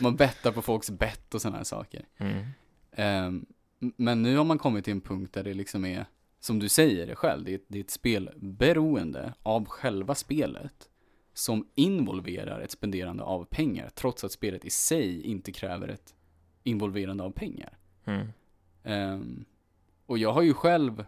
Man 0.00 0.16
bettar 0.16 0.52
på 0.52 0.62
folks 0.62 0.90
bett 0.90 1.34
och 1.34 1.42
sådana 1.42 1.56
här 1.56 1.64
saker. 1.64 2.04
Mm. 2.16 2.44
Ehm, 2.92 3.46
m- 3.80 3.92
men 3.96 4.22
nu 4.22 4.36
har 4.36 4.44
man 4.44 4.58
kommit 4.58 4.84
till 4.84 4.92
en 4.92 5.00
punkt 5.00 5.32
där 5.34 5.44
det 5.44 5.54
liksom 5.54 5.84
är, 5.84 6.06
som 6.40 6.58
du 6.58 6.68
säger 6.68 7.06
det 7.06 7.14
själv, 7.16 7.44
det 7.44 7.54
är, 7.54 7.60
det 7.68 7.78
är 7.78 7.84
ett 7.84 7.90
spelberoende 7.90 9.34
av 9.42 9.64
själva 9.64 10.14
spelet 10.14 10.88
som 11.32 11.68
involverar 11.74 12.60
ett 12.60 12.70
spenderande 12.70 13.22
av 13.22 13.44
pengar, 13.44 13.90
trots 13.94 14.24
att 14.24 14.32
spelet 14.32 14.64
i 14.64 14.70
sig 14.70 15.22
inte 15.22 15.52
kräver 15.52 15.88
ett 15.88 16.14
involverande 16.64 17.24
av 17.24 17.30
pengar. 17.30 17.78
Mm. 18.04 18.26
Ehm, 18.84 19.44
och 20.06 20.18
jag 20.18 20.32
har 20.32 20.42
ju 20.42 20.54
själv 20.54 21.04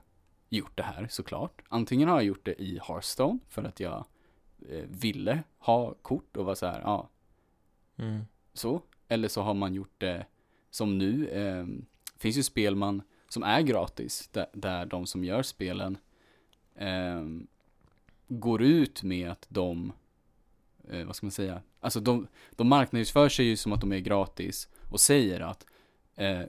gjort 0.48 0.76
det 0.76 0.82
här 0.82 1.06
såklart. 1.10 1.62
Antingen 1.68 2.08
har 2.08 2.16
jag 2.16 2.24
gjort 2.24 2.44
det 2.44 2.62
i 2.62 2.80
Hearthstone 2.88 3.38
för 3.48 3.64
att 3.64 3.80
jag 3.80 4.04
eh, 4.68 4.84
ville 4.88 5.42
ha 5.58 5.94
kort 5.94 6.36
och 6.36 6.44
var 6.44 6.54
så 6.54 6.66
här, 6.66 6.80
ja, 6.80 7.08
Mm. 7.96 8.20
Så. 8.54 8.82
Eller 9.08 9.28
så 9.28 9.42
har 9.42 9.54
man 9.54 9.74
gjort 9.74 9.94
det 9.98 10.26
som 10.70 10.98
nu. 10.98 11.28
Eh, 11.28 11.66
finns 12.16 12.38
ju 12.38 12.42
spel 12.42 12.76
man, 12.76 13.02
som 13.28 13.42
är 13.42 13.60
gratis, 13.60 14.28
där, 14.32 14.46
där 14.52 14.86
de 14.86 15.06
som 15.06 15.24
gör 15.24 15.42
spelen 15.42 15.98
eh, 16.74 17.24
går 18.28 18.62
ut 18.62 19.02
med 19.02 19.30
att 19.30 19.46
de, 19.48 19.92
eh, 20.88 21.06
vad 21.06 21.16
ska 21.16 21.26
man 21.26 21.30
säga, 21.30 21.62
alltså 21.80 22.00
de, 22.00 22.26
de 22.50 22.68
marknadsför 22.68 23.28
sig 23.28 23.46
ju 23.46 23.56
som 23.56 23.72
att 23.72 23.80
de 23.80 23.92
är 23.92 23.98
gratis 23.98 24.68
och 24.90 25.00
säger 25.00 25.40
att 25.40 25.66
eh, 26.16 26.42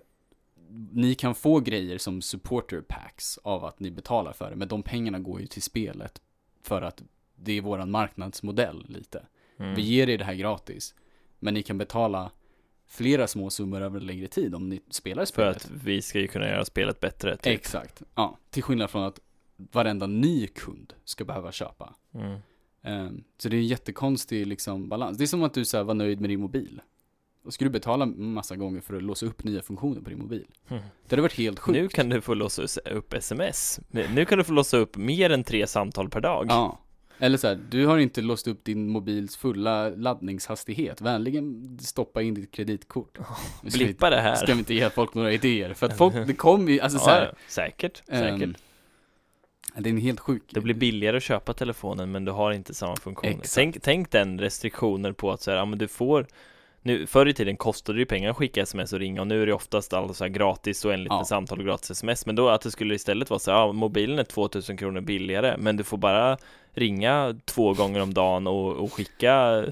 ni 0.91 1.15
kan 1.15 1.35
få 1.35 1.59
grejer 1.59 1.97
som 1.97 2.21
supporter 2.21 2.81
packs 2.81 3.37
av 3.37 3.65
att 3.65 3.79
ni 3.79 3.91
betalar 3.91 4.33
för 4.33 4.49
det, 4.49 4.55
men 4.55 4.67
de 4.67 4.83
pengarna 4.83 5.19
går 5.19 5.41
ju 5.41 5.47
till 5.47 5.61
spelet 5.61 6.21
för 6.61 6.81
att 6.81 7.03
det 7.35 7.51
är 7.57 7.61
våran 7.61 7.91
marknadsmodell 7.91 8.85
lite. 8.89 9.25
Mm. 9.57 9.75
Vi 9.75 9.81
ger 9.81 10.09
er 10.09 10.17
det 10.17 10.25
här 10.25 10.33
gratis. 10.33 10.95
Men 11.43 11.53
ni 11.53 11.63
kan 11.63 11.77
betala 11.77 12.31
flera 12.87 13.27
små 13.27 13.49
summor 13.49 13.81
över 13.81 13.99
en 13.99 14.05
längre 14.05 14.27
tid 14.27 14.55
om 14.55 14.69
ni 14.69 14.81
spelar 14.89 15.21
För 15.21 15.25
spelet. 15.25 15.55
att 15.55 15.71
vi 15.71 16.01
ska 16.01 16.19
ju 16.19 16.27
kunna 16.27 16.47
göra 16.47 16.65
spelet 16.65 16.99
bättre. 16.99 17.37
Typ. 17.37 17.53
Exakt. 17.53 18.01
Ja, 18.15 18.37
till 18.49 18.63
skillnad 18.63 18.89
från 18.89 19.03
att 19.03 19.19
varenda 19.71 20.07
ny 20.07 20.47
kund 20.47 20.93
ska 21.03 21.25
behöva 21.25 21.51
köpa. 21.51 21.95
Mm. 22.13 22.39
Ehm, 22.81 23.23
så 23.37 23.49
det 23.49 23.55
är 23.55 23.59
en 23.59 23.67
jättekonstig 23.67 24.47
liksom, 24.47 24.89
balans. 24.89 25.17
Det 25.17 25.23
är 25.23 25.27
som 25.27 25.43
att 25.43 25.53
du 25.53 25.65
så 25.65 25.77
här, 25.77 25.83
var 25.83 25.93
nöjd 25.93 26.21
med 26.21 26.29
din 26.29 26.39
mobil. 26.39 26.81
Då 27.43 27.51
ska 27.51 27.65
du 27.65 27.71
betala 27.71 28.05
massa 28.05 28.55
gånger 28.55 28.81
för 28.81 28.95
att 28.95 29.03
låsa 29.03 29.25
upp 29.25 29.43
nya 29.43 29.61
funktioner 29.61 30.01
på 30.01 30.09
din 30.09 30.19
mobil. 30.19 30.47
Mm. 30.67 30.83
Det 31.07 31.11
hade 31.15 31.21
varit 31.21 31.37
helt 31.37 31.59
sjukt. 31.59 31.79
Nu 31.79 31.87
kan 31.87 32.09
du 32.09 32.21
få 32.21 32.33
låsa 32.33 32.79
upp 32.91 33.13
sms. 33.13 33.79
Nu 33.89 34.25
kan 34.25 34.37
du 34.37 34.43
få 34.43 34.53
låsa 34.53 34.77
upp 34.77 34.97
mer 34.97 35.29
än 35.29 35.43
tre 35.43 35.67
samtal 35.67 36.09
per 36.09 36.21
dag. 36.21 36.45
Ja. 36.49 36.79
Eller 37.23 37.37
så 37.37 37.47
här, 37.47 37.59
du 37.69 37.85
har 37.85 37.97
inte 37.97 38.21
låst 38.21 38.47
upp 38.47 38.63
din 38.63 38.89
mobils 38.89 39.37
fulla 39.37 39.89
laddningshastighet. 39.89 41.01
Vänligen 41.01 41.77
stoppa 41.81 42.21
in 42.21 42.33
ditt 42.33 42.51
kreditkort. 42.51 43.17
Vi- 43.63 43.71
Blippa 43.71 44.09
det 44.09 44.21
här. 44.21 44.35
Ska 44.35 44.53
vi 44.53 44.59
inte 44.59 44.73
ge 44.73 44.89
folk 44.89 45.13
några 45.13 45.31
idéer? 45.31 45.73
För 45.73 45.85
att 45.85 45.97
folk, 45.97 46.15
det 46.27 46.33
kommer 46.33 46.71
ju, 46.71 46.79
alltså 46.79 46.99
så 46.99 47.09
Ja, 47.09 47.13
här, 47.13 47.25
ja, 47.25 47.33
säkert, 47.47 48.03
ehm, 48.07 48.39
säkert. 48.39 48.57
Det 49.77 49.89
är 49.89 49.93
en 49.93 49.97
helt 49.97 50.19
sjuk 50.19 50.43
Det 50.49 50.61
blir 50.61 50.75
billigare 50.75 51.17
att 51.17 51.23
köpa 51.23 51.53
telefonen 51.53 52.11
men 52.11 52.25
du 52.25 52.31
har 52.31 52.51
inte 52.51 52.73
samma 52.73 52.95
funktioner. 52.95 53.41
Tänk, 53.55 53.81
tänk 53.81 54.11
den 54.11 54.39
restriktioner 54.39 55.11
på 55.11 55.31
att 55.31 55.41
så 55.41 55.51
här, 55.51 55.57
ja 55.57 55.65
men 55.65 55.79
du 55.79 55.87
får 55.87 56.27
nu, 56.81 57.07
förr 57.07 57.25
i 57.27 57.33
tiden 57.33 57.57
kostade 57.57 57.97
det 57.97 57.99
ju 57.99 58.05
pengar 58.05 58.29
att 58.29 58.35
skicka 58.37 58.61
sms 58.61 58.93
och 58.93 58.99
ringa 58.99 59.21
och 59.21 59.27
nu 59.27 59.41
är 59.41 59.45
det 59.45 59.53
oftast 59.53 59.93
allt 59.93 60.15
så 60.17 60.23
här 60.23 60.29
gratis 60.29 60.85
och 60.85 60.93
enligt 60.93 61.11
Ja. 61.11 61.25
samtal 61.25 61.59
och 61.59 61.65
gratis 61.65 61.91
sms 61.91 62.25
Men 62.25 62.35
då 62.35 62.49
att 62.49 62.61
det 62.61 62.71
skulle 62.71 62.95
istället 62.95 63.29
vara 63.29 63.39
så 63.39 63.51
här, 63.51 63.57
ja 63.57 63.71
mobilen 63.71 64.19
är 64.19 64.23
2000 64.23 64.77
kronor 64.77 65.01
billigare 65.01 65.55
men 65.57 65.77
du 65.77 65.83
får 65.83 65.97
bara 65.97 66.37
ringa 66.73 67.35
två 67.45 67.73
gånger 67.73 68.01
om 68.01 68.13
dagen 68.13 68.47
och, 68.47 68.71
och 68.75 68.93
skicka 68.93 69.63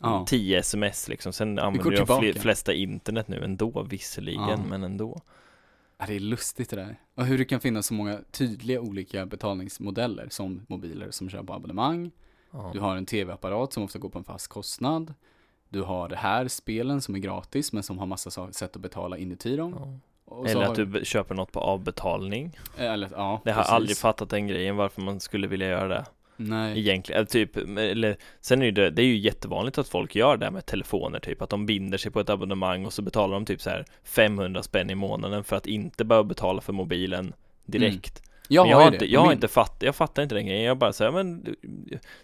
Ja. 0.00 0.24
10 0.28 0.58
sms 0.58 1.08
liksom, 1.08 1.32
sen 1.32 1.58
använder 1.58 1.90
de 1.90 1.96
tillbaka. 1.96 2.40
flesta 2.40 2.72
internet 2.72 3.28
nu 3.28 3.44
ändå 3.44 3.82
visserligen, 3.90 4.48
Ja. 4.48 4.58
men 4.68 4.82
ändå. 4.84 5.20
Ja, 5.98 6.06
det 6.06 6.14
är 6.16 6.20
lustigt 6.20 6.70
det 6.70 6.76
där. 6.76 6.96
Och 7.14 7.26
hur 7.26 7.38
det 7.38 7.44
kan 7.44 7.60
finnas 7.60 7.86
så 7.86 7.94
många 7.94 8.18
tydliga 8.30 8.80
olika 8.80 9.26
betalningsmodeller 9.26 10.28
som 10.30 10.66
mobiler 10.68 11.10
som 11.10 11.28
kör 11.28 11.42
på 11.42 11.52
abonnemang. 11.54 12.10
Du 12.72 12.80
har 12.80 12.96
en 12.96 13.06
tv-apparat 13.06 13.72
som 13.72 13.82
ofta 13.82 13.98
går 13.98 14.08
på 14.08 14.18
en 14.18 14.24
fast 14.24 14.48
kostnad. 14.48 15.14
Du 15.68 15.82
har 15.82 16.08
det 16.08 16.16
här 16.16 16.48
spelen 16.48 17.00
som 17.00 17.14
är 17.14 17.18
gratis 17.18 17.72
men 17.72 17.82
som 17.82 17.98
har 17.98 18.06
massa 18.06 18.30
sa- 18.30 18.52
sätt 18.52 18.76
att 18.76 18.82
betala 18.82 19.16
inuti 19.18 19.56
dem. 19.56 20.00
Ja. 20.30 20.46
Eller 20.48 20.62
att 20.62 20.74
du 20.74 21.00
köper 21.04 21.34
något 21.34 21.52
på 21.52 21.60
avbetalning. 21.60 22.58
Eller, 22.78 23.08
ja, 23.12 23.40
Det 23.44 23.52
har 23.52 23.62
precis. 23.62 23.72
aldrig 23.72 23.96
fattat 23.96 24.30
den 24.30 24.46
grejen, 24.46 24.76
varför 24.76 25.02
man 25.02 25.20
skulle 25.20 25.46
vilja 25.46 25.68
göra 25.68 25.88
det. 25.88 26.04
Nej. 26.36 26.78
Egentligen, 26.78 27.16
eller 27.18 27.26
typ, 27.26 27.56
eller 27.78 28.16
sen 28.40 28.62
är 28.62 28.72
det, 28.72 28.90
det 28.90 29.02
är 29.02 29.06
ju 29.06 29.16
jättevanligt 29.18 29.78
att 29.78 29.88
folk 29.88 30.14
gör 30.16 30.36
det 30.36 30.50
med 30.50 30.66
telefoner 30.66 31.18
typ, 31.18 31.42
att 31.42 31.50
de 31.50 31.66
binder 31.66 31.98
sig 31.98 32.12
på 32.12 32.20
ett 32.20 32.30
abonnemang 32.30 32.86
och 32.86 32.92
så 32.92 33.02
betalar 33.02 33.34
de 33.34 33.44
typ 33.44 33.60
så 33.62 33.70
här 33.70 33.84
500 34.04 34.62
spänn 34.62 34.90
i 34.90 34.94
månaden 34.94 35.44
för 35.44 35.56
att 35.56 35.66
inte 35.66 36.04
behöva 36.04 36.24
betala 36.24 36.60
för 36.60 36.72
mobilen 36.72 37.32
direkt. 37.64 38.22
Jag 38.48 38.62
Men 38.64 38.70
jag 38.70 38.76
har 38.76 38.84
har 38.84 38.92
inte, 38.92 39.12
jag 39.12 39.20
har 39.20 39.32
inte 39.32 39.48
fattat, 39.48 39.82
jag 39.82 39.96
fattar 39.96 40.22
inte 40.22 40.34
den 40.34 40.46
grejen, 40.46 40.62
jag 40.62 40.78
bara 40.78 40.92
säger 40.92 41.10
men 41.12 41.56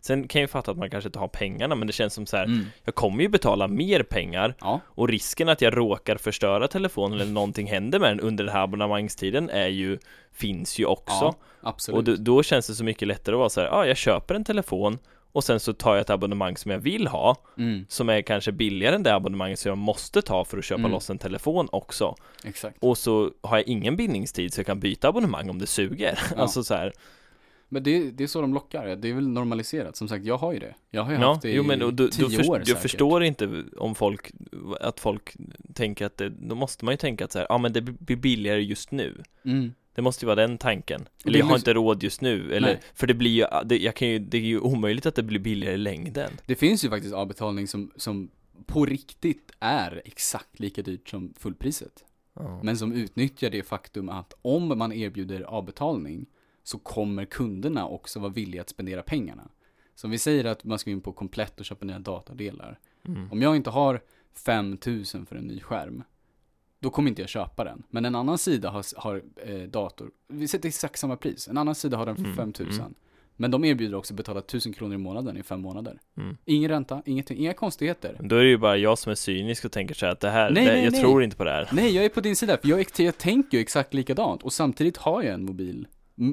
Sen 0.01 0.29
kan 0.29 0.41
jag 0.41 0.45
ju 0.45 0.49
fatta 0.49 0.71
att 0.71 0.77
man 0.77 0.91
kanske 0.91 1.09
inte 1.09 1.19
har 1.19 1.29
pengarna 1.29 1.75
men 1.75 1.87
det 1.87 1.93
känns 1.93 2.15
som 2.15 2.27
så 2.27 2.37
här, 2.37 2.45
Mm. 2.45 2.67
jag 2.85 2.95
kommer 2.95 3.23
ju 3.23 3.29
betala 3.29 3.69
mer 3.69 4.03
pengar 4.03 4.55
Ja. 4.61 4.81
och 4.87 5.09
risken 5.09 5.49
att 5.49 5.61
jag 5.61 5.77
råkar 5.77 6.17
förstöra 6.17 6.69
telefonen 6.69 7.21
eller 7.21 7.33
någonting 7.33 7.67
händer 7.67 7.99
med 7.99 8.11
den 8.11 8.21
under 8.21 8.45
den 8.45 8.53
här 8.53 8.63
abonnemangstiden 8.63 9.51
är 9.51 9.69
ju 9.69 9.99
Finns 10.35 10.79
ju 10.79 10.85
också 10.85 11.35
Ja, 11.63 11.77
och 11.93 12.05
då, 12.05 12.17
då 12.17 12.43
känns 12.43 12.67
det 12.67 12.75
så 12.75 12.85
mycket 12.85 13.09
lättare 13.09 13.35
att 13.35 13.39
vara 13.39 13.49
så 13.49 13.61
här, 13.61 13.69
ja 13.69 13.75
ah, 13.75 13.87
jag 13.87 13.97
köper 13.97 14.35
en 14.35 14.45
telefon 14.45 14.99
och 15.33 15.45
sen 15.45 15.61
så 15.61 15.73
tar 15.73 15.95
jag 15.95 16.01
ett 16.01 16.11
abonnemang 16.11 16.57
som 16.57 16.71
jag 16.71 16.79
vill 16.79 17.07
ha 17.07 17.37
Mm, 17.59 17.85
som 17.89 18.09
är 18.09 18.23
kanske 18.23 18.53
billigare 18.53 18.95
än 18.95 19.03
det 19.03 19.15
abonnemanget 19.15 19.59
som 19.59 19.69
jag 19.69 19.79
måste 19.79 20.23
ta 20.23 20.45
för 20.45 20.59
att 20.59 20.65
köpa 20.65 20.79
Mm. 20.81 20.91
loss 20.91 21.11
en 21.11 21.19
telefon 21.19 21.69
också 21.73 22.15
exakt. 22.45 22.77
och 22.81 22.99
så 22.99 23.31
har 23.41 23.57
jag 23.57 23.67
ingen 23.69 23.97
bindningstid 23.97 24.53
så 24.55 24.59
jag 24.61 24.67
kan 24.67 24.81
byta 24.81 25.09
abonnemang 25.09 25.51
om 25.51 25.59
det 25.59 25.67
suger 25.67 26.19
Ja. 26.37 26.43
alltså 26.43 26.65
så 26.65 26.75
här, 26.75 26.93
Men 27.69 27.83
det, 27.83 28.11
det 28.11 28.25
är 28.25 28.29
så 28.29 28.41
de 28.41 28.55
lockar. 28.55 28.97
Det 28.97 29.09
är 29.11 29.15
väl 29.15 29.29
normaliserat. 29.29 29.97
Som 29.97 30.09
sagt, 30.09 30.25
jag 30.25 30.39
har 30.39 30.53
ju 30.53 30.59
det. 30.59 30.75
Jag 30.91 31.03
har 31.03 31.13
ju 31.13 31.19
ja, 31.19 31.29
haft 31.29 31.43
det 31.43 31.51
jo 31.53 31.63
men 31.63 31.83
i 31.83 31.97
tio 31.97 32.29
då 32.29 32.29
först, 32.31 32.49
år 32.51 32.63
jag 32.67 32.83
förstår 32.83 33.23
inte 33.25 33.65
om 33.77 33.95
folk 33.95 34.31
att 34.81 35.01
folk 35.01 35.35
tänker 35.75 36.07
att 36.07 36.17
det, 36.17 36.29
då 36.29 36.55
måste 36.55 36.85
man 36.85 36.93
ju 36.93 36.97
tänka 36.97 37.25
att 37.25 37.33
så 37.33 37.39
här, 37.39 37.47
ja 37.49 37.59
men 37.59 37.73
det 37.73 37.81
blir 37.81 38.17
billigare 38.17 38.61
just 38.63 38.91
nu 38.91 39.23
Mm. 39.45 39.73
Det 39.95 40.03
måste 40.03 40.25
ju 40.25 40.27
vara 40.27 40.37
den 40.37 40.59
tanken. 40.59 41.09
Eller 41.25 41.39
jag 41.39 41.47
har 41.47 41.57
inte 41.57 41.75
råd 41.75 42.03
just 42.03 42.21
nu, 42.21 42.55
eller, 42.55 42.69
Nej. 42.69 42.81
för 42.95 43.07
det 43.07 43.15
blir 43.15 43.31
ju, 43.31 43.47
det, 43.65 43.79
jag 43.79 43.97
kan 43.97 44.09
ju, 44.09 44.19
det 44.19 44.37
är 44.37 44.43
ju 44.43 44.59
omöjligt 44.59 45.07
att 45.07 45.15
det 45.15 45.23
blir 45.23 45.41
billigare 45.41 45.75
i 45.75 45.79
längden. 45.79 46.31
Det 46.47 46.55
finns 46.55 46.85
ju 46.85 46.91
faktiskt 46.91 47.15
avbetalning 47.15 47.69
som, 47.69 47.93
som 47.97 48.31
på 48.67 48.87
riktigt 48.87 49.51
är 49.61 50.03
exakt 50.05 50.61
lika 50.61 50.83
dyrt 50.83 51.09
som 51.09 51.35
fullpriset. 51.39 52.05
Ja. 52.35 52.61
Men 52.63 52.77
som 52.77 52.93
utnyttjar 52.93 53.51
det 53.51 53.63
faktum 53.63 54.09
att 54.09 54.35
om 54.43 54.79
man 54.79 54.93
erbjuder 54.93 55.41
avbetalning 55.41 56.27
så 56.63 56.79
kommer 56.79 57.25
kunderna 57.25 57.87
också 57.87 58.21
vara 58.21 58.33
villiga 58.33 58.61
att 58.61 58.69
spendera 58.69 59.03
pengarna. 59.03 59.49
Så 59.95 60.07
om 60.07 60.11
vi 60.11 60.19
säger 60.19 60.45
att 60.45 60.65
man 60.65 60.79
ska 60.79 60.91
in 60.91 61.01
på 61.01 61.13
komplett 61.13 61.61
och 61.61 61.67
köpa 61.67 61.85
nya 61.85 61.99
datadelar. 61.99 62.79
Mm. 63.09 63.33
Om 63.33 63.43
jag 63.43 63.57
inte 63.57 63.71
har 63.71 64.01
5000 64.33 65.27
för 65.27 65.37
en 65.37 65.45
ny 65.45 65.61
skärm, 65.61 66.03
då 66.83 66.91
kommer 66.91 67.09
inte 67.09 67.23
jag 67.23 67.29
köpa 67.29 67.65
den. 67.65 67.83
Men 67.91 68.05
en 68.05 68.15
annan 68.15 68.39
sida 68.39 68.71
har, 68.71 68.85
har 69.01 69.23
eh, 69.47 69.57
dator, 69.63 70.11
vi 70.29 70.49
sätter 70.49 70.69
exakt 70.69 70.99
samma 70.99 71.17
pris, 71.17 71.49
en 71.49 71.59
annan 71.59 71.75
sida 71.75 71.97
har 71.97 72.07
den 72.07 72.17
för 72.17 72.23
Mm, 72.25 72.37
5000. 72.37 72.81
mm. 72.81 72.95
Men 73.37 73.51
de 73.51 73.65
erbjuder 73.65 73.97
också 73.97 74.15
att 74.15 74.17
betala 74.17 74.41
1000 74.41 74.73
kronor 74.73 74.95
i 74.95 74.99
månaden 74.99 75.37
i 75.37 75.43
fem 75.43 75.61
månader. 75.61 76.01
Mm. 76.17 76.37
Ingen 76.45 76.71
ränta, 76.71 77.03
ingenting, 77.07 77.39
inga 77.39 77.53
konstigheter. 77.55 78.17
Då 78.21 78.37
är 78.37 78.43
det 78.43 78.49
ju 78.49 78.59
bara 78.59 78.77
jag 78.77 78.99
som 78.99 79.11
är 79.11 79.15
cynisk 79.15 79.65
och 79.65 79.73
tänker 79.73 79.95
så 79.95 80.07
här 80.07 80.13
att 80.13 80.21
det 80.21 80.31
här, 80.31 80.51
Nej, 80.51 80.65
det, 80.65 80.73
nej, 80.73 80.85
jag 80.85 80.93
nej. 80.93 81.01
tror 81.01 81.23
inte 81.23 81.37
på 81.37 81.45
det 81.45 81.51
här. 81.51 81.69
Nej, 81.73 81.95
jag 81.95 82.05
är 82.05 82.09
på 82.09 82.21
din 82.21 82.37
sida, 82.37 82.59
för 82.63 82.69
jag, 82.69 82.87
jag 82.99 83.19
tänker 83.19 83.59
ju 83.59 83.63
exakt 83.63 83.95
likadant 83.95 84.43
och 84.43 84.53
samtidigt 84.53 84.97
har 84.97 85.23
jag 85.23 85.35
en 85.35 85.45
mobil 85.45 85.87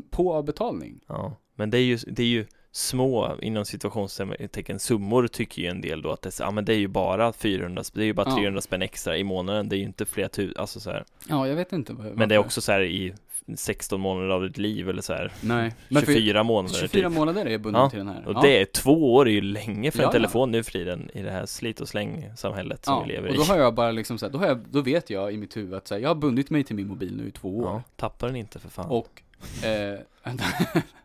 på 0.10 0.34
avbetalning. 0.34 1.00
Ja, 1.08 1.38
men 1.56 1.70
det 1.70 1.78
är 1.78 1.82
ju, 1.84 1.98
det 1.98 2.24
är 2.24 2.28
ju 2.28 2.46
små, 2.80 3.36
inom 3.42 3.66
situationstecken, 3.66 4.80
summor 4.80 5.28
tycker 5.28 5.62
ju 5.62 5.68
en 5.68 5.82
del 5.82 6.02
då 6.02 6.12
att 6.12 6.22
det, 6.22 6.40
ja 6.40 6.52
men 6.52 6.66
det 6.66 6.74
är 6.74 6.78
ju 6.78 6.88
bara 6.88 7.34
400, 7.34 7.82
sp- 7.82 7.92
det 7.94 8.02
är 8.02 8.06
ju 8.06 8.14
bara 8.14 8.30
Ja. 8.30 8.36
300 8.36 8.62
spänn 8.62 8.82
extra 8.82 9.18
i 9.18 9.24
månaden, 9.24 9.70
det 9.70 9.76
är 9.76 9.78
ju 9.78 9.84
inte 9.84 10.06
flera 10.06 10.30
tusen, 10.30 10.62
alltså 10.62 10.80
så 10.80 10.92
här. 10.92 11.04
Ja, 11.30 11.48
jag 11.48 11.56
vet 11.56 11.74
inte. 11.74 11.94
vad- 11.94 12.06
Men 12.18 12.30
det 12.30 12.36
är 12.36 12.38
varför. 12.40 12.48
också 12.48 12.62
så 12.62 12.72
här 12.72 12.82
i 12.82 13.14
16 13.56 14.02
månader 14.02 14.30
av 14.30 14.44
ditt 14.44 14.58
liv 14.58 14.90
eller 14.90 15.02
så 15.02 15.14
här 15.14 15.32
Nej, 15.42 15.74
men 15.88 16.04
för 16.04 16.14
24 16.14 16.44
månader 16.44 16.76
24 16.76 17.10
typ. 17.10 17.18
månader 17.18 17.46
är 17.46 17.50
jag 17.50 17.62
bunden 17.62 17.82
Ja, 17.82 17.90
till 17.90 18.00
den 18.00 18.08
här. 18.08 18.28
Och 18.28 18.34
ja. 18.36 18.42
det 18.42 18.62
är 18.62 18.66
två 18.66 19.14
år 19.16 19.28
är 19.28 19.32
ju 19.32 19.42
länge 19.42 19.92
för 19.92 20.00
en 20.00 20.04
ja. 20.06 20.12
telefon 20.12 20.52
nu 20.52 20.64
för 20.64 20.72
tiden 20.72 21.10
i 21.14 21.22
det 21.22 21.32
här 21.32 21.46
slit 21.46 21.82
och 21.82 21.88
släng 21.88 22.30
samhället 22.38 22.86
som 22.86 23.04
vi 23.08 23.14
lever 23.14 23.28
och 23.30 23.36
i. 23.36 23.38
då 23.38 23.44
har 23.44 23.58
jag 23.58 23.74
bara 23.74 23.92
liksom 23.92 24.18
så 24.18 24.26
här, 24.26 24.34
då, 24.34 24.40
har 24.40 24.48
jag, 24.48 24.58
då 24.70 24.82
vet 24.82 25.10
jag 25.10 25.34
i 25.34 25.38
mitt 25.38 25.58
huvud 25.58 25.74
att 25.74 25.88
så 25.88 25.94
här, 25.96 26.02
jag 26.02 26.10
har 26.10 26.16
bundit 26.16 26.50
mig 26.50 26.64
till 26.64 26.76
min 26.76 26.88
mobil 26.88 27.18
nu 27.18 27.28
i 27.28 27.32
två 27.32 27.58
år. 27.58 27.66
Ja, 27.66 27.84
tappar 27.96 28.28
den 28.28 28.36
inte 28.36 28.60
för 28.60 28.70
fan. 28.70 28.90
Och, 28.90 29.22
eh, 29.66 30.00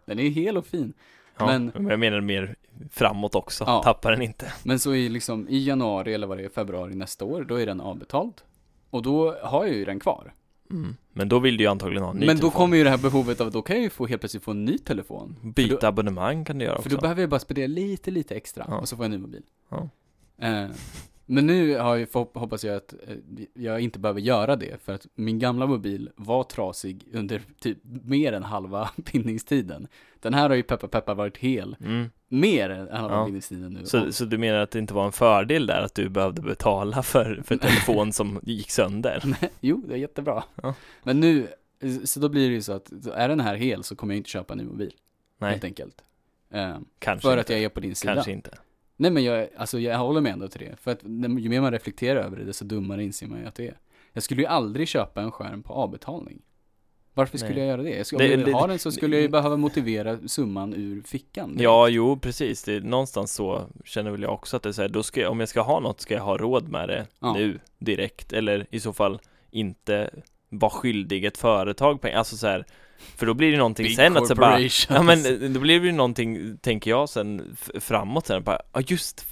den 0.04 0.18
är 0.18 0.28
hel 0.30 0.56
och 0.56 0.66
fin. 0.66 0.92
Ja, 1.38 1.46
men- 1.46 1.72
men 1.74 1.86
jag 1.86 2.00
menar 2.00 2.20
mer 2.20 2.56
framåt 2.90 3.34
också, 3.34 3.64
Ja. 3.66 3.82
tappar 3.82 4.10
den 4.12 4.22
inte. 4.22 4.52
Men 4.62 4.78
så 4.78 4.94
i 4.94 5.08
liksom, 5.08 5.48
i 5.48 5.64
januari 5.64 6.14
eller 6.14 6.26
vad 6.26 6.38
det 6.38 6.44
är, 6.44 6.48
februari 6.48 6.94
nästa 6.94 7.24
år, 7.24 7.44
då 7.48 7.60
är 7.60 7.66
den 7.66 7.80
avbetald. 7.80 8.34
Och 8.90 9.02
då 9.02 9.34
har 9.42 9.64
jag 9.66 9.74
ju 9.74 9.84
den 9.84 10.00
kvar. 10.00 10.32
Mm. 10.70 10.96
Men 11.12 11.28
då 11.28 11.38
vill 11.38 11.56
du 11.56 11.64
ju 11.64 11.70
antagligen 11.70 12.02
ha 12.02 12.10
en 12.10 12.16
ny 12.16 12.26
Men 12.26 12.36
då 12.36 12.40
telefon. 12.40 12.58
kommer 12.58 12.76
ju 12.76 12.84
det 12.84 12.90
här 12.90 12.98
behovet 12.98 13.40
av, 13.40 13.50
då 13.50 13.62
kan 13.62 13.76
jag 13.76 13.82
ju 13.82 13.90
få 13.90 14.06
helt 14.06 14.20
plötsligt 14.20 14.42
få 14.42 14.50
en 14.50 14.64
ny 14.64 14.78
telefon. 14.78 15.36
Byta 15.42 15.74
för 15.74 15.80
då, 15.80 15.86
abonnemang 15.86 16.44
kan 16.44 16.58
du 16.58 16.64
göra 16.64 16.74
För 16.76 16.80
också. 16.82 16.96
då 16.96 17.00
behöver 17.00 17.20
jag 17.22 17.30
bara 17.30 17.40
spendera 17.40 17.66
lite, 17.66 18.10
lite 18.10 18.34
extra 18.36 18.64
Ja. 18.68 18.78
och 18.78 18.88
så 18.88 18.96
får 18.96 19.04
jag 19.04 19.14
en 19.14 19.20
ny 19.20 19.26
mobil. 19.26 19.42
Ja. 19.70 19.88
Eh, 20.38 20.70
men 21.26 21.46
nu 21.46 21.78
har 21.78 21.96
jag, 21.96 22.08
hoppas 22.14 22.64
jag 22.64 22.76
att 22.76 22.92
eh, 23.08 23.16
jag 23.54 23.80
inte 23.80 23.98
behöver 23.98 24.20
göra 24.20 24.56
det, 24.56 24.82
för 24.82 24.92
att 24.92 25.06
min 25.14 25.38
gamla 25.38 25.66
mobil 25.66 26.10
var 26.16 26.44
trasig 26.44 27.04
under 27.12 27.42
typ 27.60 27.78
mer 27.84 28.32
än 28.32 28.42
halva 28.42 28.90
bindningstiden. 29.12 29.86
Den 30.20 30.34
här 30.34 30.48
har 30.48 30.56
ju 30.56 30.62
peppa 30.62 30.88
peppa 30.88 31.14
varit 31.14 31.36
hel, 31.36 31.76
Mm. 31.80 32.10
mer 32.28 32.70
än 32.70 32.88
halva 32.88 33.16
Ja. 33.16 33.24
bindningstiden 33.24 33.72
nu. 33.72 33.84
Så, 33.86 34.12
så 34.12 34.24
du 34.24 34.38
menar 34.38 34.58
att 34.58 34.70
det 34.70 34.78
inte 34.78 34.94
var 34.94 35.06
en 35.06 35.12
fördel 35.12 35.66
där 35.66 35.82
att 35.82 35.94
du 35.94 36.08
behövde 36.08 36.42
betala 36.42 37.02
för, 37.02 37.42
för 37.44 37.56
telefon 37.68 38.12
som 38.12 38.40
gick 38.42 38.70
sönder? 38.70 39.22
Jo, 39.60 39.82
det 39.88 39.94
är 39.94 39.98
jättebra. 39.98 40.44
Ja. 40.62 40.74
Men 41.02 41.20
nu, 41.20 41.46
så 42.04 42.20
då 42.20 42.28
blir 42.28 42.48
det 42.48 42.54
ju 42.54 42.62
så 42.62 42.72
att, 42.72 42.92
är 43.14 43.28
den 43.28 43.40
här 43.40 43.54
hel 43.54 43.82
så 43.82 43.96
kommer 43.96 44.14
jag 44.14 44.18
inte 44.18 44.30
köpa 44.30 44.52
en 44.52 44.58
ny 44.58 44.64
mobil, 44.64 44.92
Nej, 45.38 45.50
helt 45.50 45.64
enkelt. 45.64 46.04
Eh, 46.50 46.76
kanske 46.98 47.22
för 47.28 47.30
inte. 47.32 47.40
att 47.40 47.50
jag 47.50 47.60
är 47.60 47.68
på 47.68 47.80
din 47.80 47.94
sida. 47.94 48.14
Kanske 48.14 48.32
inte. 48.32 48.50
Nej 48.96 49.10
men 49.10 49.24
jag, 49.24 49.48
alltså 49.56 49.78
jag 49.80 49.98
håller 49.98 50.20
med 50.20 50.32
ändå 50.32 50.48
till 50.48 50.60
det. 50.60 50.76
För 50.76 50.90
att 50.90 51.02
ju 51.42 51.48
mer 51.48 51.60
man 51.60 51.72
reflekterar 51.72 52.20
över 52.20 52.36
det, 52.36 52.44
desto 52.44 52.64
dummare 52.64 53.04
inser 53.04 53.26
man 53.26 53.40
ju 53.40 53.46
att 53.46 53.54
det 53.54 53.68
är. 53.68 53.78
Jag 54.12 54.22
skulle 54.22 54.40
ju 54.42 54.46
aldrig 54.46 54.88
köpa 54.88 55.22
en 55.22 55.32
skärm 55.32 55.62
på 55.62 55.72
avbetalning. 55.72 56.42
Varför 57.16 57.38
skulle 57.38 57.54
Nej. 57.54 57.60
jag 57.60 57.68
göra 57.68 57.82
det? 57.82 57.96
Jag 57.96 58.06
skulle, 58.06 58.24
om 58.34 58.40
jag 58.40 58.48
det- 58.48 58.52
har 58.52 58.68
den 58.68 58.78
så 58.78 58.92
skulle 58.92 59.16
jag 59.16 59.22
ju 59.22 59.28
behöva 59.28 59.56
motivera 59.56 60.18
summan 60.28 60.74
ur 60.74 61.02
fickan. 61.02 61.56
Ja, 61.58 61.88
jo, 61.88 62.18
precis. 62.18 62.62
Det 62.64 62.72
är 62.72 62.80
någonstans 62.80 63.32
så 63.32 63.62
känner 63.84 64.10
väl 64.10 64.22
jag 64.22 64.32
också 64.34 64.56
att 64.56 64.62
det 64.62 64.68
är 64.68 64.72
så 64.72 64.82
här, 64.82 64.88
då 64.88 65.02
ska 65.02 65.20
jag, 65.20 65.30
om 65.30 65.40
jag 65.40 65.48
ska 65.48 65.60
ha 65.62 65.80
något 65.80 66.00
ska 66.00 66.14
jag 66.14 66.22
ha 66.22 66.36
råd 66.36 66.68
med 66.68 66.88
det 66.88 67.06
Ja. 67.20 67.32
nu, 67.34 67.58
direkt, 67.78 68.32
eller 68.32 68.66
i 68.70 68.80
så 68.80 68.92
fall 68.92 69.20
inte 69.50 70.10
vara 70.48 70.70
skyldig 70.70 71.24
ett 71.24 71.38
företag 71.38 72.00
pengar, 72.00 72.18
alltså 72.18 72.36
så 72.36 72.46
här, 72.46 72.64
för 73.16 73.26
då 73.26 73.34
blir 73.34 73.52
det 73.52 73.58
någonting 73.58 73.86
Big 73.86 73.96
sen 73.96 74.16
att 74.16 74.26
så 74.26 74.34
bara, 74.34 74.60
ja 74.88 75.02
men 75.02 75.26
eh, 75.26 75.50
då 75.50 75.60
blir 75.60 75.80
det 75.80 75.86
ju 75.86 75.92
någonting, 75.92 76.58
tänker 76.58 76.90
jag 76.90 77.08
sen, 77.08 77.56
framåt 77.80 78.26
sen, 78.26 78.42
bara, 78.42 78.58
ja 78.72 78.80
just 78.86 79.26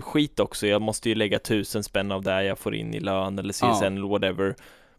skit 0.00 0.40
också, 0.40 0.66
jag 0.66 0.82
måste 0.82 1.08
ju 1.08 1.14
lägga 1.14 1.38
tusen 1.38 1.84
spänn 1.84 2.12
av 2.12 2.22
det 2.22 2.44
jag 2.44 2.58
får 2.58 2.74
in 2.74 2.94
i 2.94 3.00
lön 3.00 3.38
eller 3.38 3.52
CSN 3.52 3.64
Ja. 3.64 3.84
eller 3.86 4.08
whatever 4.08 4.54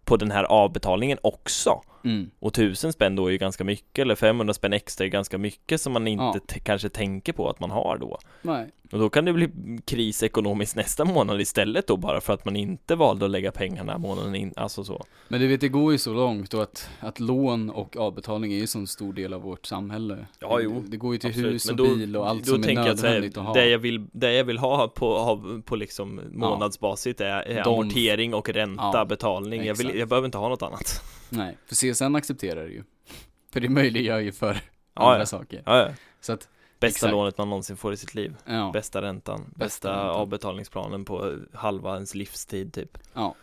på 0.05 0.17
den 0.17 0.31
här 0.31 0.43
avbetalningen 0.43 1.17
också. 1.21 1.81
Mm. 2.07 2.29
Och 2.39 2.53
tusen 2.53 2.93
spänn 2.93 3.15
då 3.15 3.27
är 3.27 3.31
ju 3.31 3.37
ganska 3.37 3.63
mycket, 3.63 4.01
eller 4.01 4.15
500 4.15 4.53
spänn 4.53 4.73
extra 4.73 5.05
är 5.05 5.09
ganska 5.09 5.37
mycket 5.37 5.81
som 5.81 5.93
man 5.93 6.07
inte 6.07 6.23
Ja. 6.47 6.55
kanske 6.63 6.89
tänker 6.89 7.33
på 7.33 7.49
att 7.49 7.59
man 7.59 7.71
har 7.71 7.97
då. 7.97 8.19
Nej. 8.41 8.69
Och 8.91 8.99
då 8.99 9.09
kan 9.09 9.25
det 9.25 9.33
bli 9.33 9.49
kris 9.85 10.23
ekonomiskt 10.23 10.75
nästa 10.75 11.05
månad 11.05 11.41
istället 11.41 11.87
då 11.87 11.97
bara 11.97 12.21
för 12.21 12.33
att 12.33 12.45
man 12.45 12.55
inte 12.55 12.95
valde 12.95 13.25
att 13.25 13.31
lägga 13.31 13.51
pengarna 13.51 13.97
månaden 13.97 14.35
in, 14.35 14.53
alltså 14.55 14.83
så. 14.83 15.05
Men 15.27 15.41
du 15.41 15.47
vet, 15.47 15.61
det 15.61 15.67
går 15.69 15.91
ju 15.91 15.97
så 15.97 16.13
långt 16.13 16.53
och 16.53 16.61
att, 16.63 16.89
att 16.99 17.19
lån 17.19 17.69
och 17.69 17.97
avbetalning 17.97 18.53
är 18.53 18.57
ju 18.57 18.67
så 18.67 18.79
en 18.79 18.87
stor 18.87 19.13
del 19.13 19.33
av 19.33 19.41
vårt 19.41 19.65
samhälle. 19.65 20.25
Ja, 20.39 20.59
jo. 20.59 20.81
Det, 20.81 20.91
det 20.91 20.97
går 20.97 21.13
ju 21.13 21.19
till 21.19 21.29
Absolut. 21.29 21.53
hus 21.53 21.69
och 21.69 21.75
då- 21.75 21.83
bil 21.95 22.15
och 22.17 22.29
allt 22.29 22.45
som 22.47 22.63
är 22.63 22.67
jag 22.69 22.77
att 22.77 22.85
nödvändigt 22.85 23.37
att 23.37 23.43
ha. 23.45 23.53
Det 23.53 23.67
jag 23.69 23.79
vill, 23.79 24.05
det 24.11 24.33
jag 24.33 24.43
vill 24.43 24.57
ha 24.57 24.87
på, 24.87 25.17
ha, 25.19 25.39
på 25.65 25.75
liksom 25.75 26.21
månadsbasis 26.33 27.21
är, 27.21 27.25
är 27.25 27.63
De- 27.63 27.73
amortering 27.73 28.33
och 28.33 28.49
ränta, 28.49 28.91
Ja, 28.93 29.05
betalning. 29.05 29.63
Jag, 29.65 29.75
vill, 29.75 29.95
jag 29.99 30.07
behöver 30.09 30.25
inte 30.25 30.37
ha 30.37 30.49
något 30.49 30.61
annat. 30.61 31.01
Nej, 31.29 31.57
för 31.65 31.75
CSN 31.75 32.15
accepterar 32.15 32.65
det 32.65 32.71
ju. 32.71 32.83
För 33.51 33.59
det 33.59 33.69
möjliggör 33.69 34.19
ju 34.19 34.31
för 34.31 34.61
Ja, 34.93 35.03
andra 35.05 35.19
ja. 35.19 35.25
saker. 35.25 35.63
Ja, 35.65 35.77
ja. 35.77 35.93
Så 36.21 36.33
att, 36.33 36.49
Bästa 36.79 36.87
Exakt. 36.87 37.11
lånet 37.11 37.37
man 37.37 37.49
någonsin 37.49 37.77
får 37.77 37.93
i 37.93 37.97
sitt 37.97 38.15
liv. 38.15 38.35
Bästa 38.73 39.01
räntan, 39.01 39.53
bästa, 39.55 39.89
räntan. 39.89 40.09
avbetalningsplanen 40.09 41.05
på 41.05 41.37
halva 41.53 41.93
ens 41.93 42.15
livstid 42.15 42.73
typ. 42.73 42.97
Ja. 43.13 43.35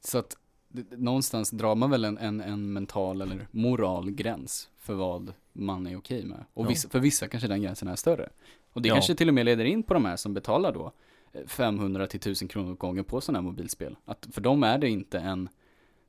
Så 0.00 0.18
att 0.18 0.36
någonstans 0.90 1.50
drar 1.50 1.74
man 1.74 1.90
väl 1.90 2.04
en, 2.04 2.18
en, 2.18 2.40
en 2.40 2.72
mental 2.72 3.20
eller 3.22 3.46
moralgräns 3.50 4.68
för 4.78 4.94
vad 4.94 5.32
man 5.52 5.86
är 5.86 5.96
okej 5.96 6.24
med. 6.24 6.44
Och 6.54 6.70
vissa, 6.70 6.88
för 6.88 7.00
vissa 7.00 7.28
kanske 7.28 7.48
den 7.48 7.62
gränsen 7.62 7.88
är 7.88 7.96
större. 7.96 8.28
Och 8.72 8.82
det 8.82 8.88
kanske 8.88 9.14
till 9.14 9.28
och 9.28 9.34
med 9.34 9.44
leder 9.44 9.64
in 9.64 9.82
på 9.82 9.94
de 9.94 10.04
här 10.04 10.16
som 10.16 10.34
betalar 10.34 10.72
då 10.72 10.92
500 11.46 12.06
till 12.06 12.18
1000 12.20 12.48
kronor 12.48 12.74
gången 12.74 13.04
på 13.04 13.20
sådana 13.20 13.38
här 13.38 13.44
mobilspel. 13.50 13.96
Att 14.04 14.28
för 14.32 14.40
dem 14.40 14.62
är 14.62 14.78
det 14.78 14.88
inte 14.88 15.18
en, 15.18 15.48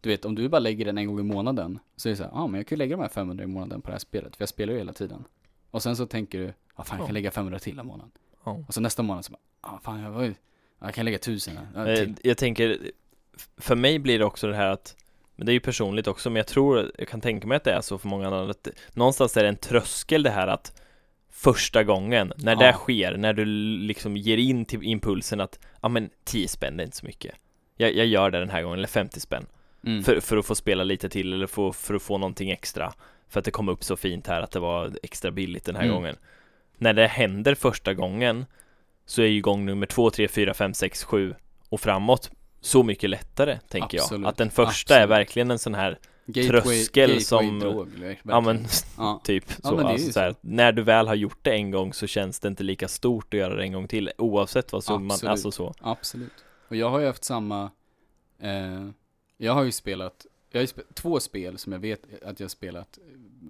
du 0.06 0.10
vet 0.10 0.26
om 0.26 0.36
du 0.36 0.50
bara 0.50 0.60
lägger 0.60 0.86
den 0.86 0.98
en 0.98 1.08
gång 1.08 1.20
i 1.20 1.24
månaden, 1.24 1.80
så 1.96 2.10
är 2.10 2.12
det 2.12 2.18
så 2.18 2.24
ja 2.24 2.30
ah, 2.34 2.48
men 2.48 2.60
jag 2.60 2.68
kan 2.68 2.76
ju 2.76 2.78
lägga 2.78 2.96
de 2.96 3.02
här 3.02 3.10
500 3.10 3.44
i 3.44 3.48
månaden 3.48 3.82
på 3.82 3.88
det 3.88 3.94
här 3.94 4.00
spelet, 4.00 4.36
för 4.36 4.42
jag 4.42 4.50
spelar 4.50 4.74
ju 4.74 4.80
hela 4.80 4.94
tiden. 4.94 5.24
Och 5.72 5.84
sen 5.84 5.96
så 5.96 6.06
tänker 6.06 6.40
du, 6.40 6.46
ja 6.46 6.54
ah, 6.76 6.84
fan 6.84 6.98
jag 6.98 7.08
kan 7.08 7.14
lägga 7.14 7.32
500 7.32 7.60
till 7.60 7.80
i 7.80 7.84
månaden. 7.84 8.12
Ja. 8.44 8.64
Och 8.68 8.74
så 8.74 8.82
nästa 8.82 9.04
månad 9.04 9.26
så 9.26 9.32
bara, 9.32 9.40
ah, 9.62 9.80
fan 9.84 10.00
jag, 10.00 10.12
var 10.12 10.24
ju, 10.24 10.34
jag 10.80 10.94
kan 10.94 11.06
lägga 11.06 11.16
1000 11.16 11.60
ja, 11.76 11.88
Eh, 11.88 11.96
till. 11.96 12.16
Jag 12.24 12.38
tänker, 12.38 12.78
för 13.58 13.76
mig 13.76 14.00
blir 14.00 14.20
det 14.20 14.26
också 14.26 14.48
det 14.48 14.56
här 14.56 14.70
att 14.70 14.96
men 15.36 15.46
det 15.46 15.52
är 15.52 15.54
ju 15.54 15.60
personligt 15.60 16.08
också, 16.08 16.30
men 16.30 16.38
jag 16.38 16.48
tror, 16.48 16.92
jag 16.98 17.08
kan 17.08 17.22
tänka 17.22 17.48
mig 17.48 17.56
att 17.56 17.64
det 17.64 17.72
är 17.72 17.82
så 17.82 17.98
för 17.98 18.08
många 18.08 18.28
andra 18.28 18.52
att 18.52 18.68
Någonstans 18.94 19.38
är 19.38 19.44
det 19.44 19.50
en 19.50 19.56
tröskel 19.56 20.24
det 20.24 20.30
här 20.30 20.48
att 20.48 20.82
Första 21.30 21.84
gången, 21.84 22.34
när 22.38 22.52
Ja. 22.52 22.60
det 22.60 22.74
sker, 22.74 23.18
när 23.18 23.34
du 23.34 23.46
liksom 23.78 24.18
ger 24.18 24.38
in 24.38 24.66
till 24.66 24.84
impulsen 24.84 25.42
att 25.42 25.60
Ja 25.82 25.90
men 25.90 26.10
10 26.24 26.48
spänn 26.48 26.78
det 26.78 26.84
är 26.84 26.86
inte 26.86 26.98
så 26.98 27.06
mycket 27.06 27.36
jag, 27.78 27.96
jag 27.96 28.06
gör 28.06 28.32
det 28.32 28.40
den 28.40 28.50
här 28.50 28.62
gången, 28.62 28.78
eller 28.78 28.88
50 28.88 29.20
spänn 29.20 29.46
Mm. 29.86 30.04
för, 30.04 30.20
för 30.20 30.38
att 30.38 30.46
få 30.46 30.56
spela 30.56 30.84
lite 30.84 31.10
till 31.10 31.34
eller 31.34 31.48
få, 31.48 31.74
för 31.74 31.94
att 31.94 32.02
få 32.02 32.18
någonting 32.18 32.50
extra 32.52 32.94
För 33.30 33.40
att 33.40 33.46
det 33.46 33.52
kom 33.52 33.70
upp 33.70 33.84
så 33.84 33.96
fint 33.96 34.28
här 34.28 34.42
att 34.42 34.52
det 34.52 34.60
var 34.60 34.92
extra 35.04 35.32
billigt 35.32 35.66
den 35.66 35.76
här 35.76 35.84
Mm. 35.84 35.96
gången 35.96 36.16
När 36.78 36.94
det 36.94 37.08
händer 37.08 37.56
första 37.56 37.94
gången 37.94 38.46
Så 39.06 39.22
är 39.22 39.26
ju 39.26 39.42
gång 39.42 39.66
nummer 39.66 39.86
två, 39.86 40.10
tre, 40.10 40.28
fyra, 40.28 40.54
fem, 40.54 40.74
sex, 40.74 41.04
sju 41.04 41.36
och 41.70 41.80
framåt 41.82 42.32
så 42.62 42.84
mycket 42.84 43.10
lättare, 43.10 43.60
tänker 43.70 43.98
Absolut. 43.98 44.22
jag. 44.24 44.30
Att 44.30 44.38
den 44.38 44.50
första 44.50 44.96
är 44.96 45.00
Absolut. 45.04 45.18
verkligen 45.20 45.52
en 45.52 45.60
sån 45.60 45.76
här, 45.76 46.00
Gateway- 46.26 46.48
tröskel 46.48 47.10
gateway 47.10 47.20
som- 47.24 47.60
drog, 47.60 47.88
verkligen. 47.90 48.18
ja 48.36 48.42
men 48.42 48.66
ja. 48.98 49.22
typ 49.24 49.44
Ja, 49.48 49.70
så, 49.70 49.76
men 49.76 49.86
är 49.86 49.90
alltså, 49.90 50.08
ju 50.08 50.14
så 50.14 50.20
här, 50.20 50.32
så. 50.32 50.38
när 50.42 50.72
du 50.72 50.82
väl 50.82 51.08
har 51.08 51.16
gjort 51.16 51.40
det 51.42 51.52
en 51.52 51.72
gång 51.72 51.94
så 51.94 52.08
känns 52.08 52.40
det 52.40 52.48
inte 52.48 52.64
lika 52.64 52.88
stort 52.88 53.34
att 53.34 53.40
göra 53.40 53.56
det 53.56 53.64
en 53.64 53.72
gång 53.72 53.88
till, 53.88 54.12
oavsett 54.18 54.72
vad 54.72 54.84
summan, 54.84 55.12
Absolut. 55.12 55.32
alltså 55.32 55.52
så. 55.52 55.74
Absolut. 55.82 56.32
Och 56.68 56.76
jag 56.76 56.90
har 56.90 57.00
ju 57.00 57.06
haft 57.08 57.24
samma, 57.24 57.72
eh, 58.42 58.90
jag 59.38 59.54
har 59.54 59.64
ju 59.64 59.72
spelat, 59.72 60.26
jag 60.50 60.58
har 60.60 60.62
ju 60.62 60.68
spe- 60.68 60.94
två 60.94 61.20
spel 61.20 61.58
som 61.58 61.72
jag 61.74 61.80
vet 61.80 62.24
att 62.24 62.40
jag 62.40 62.46
har 62.46 62.50
spelat 62.50 63.00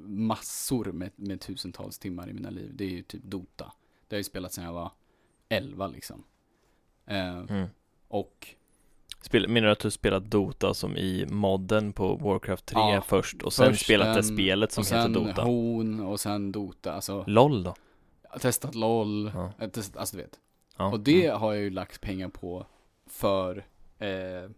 massor 0.07 0.85
med, 0.85 1.11
med 1.15 1.41
tusentals 1.41 1.99
timmar 1.99 2.29
i 2.29 2.33
mina 2.33 2.49
liv. 2.49 2.71
Det 2.73 2.83
är 2.85 2.89
ju 2.89 3.01
typ 3.03 3.23
Dota. 3.23 3.65
Det 4.07 4.15
har 4.15 4.17
jag 4.17 4.19
ju 4.19 4.23
spelat 4.23 4.53
sedan 4.53 4.63
jag 4.63 4.73
var 4.73 4.91
11 5.49 5.87
liksom. 5.87 6.23
Eh, 7.05 7.37
Mm. 7.37 7.67
och 8.07 8.47
Spel, 9.21 9.47
menar 9.47 9.65
du 9.67 9.71
att 9.71 9.79
du 9.79 9.91
spelat 9.91 10.23
Dota 10.31 10.73
som 10.73 10.97
i 10.97 11.25
modden 11.29 11.93
på 11.93 12.15
Warcraft 12.15 12.65
3 12.65 12.79
Ja, 12.79 13.01
först 13.07 13.41
och 13.43 13.53
sen 13.53 13.71
först 13.73 13.83
spelat 13.85 14.07
det 14.07 14.13
den, 14.13 14.23
spelet 14.23 14.71
som 14.71 14.81
och 14.81 14.85
heter 14.87 15.01
sen 15.01 15.13
Dota? 15.13 15.41
Hon 15.43 15.99
och 15.99 16.19
sen 16.19 16.51
Dota. 16.51 16.93
Alltså, 16.93 17.23
LOL 17.27 17.63
då? 17.63 17.75
jag 18.23 18.29
har 18.29 18.39
testat 18.39 18.75
LOL, 18.75 19.31
Ja. 19.35 19.51
har 19.59 19.67
testat, 19.67 19.97
alltså 19.97 20.17
du 20.17 20.23
vet. 20.23 20.39
Ja. 20.77 20.91
Och 20.91 20.99
det 20.99 21.25
Mm. 21.25 21.39
har 21.41 21.53
jag 21.53 21.63
ju 21.63 21.69
lagt 21.69 22.01
pengar 22.01 22.27
på 22.29 22.65
för, 23.05 23.65
eh, 23.99 24.49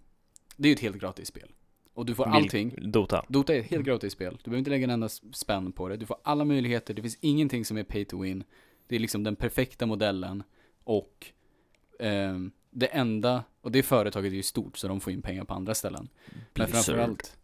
det 0.58 0.68
är 0.68 0.70
ju 0.70 0.74
ett 0.74 0.80
helt 0.80 0.98
gratis 0.98 1.28
spel. 1.28 1.52
Och 1.94 2.06
du 2.06 2.16
får 2.16 2.26
allting. 2.26 2.92
Dota? 2.92 3.26
Dota 3.28 3.56
är 3.56 3.60
ett 3.60 3.66
helt 3.66 3.86
gratis 3.86 4.14
spel. 4.14 4.38
Du 4.44 4.50
behöver 4.50 4.60
inte 4.60 4.70
lägga 4.70 4.84
en 4.84 4.90
enda 4.90 5.10
spänn 5.10 5.72
på 5.72 5.90
det. 5.90 5.98
Du 5.98 6.06
får 6.06 6.18
alla 6.24 6.46
möjligheter. 6.46 6.94
Det 6.94 7.02
finns 7.02 7.18
ingenting 7.22 7.66
som 7.66 7.78
är 7.78 7.84
pay 7.84 8.06
to 8.06 8.22
win. 8.22 8.44
Det 8.88 8.96
är 8.96 9.00
liksom 9.00 9.24
den 9.24 9.36
perfekta 9.36 9.86
modellen. 9.86 10.44
Och 10.84 11.28
ehm, 12.00 12.52
det 12.70 12.86
enda, 12.86 13.44
och 13.62 13.72
det 13.72 13.84
företaget 13.84 14.32
är 14.32 14.36
ju 14.36 14.44
stort 14.44 14.78
så 14.78 14.88
de 14.88 15.00
får 15.00 15.14
in 15.14 15.22
pengar 15.22 15.44
på 15.44 15.54
andra 15.54 15.76
ställen. 15.76 16.10
Men 16.26 16.40
Blizzard. 16.54 16.74
framförallt, 16.74 17.38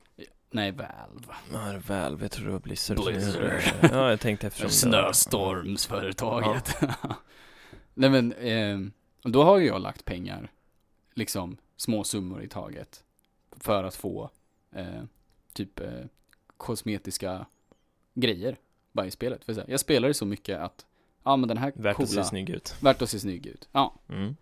nej 0.51 0.71
Valve. 0.71 1.33
Ja, 1.51 1.79
väl, 1.87 2.17
jag 2.21 2.31
tror 2.31 2.45
det 2.45 2.51
var 2.51 2.59
Blizzard. 2.59 3.05
Blizzard. 3.05 3.61
Ja, 3.81 4.09
jag 4.09 4.19
tänkte 4.19 4.47
eftersom 4.47 4.69
Snöstormsföretaget. 4.69 6.77
nej 7.93 8.09
men, 8.09 8.33
och 9.23 9.31
då 9.31 9.43
har 9.43 9.57
ju 9.57 9.67
jag 9.67 9.81
lagt 9.81 10.05
pengar, 10.05 10.51
liksom 11.13 11.57
små 11.77 12.03
summor 12.03 12.43
i 12.43 12.47
taget. 12.47 13.02
För 13.63 13.83
att 13.83 13.95
få 13.95 14.29
eh, 14.71 15.03
typ 15.53 15.79
eh, 15.79 16.05
kosmetiska 16.57 17.45
grejer 18.13 18.57
bara 18.91 19.05
i 19.05 19.11
spelet. 19.11 19.43
För 19.45 19.53
så 19.53 19.59
här, 19.59 19.69
jag 19.69 19.79
spelar 19.79 20.07
det 20.07 20.13
så 20.13 20.25
mycket 20.25 20.59
att, 20.59 20.85
ja 21.23 21.35
men 21.35 21.47
den 21.47 21.57
här 21.57 21.73
Värt 21.75 21.99
att 21.99 22.09
se 22.09 22.15
coola, 22.15 22.25
snygg 22.25 22.49
ut. 22.49 22.75
värt 22.81 23.01
att 23.01 23.09
se 23.09 23.19
snygg 23.19 23.45
ut. 23.45 23.69
Ja, 23.71 23.95
Mm. 24.09 24.35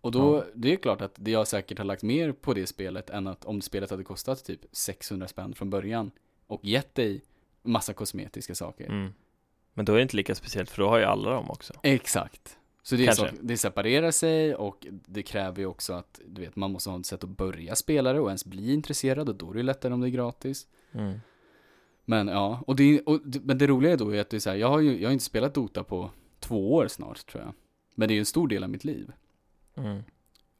och 0.00 0.12
då, 0.12 0.36
Ja. 0.36 0.44
det 0.54 0.72
är 0.72 0.76
klart 0.76 1.00
att 1.00 1.12
det 1.14 1.30
jag 1.30 1.48
säkert 1.48 1.78
har 1.78 1.84
lagt 1.84 2.02
mer 2.02 2.32
på 2.32 2.54
det 2.54 2.66
spelet 2.66 3.10
än 3.10 3.26
att 3.26 3.44
om 3.44 3.60
spelet 3.62 3.90
hade 3.90 4.04
kostat 4.04 4.44
typ 4.44 4.60
600 4.72 5.28
spänn 5.28 5.54
från 5.54 5.70
början 5.70 6.10
och 6.46 6.64
gett 6.64 6.94
dig 6.94 7.22
massa 7.62 7.92
kosmetiska 7.92 8.54
saker. 8.54 8.86
Mm. 8.86 9.14
Men 9.74 9.84
då 9.84 9.92
är 9.92 9.96
det 9.96 10.02
inte 10.02 10.16
lika 10.16 10.34
speciellt 10.34 10.70
för 10.70 10.82
då 10.82 10.88
har 10.88 10.98
ju 10.98 11.04
alla 11.04 11.30
dem 11.30 11.50
också. 11.50 11.72
Exakt. 11.82 12.58
Så 12.86 12.96
det, 12.96 13.06
är 13.06 13.12
så, 13.12 13.28
det 13.40 13.56
separerar 13.56 14.10
sig 14.10 14.54
och 14.54 14.86
det 14.90 15.22
kräver 15.22 15.58
ju 15.58 15.66
också 15.66 15.92
att, 15.92 16.20
du 16.26 16.40
vet, 16.40 16.56
man 16.56 16.72
måste 16.72 16.90
ha 16.90 16.98
ett 16.98 17.06
sätt 17.06 17.24
att 17.24 17.30
börja 17.30 17.76
spela 17.76 18.12
det 18.12 18.20
och 18.20 18.28
ens 18.28 18.44
bli 18.44 18.74
intresserad 18.74 19.28
och 19.28 19.34
då 19.34 19.50
är 19.50 19.54
det 19.54 19.62
lättare 19.62 19.94
om 19.94 20.00
det 20.00 20.08
är 20.08 20.10
gratis. 20.10 20.66
Mm. 20.92 21.20
Men 22.04 22.28
ja, 22.28 22.62
och 22.66 22.76
det, 22.76 23.00
och, 23.00 23.20
men 23.42 23.58
det 23.58 23.66
roliga 23.66 23.92
är 23.92 23.96
då 23.96 24.14
är 24.14 24.20
att 24.20 24.30
det 24.30 24.36
är 24.36 24.40
så 24.40 24.50
här, 24.50 24.56
jag 24.56 24.68
har 24.68 24.80
ju, 24.80 25.00
jag 25.00 25.08
har 25.08 25.12
inte 25.12 25.24
spelat 25.24 25.54
Dota 25.54 25.84
på 25.84 26.10
två 26.40 26.74
år 26.74 26.88
snart 26.88 27.26
tror 27.26 27.44
jag. 27.44 27.54
Men 27.94 28.08
det 28.08 28.12
är 28.12 28.16
ju 28.16 28.20
en 28.20 28.26
stor 28.26 28.48
del 28.48 28.64
av 28.64 28.70
mitt 28.70 28.84
liv. 28.84 29.12
Mm. 29.74 30.02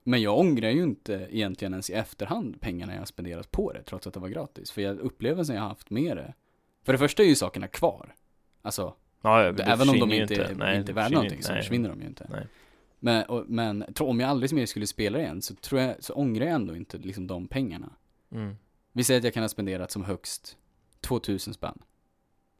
Men 0.02 0.22
jag 0.22 0.38
ångrar 0.38 0.70
ju 0.70 0.82
inte 0.82 1.28
egentligen 1.30 1.72
ens 1.72 1.90
i 1.90 1.92
efterhand 1.92 2.60
pengarna 2.60 2.92
jag 2.92 3.00
har 3.00 3.06
spenderat 3.06 3.50
på 3.50 3.72
det, 3.72 3.82
trots 3.82 4.06
att 4.06 4.14
det 4.14 4.20
var 4.20 4.28
gratis. 4.28 4.70
För 4.70 4.82
jag, 4.82 4.98
upplevelsen 4.98 5.56
jag 5.56 5.62
har 5.62 5.68
haft 5.68 5.90
med 5.90 6.16
det, 6.16 6.34
för 6.84 6.92
det 6.92 6.98
första 6.98 7.22
är 7.22 7.26
ju 7.26 7.34
sakerna 7.34 7.68
kvar. 7.68 8.14
Alltså, 8.62 8.94
Ja, 9.26 9.64
även 9.64 9.88
om 9.88 9.98
de 9.98 10.10
ju 10.10 10.22
inte, 10.22 10.54
Nej, 10.56 10.76
inte 10.78 10.92
är 10.92 10.94
värda 10.94 11.08
någonting 11.14 11.36
inte. 11.36 11.46
så 11.46 11.52
Nej. 11.52 11.62
försvinner 11.62 11.88
de 11.88 12.00
ju 12.00 12.06
inte. 12.06 12.26
Nej. 12.30 12.46
Men, 12.98 13.24
och, 13.24 13.44
men 13.48 13.84
om 14.00 14.20
jag 14.20 14.30
aldrig 14.30 14.52
mer 14.52 14.66
skulle 14.66 14.86
spela 14.86 15.18
igen 15.18 15.42
så 15.42 15.54
tror 15.54 15.80
jag, 15.80 16.04
så 16.04 16.14
ångrar 16.14 16.46
jag 16.46 16.54
ändå 16.54 16.76
inte 16.76 16.98
liksom 16.98 17.26
de 17.26 17.48
pengarna. 17.48 17.92
Mm. 18.30 18.56
Vi 18.92 19.04
säger 19.04 19.20
att 19.20 19.24
jag 19.24 19.34
kan 19.34 19.42
ha 19.42 19.48
spenderat 19.48 19.90
som 19.90 20.04
högst 20.04 20.56
2000 21.00 21.54
spänn 21.54 21.78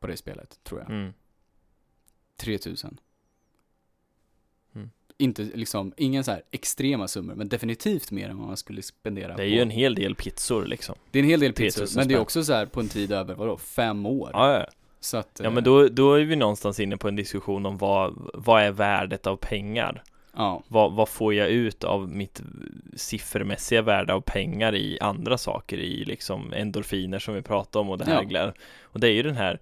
på 0.01 0.07
det 0.07 0.17
spelet, 0.17 0.61
tror 0.65 0.81
jag. 0.81 0.91
Mm. 0.91 1.13
3000. 2.37 3.01
Mm. 4.75 4.91
Inte 5.19 5.43
liksom, 5.43 5.93
ingen 5.97 6.25
så 6.25 6.31
här 6.31 6.43
extrema 6.51 7.09
summor, 7.09 7.35
men 7.35 7.49
definitivt 7.49 8.11
mer 8.11 8.29
än 8.29 8.39
vad 8.39 8.47
man 8.47 8.57
skulle 8.57 8.83
spendera 8.83 9.37
Det 9.37 9.43
är 9.43 9.49
på. 9.49 9.55
ju 9.55 9.61
en 9.61 9.71
hel 9.71 9.95
del 9.95 10.15
pizzor 10.15 10.67
liksom. 10.67 10.95
det 11.11 11.19
är 11.19 11.23
en 11.23 11.29
hel 11.29 11.41
del 11.41 11.53
3000 11.53 11.83
pizzor, 11.85 12.01
men 12.01 12.09
det 12.09 12.15
är 12.15 12.19
också 12.19 12.45
så 12.45 12.53
här 12.53 12.67
på 12.67 12.81
en 12.81 12.89
tid 12.89 13.13
över, 13.13 13.35
vadå, 13.35 13.57
fem 13.57 14.07
år? 14.07 14.31
Ja, 14.33 14.53
ja. 14.59 14.67
Så 15.07 15.17
att, 15.17 15.29
ja 15.39 15.45
eh, 15.45 15.51
men 15.53 15.65
då, 15.65 15.89
då 15.89 16.15
är 16.15 16.25
vi 16.25 16.37
någonstans 16.37 16.81
inne 16.81 16.97
på 16.97 17.09
en 17.09 17.17
diskussion 17.17 17.67
om 17.67 17.79
vad, 17.79 18.31
vad 18.35 18.63
är 18.63 18.71
värdet 18.71 19.27
av 19.27 19.37
pengar? 19.37 20.03
Ja, 20.37 20.63
Vad, 20.69 20.93
vad 20.93 21.09
får 21.09 21.35
jag 21.35 21.49
ut 21.49 21.85
av 21.85 22.09
mitt 22.09 22.43
siffermässiga 22.97 23.83
värde 23.83 24.15
av 24.15 24.21
pengar 24.21 24.75
i 24.75 24.99
andra 25.01 25.39
saker, 25.39 25.77
i 25.79 26.05
liksom 26.05 26.53
endorfiner 26.53 27.19
som 27.19 27.35
vi 27.35 27.43
pratade 27.43 27.81
om 27.81 27.91
och 27.91 27.99
det 27.99 28.05
här 28.05 28.27
Ja. 28.31 28.53
Och 28.83 29.01
det 29.01 29.09
är 29.09 29.13
ju 29.13 29.23
den 29.23 29.37
här 29.37 29.59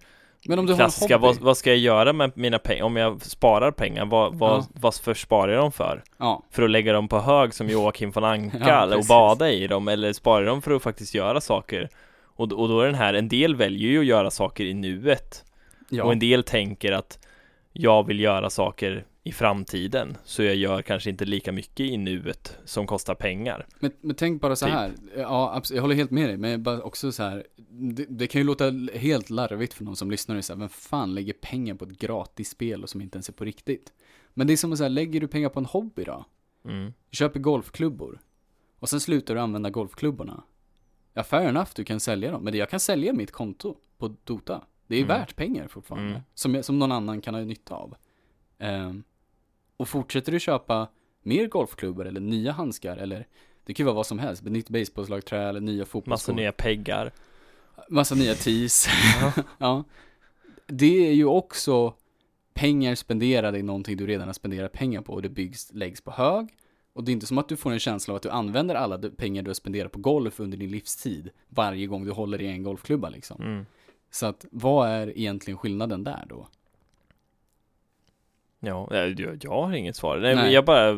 men 0.47 0.59
om 0.59 0.65
du 0.65 0.75
klassiska, 0.75 1.13
har 1.13 1.19
en 1.19 1.21
hobby, 1.27 1.37
vad, 1.39 1.45
vad 1.45 1.57
ska 1.57 1.69
jag 1.69 1.79
göra 1.79 2.13
med 2.13 2.31
mina 2.35 2.59
pengar? 2.59 2.83
Om 2.83 2.95
jag 2.95 3.21
sparar 3.21 3.71
pengar, 3.71 4.05
vad, 4.05 4.35
vad, 4.35 4.51
Ja. 4.59 4.65
vad 4.73 4.95
för 4.95 5.13
sparar 5.13 5.51
jag 5.51 5.61
dem 5.61 5.71
för? 5.71 6.03
ja, 6.17 6.43
För 6.51 6.63
att 6.63 6.69
lägga 6.69 6.93
dem 6.93 7.07
på 7.07 7.19
hög 7.19 7.53
som 7.53 7.69
Joakim 7.69 8.11
von 8.11 8.23
Anka 8.33 8.57
Ja, 8.67 8.97
och 8.97 9.05
bada 9.05 9.51
i 9.51 9.67
dem 9.67 9.87
eller 9.87 10.13
sparar 10.13 10.41
jag 10.41 10.51
dem 10.51 10.61
för 10.61 10.71
att 10.71 10.83
faktiskt 10.83 11.13
göra 11.15 11.41
saker? 11.41 11.89
Och, 12.35 12.51
och 12.51 12.67
då 12.67 12.81
är 12.81 12.85
den 12.85 12.95
här, 12.95 13.13
en 13.13 13.29
del 13.29 13.55
väljer 13.55 13.89
ju 13.89 13.99
att 13.99 14.05
göra 14.05 14.31
saker 14.31 14.65
i 14.65 14.73
nuet 14.73 15.45
ja. 15.89 16.03
och 16.03 16.11
en 16.11 16.19
del 16.19 16.43
tänker 16.43 16.91
att 16.91 17.19
jag 17.73 18.07
vill 18.07 18.19
göra 18.19 18.49
saker 18.49 19.05
i 19.23 19.31
framtiden 19.31 20.17
så 20.23 20.43
jag 20.43 20.55
gör 20.55 20.81
kanske 20.81 21.09
inte 21.09 21.25
lika 21.25 21.51
mycket 21.51 21.79
i 21.79 21.97
nuet 21.97 22.57
som 22.65 22.87
kostar 22.87 23.15
pengar. 23.15 23.65
Men, 23.79 23.91
men 24.01 24.15
tänk 24.15 24.41
bara 24.41 24.55
så 24.55 24.65
Typ. 24.65 24.73
här. 24.73 24.91
ja 25.15 25.51
absolut, 25.55 25.75
jag 25.75 25.81
håller 25.81 25.95
helt 25.95 26.11
med 26.11 26.29
dig, 26.29 26.37
men 26.37 26.63
bara 26.63 26.81
också 26.81 27.11
så 27.11 27.23
här, 27.23 27.43
det, 27.69 28.05
det 28.09 28.27
kan 28.27 28.41
ju 28.41 28.47
låta 28.47 28.71
helt 28.93 29.29
larvigt 29.29 29.73
för 29.73 29.83
någon 29.83 29.95
som 29.95 30.11
lyssnar 30.11 30.35
och 30.35 30.45
säger, 30.45 30.59
vem 30.59 30.69
fan 30.69 31.15
lägger 31.15 31.33
pengar 31.33 31.75
på 31.75 31.85
ett 31.85 31.99
gratis 31.99 32.49
spel 32.49 32.83
och 32.83 32.89
som 32.89 33.01
inte 33.01 33.15
ens 33.15 33.29
är 33.29 33.33
på 33.33 33.45
riktigt? 33.45 33.93
Men 34.33 34.47
det 34.47 34.53
är 34.53 34.57
som 34.57 34.71
att 34.71 34.77
säga, 34.77 34.89
lägger 34.89 35.21
du 35.21 35.27
pengar 35.27 35.49
på 35.49 35.59
en 35.59 35.65
hobby 35.65 36.03
då? 36.03 36.25
Mm. 36.65 36.93
Du 37.09 37.17
köper 37.17 37.39
golfklubbor, 37.39 38.19
och 38.79 38.89
sen 38.89 38.99
slutar 38.99 39.35
du 39.35 39.41
använda 39.41 39.69
golfklubborna. 39.69 40.43
Ja, 41.17 41.23
fair 41.23 41.47
enough, 41.49 41.69
du 41.75 41.83
kan 41.83 41.99
sälja 41.99 42.31
dem, 42.31 42.43
men 42.43 42.53
jag 42.57 42.69
kan 42.69 42.79
sälja 42.79 43.13
mitt 43.13 43.31
konto 43.31 43.75
på 43.97 44.15
Dota. 44.23 44.61
Det 44.87 44.95
är 44.95 44.99
Mm. 45.03 45.07
värt 45.07 45.35
pengar 45.35 45.67
fortfarande, 45.67 46.09
Mm. 46.09 46.21
som, 46.33 46.63
som 46.63 46.79
någon 46.79 46.91
annan 46.91 47.21
kan 47.21 47.33
ha 47.35 47.41
nytta 47.41 47.75
av. 47.75 47.95
Ehm, 48.59 49.03
och 49.77 49.87
fortsätter 49.89 50.31
du 50.31 50.39
köpa 50.39 50.87
mer 51.21 51.47
golfklubbor 51.47 52.07
eller 52.07 52.19
nya 52.21 52.51
handskar 52.51 52.97
eller 52.97 53.27
det 53.65 53.73
kan 53.73 53.83
ju 53.83 53.85
vara 53.85 53.95
vad 53.95 54.05
som 54.07 54.19
helst, 54.19 54.43
nytt 54.43 54.69
basebollslagträ 54.69 55.49
eller 55.49 55.59
nya 55.61 55.77
Massa 55.81 55.91
fotbollsskor. 55.91 56.33
nya 56.33 56.51
peggar. 56.51 57.11
Massa 57.89 58.15
nya 58.15 58.35
tees. 58.35 58.87
ja. 59.57 59.83
Det 60.67 61.07
är 61.07 61.13
ju 61.13 61.25
också 61.25 61.93
pengar 62.53 62.95
spenderade 62.95 63.59
i 63.59 63.63
någonting 63.63 63.97
du 63.97 64.07
redan 64.07 64.27
har 64.27 64.33
spenderat 64.33 64.71
pengar 64.73 65.01
på 65.01 65.13
och 65.13 65.21
det 65.21 65.29
byggs, 65.29 65.73
läggs 65.73 66.01
på 66.01 66.11
hög. 66.11 66.47
Och 66.95 67.03
det 67.03 67.11
är 67.11 67.13
inte 67.13 67.25
som 67.27 67.37
att 67.37 67.49
du 67.49 67.57
får 67.57 67.71
en 67.71 67.79
känsla 67.79 68.11
av 68.11 68.15
att 68.15 68.23
du 68.23 68.29
använder 68.29 68.75
alla 68.75 68.97
pengar 68.97 69.43
du 69.43 69.49
har 69.49 69.53
spenderat 69.55 69.91
på 69.91 69.99
golf 69.99 70.39
under 70.39 70.57
din 70.57 70.71
livstid 70.71 71.29
varje 71.49 71.87
gång 71.87 72.05
du 72.05 72.11
håller 72.11 72.41
i 72.41 72.47
en 72.47 72.63
golfklubba 72.63 73.09
liksom. 73.09 73.41
Mm. 73.41 73.65
Så 74.11 74.25
att 74.25 74.45
vad 74.51 74.89
är 74.89 75.17
egentligen 75.17 75.57
skillnaden 75.57 76.03
där 76.03 76.25
då? 76.29 76.47
Ja, 78.59 78.87
jag, 78.91 79.39
jag 79.43 79.51
har 79.51 79.73
inget 79.73 79.95
svar. 79.95 80.17
Nej, 80.17 80.35
Nej. 80.35 80.53
jag 80.53 80.65
bara 80.65 80.91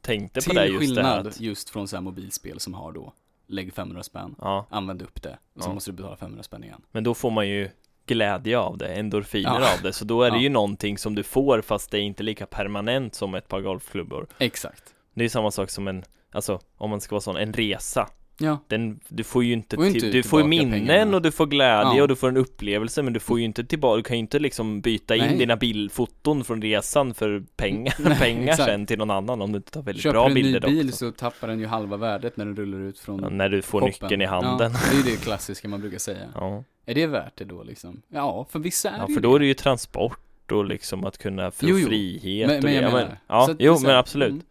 tänkte 0.00 0.40
på 0.40 0.44
Till 0.44 0.54
det 0.54 0.66
just 0.66 0.78
det 0.94 1.02
här 1.02 1.10
skillnad 1.12 1.26
att, 1.26 1.40
just 1.40 1.70
från 1.70 1.88
så 1.88 1.96
här 1.96 2.00
mobilspel 2.02 2.60
som 2.60 2.74
har 2.74 2.92
då, 2.92 3.12
lägg 3.46 3.72
500 3.74 4.02
spänn, 4.02 4.34
Ja, 4.38 4.66
använd 4.70 5.02
upp 5.02 5.22
det, 5.22 5.38
och 5.54 5.62
så 5.62 5.70
Ja. 5.70 5.74
måste 5.74 5.90
du 5.90 5.96
betala 5.96 6.16
500 6.16 6.42
spänn 6.42 6.64
igen. 6.64 6.82
men 6.90 7.04
då 7.04 7.14
får 7.14 7.30
man 7.30 7.48
ju 7.48 7.68
glädje 8.06 8.58
av 8.58 8.78
det, 8.78 8.86
endorfiner 8.88 9.60
Ja. 9.60 9.74
av 9.76 9.82
det, 9.82 9.92
så 9.92 10.04
då 10.04 10.22
är 10.22 10.30
det 10.30 10.38
ju 10.38 10.48
någonting 10.48 10.98
som 10.98 11.14
du 11.14 11.22
får 11.22 11.60
fast 11.60 11.90
det 11.90 11.98
är 11.98 12.02
inte 12.02 12.22
lika 12.22 12.46
permanent 12.46 13.14
som 13.14 13.34
ett 13.34 13.48
par 13.48 13.60
golfklubbor. 13.60 14.26
Exakt. 14.38 14.91
Det 15.14 15.24
är 15.24 15.28
samma 15.28 15.50
sak 15.50 15.70
som 15.70 15.88
en, 15.88 16.02
alltså 16.32 16.60
om 16.76 16.90
man 16.90 17.00
ska 17.00 17.14
vara 17.14 17.20
sån, 17.20 17.36
en 17.36 17.52
resa. 17.52 18.08
Ja, 18.38 18.58
Den, 18.68 19.00
du 19.08 19.24
får 19.24 19.44
ju 19.44 19.52
inte, 19.52 19.76
inte 19.76 20.10
du 20.10 20.22
får 20.22 20.40
ju 20.40 20.46
minnen 20.46 20.70
pengarna. 20.86 21.16
och 21.16 21.22
du 21.22 21.30
får 21.30 21.46
glädje 21.46 21.92
Ja. 21.96 22.02
och 22.02 22.08
du 22.08 22.16
får 22.16 22.28
en 22.28 22.36
upplevelse 22.36 23.02
men 23.02 23.12
du 23.12 23.20
får 23.20 23.38
ju 23.38 23.44
inte 23.44 23.64
tillbaka, 23.64 23.96
du 23.96 24.02
kan 24.02 24.16
ju 24.16 24.20
inte 24.20 24.38
liksom 24.38 24.80
byta 24.80 25.16
in 25.16 25.24
Nej. 25.24 25.38
dina 25.38 25.56
bildfoton 25.56 26.44
från 26.44 26.62
resan 26.62 27.14
för 27.14 27.44
pengar, 27.56 27.94
Nej, 27.98 28.18
pengar 28.18 28.52
exakt. 28.52 28.68
sen 28.70 28.86
till 28.86 28.98
någon 28.98 29.10
annan 29.10 29.42
om 29.42 29.52
du 29.52 29.56
inte 29.56 29.70
tar 29.70 29.82
väldigt 29.82 30.02
köper 30.02 30.12
bra 30.14 30.24
du 30.24 30.28
en 30.30 30.34
ny 30.34 30.42
bilder 30.42 30.60
dock. 30.60 30.70
bil 30.70 30.92
så 30.92 31.10
tappar 31.12 31.48
den 31.48 31.58
ju 31.60 31.66
halva 31.66 31.96
värdet 31.96 32.36
när 32.36 32.44
den 32.44 32.56
rullar 32.56 32.78
ut 32.80 32.98
från 32.98 33.22
Ja, 33.22 33.28
när 33.28 33.48
du 33.48 33.62
får 33.62 33.80
shoppen. 33.80 33.88
nyckeln 34.02 34.22
i 34.22 34.26
handen. 34.26 34.72
Ja, 34.72 34.78
det 34.90 34.96
är 34.96 35.04
ju 35.04 35.10
det 35.16 35.22
klassiska 35.22 35.68
man 35.68 35.80
brukar 35.80 35.98
säga. 35.98 36.26
Ja. 36.34 36.64
Är 36.86 36.94
det 36.94 37.06
värt 37.06 37.36
det 37.36 37.44
då 37.44 37.62
liksom? 37.62 38.02
Ja, 38.08 38.46
för 38.50 38.58
vissa 38.58 38.90
är 38.90 38.98
Ja, 38.98 39.04
det 39.06 39.08
ju 39.10 39.14
för 39.14 39.22
då 39.22 39.34
är 39.34 39.38
det 39.38 39.46
ju 39.46 39.54
transport 39.54 40.52
och 40.52 40.64
liksom 40.64 41.04
att 41.04 41.18
kunna 41.18 41.50
få 41.50 41.66
Jo, 41.68 41.78
jo. 41.78 41.86
frihet 41.86 42.46
Men- 42.48 42.56
och 42.58 42.64
men 42.64 42.72
det. 42.74 42.80
jag 42.80 42.90
Ja, 42.90 42.94
menar, 42.96 43.18
ja, 43.28 43.46
så 43.46 43.54
jo 43.58 43.78
men 43.82 43.96
absolut. 43.96 44.30
mm. 44.30 44.42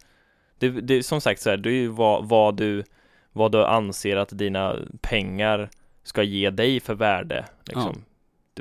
Det, 0.70 0.80
det 0.80 1.02
som 1.02 1.20
sagt 1.20 1.40
så 1.40 1.50
här, 1.50 1.56
det 1.56 1.68
är 1.70 1.74
ju 1.74 1.88
vad, 1.88 2.28
vad 2.28 2.56
du 2.56 2.84
vad 3.32 3.52
du 3.52 3.64
anser 3.64 4.16
att 4.16 4.38
dina 4.38 4.76
pengar 5.00 5.70
ska 6.02 6.22
ge 6.22 6.50
dig 6.50 6.80
för 6.80 6.94
värde 6.94 7.44
liksom. 7.64 8.04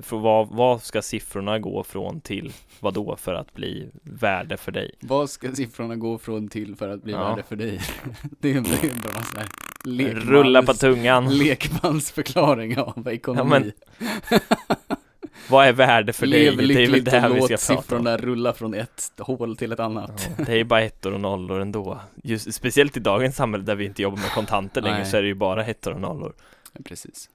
Får, 0.01 0.19
vad, 0.19 0.47
vad 0.49 0.81
ska 0.83 1.01
siffrorna 1.01 1.59
gå 1.59 1.83
från 1.83 2.21
till 2.21 2.53
vad 2.79 2.93
då 2.93 3.15
för 3.15 3.33
att 3.33 3.53
bli 3.53 3.89
värde 4.03 4.57
för 4.57 4.71
dig? 4.71 4.91
Vad 4.99 5.29
ska 5.29 5.51
siffrorna 5.51 5.95
gå 5.95 6.17
från 6.17 6.47
till 6.47 6.75
för 6.75 6.89
att 6.89 7.03
bli 7.03 7.13
Ja. 7.13 7.29
värde 7.29 7.43
för 7.43 7.55
dig? 7.55 7.79
det 8.39 8.51
är 8.53 8.57
en, 8.57 8.63
det 8.63 8.69
är 8.83 8.91
en 8.91 9.01
bra 9.01 9.23
så 9.23 9.37
här 9.37 9.47
lekmans, 9.85 10.25
Rulla 10.25 10.63
på 10.63 10.73
tungan. 10.73 11.37
lekmansförklaring 11.37 12.77
av 12.77 13.07
ekonomi. 13.07 13.49
men 13.49 13.71
Vad 15.49 15.67
är 15.67 15.73
värde 15.73 16.13
för 16.13 16.27
dig? 16.27 16.55
Det 16.55 16.83
är 16.83 16.91
väl 16.91 17.03
det 17.03 17.19
här 17.19 17.29
vi 17.29 17.41
ska 17.41 17.47
prata 17.47 17.73
om. 17.73 17.81
siffrorna 17.81 18.17
rulla 18.17 18.53
från 18.53 18.73
ett 18.73 19.11
hål 19.17 19.57
till 19.57 19.71
ett 19.71 19.79
annat. 19.79 20.29
Ja, 20.37 20.43
det 20.45 20.51
är 20.51 20.57
ju 20.57 20.63
bara 20.63 20.81
ettor 20.81 21.13
och 21.13 21.19
nollor 21.21 21.61
ändå. 21.61 21.99
Just, 22.23 22.53
speciellt 22.53 22.97
i 22.97 22.99
dagens 22.99 23.35
samhälle 23.35 23.63
där 23.63 23.75
vi 23.75 23.85
inte 23.85 24.01
jobbar 24.01 24.17
med 24.17 24.31
kontanter 24.31 24.81
längre 24.81 25.05
så 25.05 25.17
är 25.17 25.21
det 25.21 25.27
ju 25.27 25.33
bara 25.33 25.65
ettor 25.65 25.93
och 25.93 26.01
nollor. 26.01 26.33
Ja, 26.73 26.81
precis. 26.85 27.29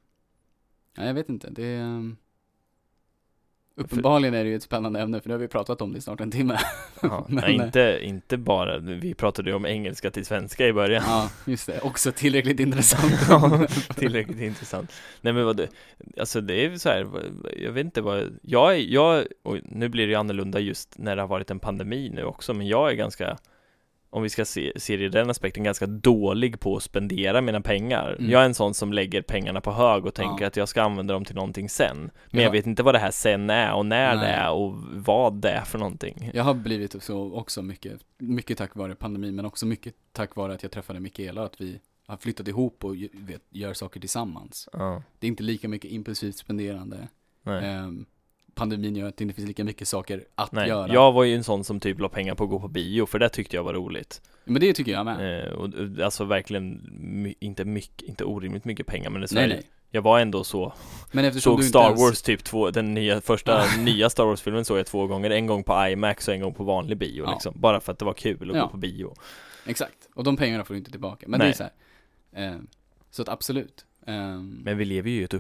Ja, 0.97 1.05
jag 1.05 1.15
vet 1.15 1.29
inte, 1.29 1.51
det 1.51 1.67
är... 1.67 2.17
Uppenbarligen 3.79 4.35
är 4.35 4.45
det 4.45 4.51
ju 4.51 4.57
ett 4.57 4.63
spännande 4.63 5.01
ämne, 5.01 5.21
för 5.21 5.29
det 5.29 5.35
har 5.35 5.39
vi 5.41 5.49
pratat 5.49 5.83
om 5.83 5.93
det 5.93 5.99
i 5.99 6.01
snart 6.01 6.21
en 6.21 6.31
timme. 6.31 6.59
Ja, 7.03 7.27
Men, 7.29 7.45
nej, 7.45 7.57
eh, 7.57 7.65
inte, 7.65 7.99
inte 8.03 8.37
bara, 8.37 8.79
vi 8.79 9.15
pratade 9.15 9.51
ju 9.51 9.57
om 9.57 9.67
engelska 9.67 10.11
till 10.11 10.27
svenska 10.27 10.67
i 10.67 10.73
början. 10.73 11.03
Ja, 11.07 11.31
just 11.45 11.67
det. 11.67 11.81
Också 11.81 12.13
tillräckligt 12.13 12.61
intressant. 12.61 13.13
Ja, 13.29 13.67
Tillräckligt 13.95 14.41
intressant. 14.41 14.93
Nej 15.21 15.33
men 15.33 15.45
vad 15.45 15.57
det, 15.57 15.69
alltså 16.21 16.41
det 16.41 16.65
är 16.65 16.77
så 16.77 16.89
här, 16.89 17.07
jag 17.57 17.73
vet 17.73 17.85
inte 17.85 18.01
vad, 18.01 18.39
jag 18.43 18.75
är, 18.75 18.79
jag, 18.79 19.25
och 19.43 19.59
nu 19.63 19.89
blir 19.89 20.07
det 20.07 20.11
ju 20.11 20.19
annorlunda 20.19 20.61
just 20.61 20.99
när 20.99 21.17
det 21.17 21.23
har 21.23 21.29
varit 21.29 21.51
en 21.51 21.59
pandemi 21.59 22.11
nu 22.15 22.25
också, 22.25 22.55
men 22.55 22.67
jag 22.67 22.91
är 22.91 22.95
ganska, 22.95 23.37
om 24.11 24.23
vi 24.23 24.29
ska 24.29 24.45
se, 24.45 24.73
se 24.77 24.97
det 24.97 25.05
i 25.05 25.09
den 25.09 25.31
aspekten, 25.31 25.65
ganska 25.65 25.87
dålig 25.87 26.61
på 26.61 26.77
att 26.77 26.83
spendera 26.83 27.41
mina 27.41 27.61
pengar. 27.61 28.17
Mm. 28.19 28.31
Jag 28.31 28.41
är 28.43 28.47
en 28.47 28.55
sån 28.55 28.75
som 28.75 28.93
lägger 28.93 29.23
pengarna 29.23 29.61
på 29.61 29.73
hög 29.73 30.07
och 30.07 30.15
tänker 30.15 30.45
Ja. 30.45 30.47
att 30.49 30.57
jag 30.57 30.69
ska 30.69 30.83
använda 30.83 31.15
dem 31.15 31.25
till 31.25 31.35
någonting 31.35 31.69
sen. 31.69 31.97
Men 32.31 32.41
Ja. 32.41 32.43
jag 32.43 32.51
vet 32.53 32.67
inte 32.67 32.83
vad 32.83 32.95
det 32.95 32.99
här 32.99 33.11
sen 33.11 33.51
är 33.51 33.75
och 33.75 33.87
när 33.87 34.15
det 34.15 34.21
Nej. 34.21 34.31
är 34.33 34.51
och 34.53 34.75
vad 34.93 35.35
det 35.41 35.51
är 35.51 35.65
för 35.65 35.79
någonting. 35.79 36.31
Jag 36.35 36.45
har 36.45 36.55
blivit 36.55 37.03
så 37.03 37.35
också 37.35 37.63
mycket, 37.63 38.01
mycket 38.19 38.59
tack 38.59 38.77
vare 38.77 38.95
pandemin, 38.95 39.37
men 39.37 39.45
också 39.47 39.67
mycket 39.67 39.95
tack 40.13 40.37
vare 40.37 40.55
att 40.55 40.63
jag 40.63 40.73
träffade 40.73 41.01
Mikaela, 41.01 41.45
att 41.45 41.61
vi 41.61 41.81
har 42.07 42.17
flyttat 42.17 42.49
ihop 42.49 42.85
och 42.85 42.95
vet, 43.13 43.43
gör 43.51 43.73
saker 43.75 44.01
tillsammans. 44.01 44.69
Ja, 44.73 45.03
Det 45.19 45.27
är 45.27 45.29
inte 45.29 45.43
lika 45.43 45.69
mycket 45.69 45.91
impulsivt 45.91 46.37
spenderande. 46.37 47.09
nej. 47.43 47.63
Pandemin 48.57 48.97
gör 48.97 49.09
att 49.09 49.17
det 49.17 49.23
inte 49.25 49.35
finns 49.35 49.49
lika 49.49 49.65
mycket 49.65 49.89
saker 49.89 50.25
att 50.35 50.53
Nej, 50.53 50.69
göra. 50.69 50.93
jag 50.93 51.13
var 51.13 51.25
ju 51.25 51.35
en 51.35 51.45
sån 51.45 51.65
som 51.65 51.81
typ 51.81 52.01
la 52.01 52.09
pengar 52.09 52.35
på 52.35 52.45
att 52.45 52.51
gå 52.51 52.61
på 52.61 52.69
bio, 52.69 53.07
för 53.07 53.19
det 53.19 53.29
tyckte 53.29 53.57
jag 53.57 53.65
var 53.65 53.75
roligt. 53.75 54.23
Men 54.45 54.61
det 54.61 54.73
tycker 54.73 54.93
jag 54.93 55.05
med. 55.05 55.47
Eh, 55.47 55.53
och, 55.53 55.65
och 55.75 56.05
alltså 56.05 56.25
verkligen, 56.25 56.91
my, 57.23 57.35
inte 57.41 57.65
mycket, 57.65 58.03
inte 58.09 58.25
orimligt 58.25 58.65
mycket 58.65 58.87
pengar, 58.87 59.11
men 59.11 59.21
det 59.21 59.33
nej, 59.33 59.49
nej. 59.49 59.63
jag 59.91 60.03
var 60.03 60.21
ändå 60.21 60.45
så, 60.45 60.73
Men 61.13 61.41
såg 61.41 61.65
Star 61.65 61.85
ens, 61.85 62.01
Wars 62.01 62.23
typ 62.23 62.45
två, 62.45 62.71
den 62.71 62.95
nya, 62.95 63.21
första 63.21 63.65
nya 63.79 64.11
Star 64.11 64.25
Wars-filmen 64.25 64.65
såg 64.65 64.79
jag 64.79 64.87
två 64.87 65.07
gånger, 65.07 65.31
en 65.31 65.47
gång 65.47 65.63
på 65.65 65.87
IMAX 65.89 66.29
och 66.29 66.35
en 66.35 66.41
gång 66.41 66.55
på 66.55 66.65
vanlig 66.65 66.99
bio 66.99 67.25
Ja. 67.27 67.33
liksom, 67.33 67.55
bara 67.57 67.81
för 67.81 67.93
att 67.93 67.99
det 67.99 68.05
var 68.05 68.15
kul 68.15 68.51
att 68.51 68.57
Ja. 68.57 68.63
gå 68.63 68.69
på 68.69 68.77
bio. 68.77 69.15
Exakt. 69.67 70.09
Och 70.15 70.25
de 70.25 70.37
pengarna 70.37 70.65
får 70.65 70.75
du 70.75 70.79
inte 70.79 70.91
tillbaka. 70.91 71.27
Men 71.29 71.39
Nej. 71.39 71.47
det 71.49 71.53
är 71.53 71.57
så 71.57 71.63
här. 71.63 71.73
ehm, 72.55 72.67
så 73.11 73.23
att 73.23 73.29
absolut. 73.29 73.85
Ehm, 74.07 74.61
Men 74.65 74.79
vi 74.79 74.85
lever 74.85 75.11
ju 75.11 75.21
i 75.21 75.25
ett 75.25 75.35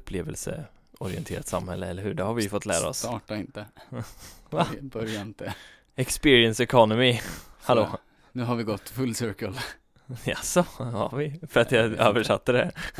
upplevelseorienterat 1.01 1.47
samhälle, 1.49 1.86
eller 1.86 2.03
hur? 2.03 2.14
Det 2.14 2.22
har 2.22 2.34
vi 2.34 2.42
ju 2.42 2.49
fått 2.49 2.66
lära 2.66 2.88
oss. 2.88 2.99
Starta 2.99 3.36
inte. 3.36 3.66
Va? 4.51 4.66
Börja- 4.80 5.20
inte. 5.20 5.55
Experience 5.97 6.62
economy, 6.62 7.20
hallå? 7.62 7.88
Så, 7.92 7.99
nu 8.32 8.42
har 8.42 8.57
vi 8.57 8.62
gått 8.64 8.88
full 8.88 9.14
circle. 9.14 9.53
Jaså, 10.24 10.61
har 10.78 11.16
vi? 11.16 11.40
För 11.49 11.61
att 11.61 11.72
jag 11.72 11.84
översatte 11.92 12.53
det? 12.53 12.72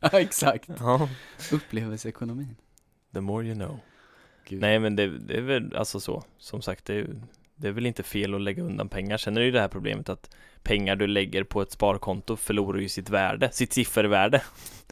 ja, 0.00 0.10
exakt. 0.12 0.68
Ja, 0.78 1.08
Upplevelseekonomin. 1.52 2.56
the 3.12 3.20
more 3.20 3.46
you 3.46 3.54
know. 3.54 3.78
Gud. 4.48 4.60
Nej 4.60 4.78
men 4.78 4.96
det, 4.96 5.18
det 5.18 5.36
är 5.36 5.40
väl 5.42 5.76
alltså 5.76 6.00
så, 6.00 6.24
som 6.38 6.62
sagt 6.62 6.84
det 6.84 6.94
är, 6.94 7.06
det 7.60 7.68
är 7.68 7.72
väl 7.72 7.86
inte 7.86 8.02
fel 8.02 8.34
att 8.34 8.40
lägga 8.40 8.62
undan 8.62 8.88
pengar. 8.88 9.16
Sen 9.16 9.36
är 9.36 9.40
det 9.40 9.46
ju 9.46 9.52
det 9.52 9.60
här 9.60 9.68
problemet 9.68 10.08
att 10.08 10.36
pengar 10.62 10.96
du 10.96 11.06
lägger 11.06 11.44
på 11.44 11.62
ett 11.62 11.72
sparkonto 11.72 12.36
förlorar 12.36 12.78
ju 12.78 12.88
sitt 12.88 13.10
värde, 13.10 13.50
sitt 13.52 13.72
siffervärde. 13.72 14.42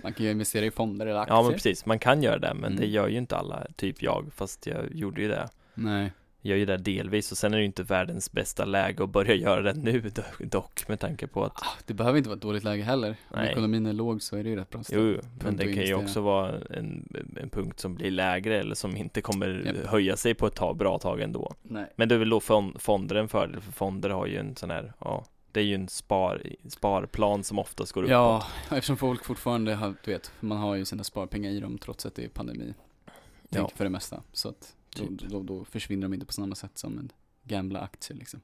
Man 0.02 0.12
kan 0.12 0.26
ju 0.26 0.32
investera 0.32 0.64
i 0.64 0.70
fonder 0.70 1.06
eller 1.06 1.20
aktier. 1.20 1.36
Ja 1.36 1.42
men 1.42 1.52
precis, 1.52 1.86
man 1.86 1.98
kan 1.98 2.22
göra 2.22 2.38
det 2.38 2.54
men 2.54 2.64
Mm. 2.72 2.80
det 2.80 2.86
gör 2.86 3.08
ju 3.08 3.18
inte 3.18 3.36
alla, 3.36 3.66
typ 3.76 4.02
jag, 4.02 4.30
fast 4.36 4.66
jag 4.66 4.94
gjorde 4.94 5.20
ju 5.22 5.28
det. 5.28 5.48
Nej. 5.74 6.12
Jag 6.42 6.50
gör 6.50 6.56
ju 6.56 6.66
det 6.66 6.76
delvis 6.76 7.32
och 7.32 7.38
sen 7.38 7.52
är 7.52 7.56
det 7.56 7.60
ju 7.62 7.66
inte 7.66 7.82
världens 7.82 8.32
bästa 8.32 8.64
läge 8.64 9.04
att 9.04 9.10
börja 9.10 9.34
göra 9.34 9.62
det 9.62 9.74
nu 9.74 10.00
do- 10.00 10.44
dock 10.46 10.88
med 10.88 11.00
tanke 11.00 11.26
på 11.26 11.44
att 11.44 11.52
Ah, 11.56 11.66
Det 11.86 11.94
behöver 11.94 12.18
inte 12.18 12.28
vara 12.28 12.36
ett 12.36 12.42
dåligt 12.42 12.64
läge 12.64 12.82
heller. 12.82 13.08
Om 13.28 13.38
Nej. 13.38 13.50
ekonomin 13.50 13.86
är 13.86 13.92
låg 13.92 14.22
så 14.22 14.36
är 14.36 14.42
det 14.44 14.50
ju 14.50 14.56
rätt 14.56 14.70
bra 14.70 14.82
Jo, 14.90 15.00
jo, 15.00 15.20
men 15.22 15.38
punkt 15.38 15.42
det 15.42 15.48
att 15.48 15.58
kan 15.58 15.66
ju 15.68 15.72
investera. 15.72 15.96
också 15.98 16.20
vara 16.20 16.52
en, 16.70 17.08
en 17.42 17.50
punkt 17.50 17.80
som 17.80 17.94
blir 17.94 18.10
lägre 18.10 18.58
eller 18.60 18.74
som 18.74 18.96
inte 18.96 19.20
kommer 19.20 19.62
Japp. 19.66 19.86
höja 19.86 20.16
sig 20.16 20.34
på 20.34 20.46
ett 20.46 20.54
tag, 20.54 20.76
bra 20.76 20.98
tag 20.98 21.20
ändå. 21.20 21.52
Nej. 21.62 21.92
Men 21.96 22.08
det 22.08 22.14
är 22.14 22.18
väl 22.18 22.28
då 22.30 22.40
fon- 22.40 22.78
fonder 22.78 23.16
en 23.16 23.28
fördel, 23.28 23.60
för 23.60 23.72
fonder 23.72 24.10
har 24.10 24.26
ju 24.26 24.36
en 24.36 24.56
sån 24.56 24.70
här, 24.70 24.92
ja, 24.98 25.24
det 25.52 25.60
är 25.60 25.64
ju 25.64 25.74
en 25.74 25.88
spar, 25.88 26.42
sparplan 26.68 27.44
som 27.44 27.58
oftast 27.58 27.92
går 27.92 28.02
uppåt. 28.02 28.10
Ja, 28.10 28.46
eftersom 28.70 28.96
folk 28.96 29.24
fortfarande 29.24 29.74
har, 29.74 29.94
du 30.04 30.10
vet, 30.12 30.32
man 30.40 30.58
har 30.58 30.74
ju 30.74 30.84
sina 30.84 31.04
sparpengar 31.04 31.50
i 31.50 31.60
dem 31.60 31.78
trots 31.78 32.06
att 32.06 32.14
det 32.14 32.24
är 32.24 32.28
pandemi. 32.28 32.74
Ja. 33.48 33.70
För 33.76 33.84
det 33.84 33.90
mesta. 33.90 34.22
Så 34.32 34.48
att 34.48 34.74
Typ. 34.90 35.20
då, 35.20 35.42
då 35.42 35.64
försvinner 35.64 36.02
de 36.08 36.14
inte 36.14 36.26
på 36.26 36.32
samma 36.32 36.54
sätt 36.54 36.78
som 36.78 36.98
en 36.98 37.12
gamla 37.44 37.80
aktier 37.80 38.18
liksom. 38.18 38.40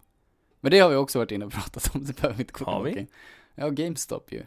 Men 0.61 0.71
det 0.71 0.79
har 0.79 0.91
vi 0.91 0.97
också 0.97 1.19
varit 1.19 1.31
inne 1.33 1.45
och 1.45 1.53
pratat 1.53 1.95
om, 1.95 2.05
det 2.05 2.17
behöver 2.17 2.37
vi 2.37 2.43
inte 2.43 2.53
gå 2.53 2.65
Har 2.65 2.83
vi? 2.83 2.99
in. 2.99 3.07
Ja, 3.55 3.69
GameStop 3.69 4.33
ju. 4.33 4.43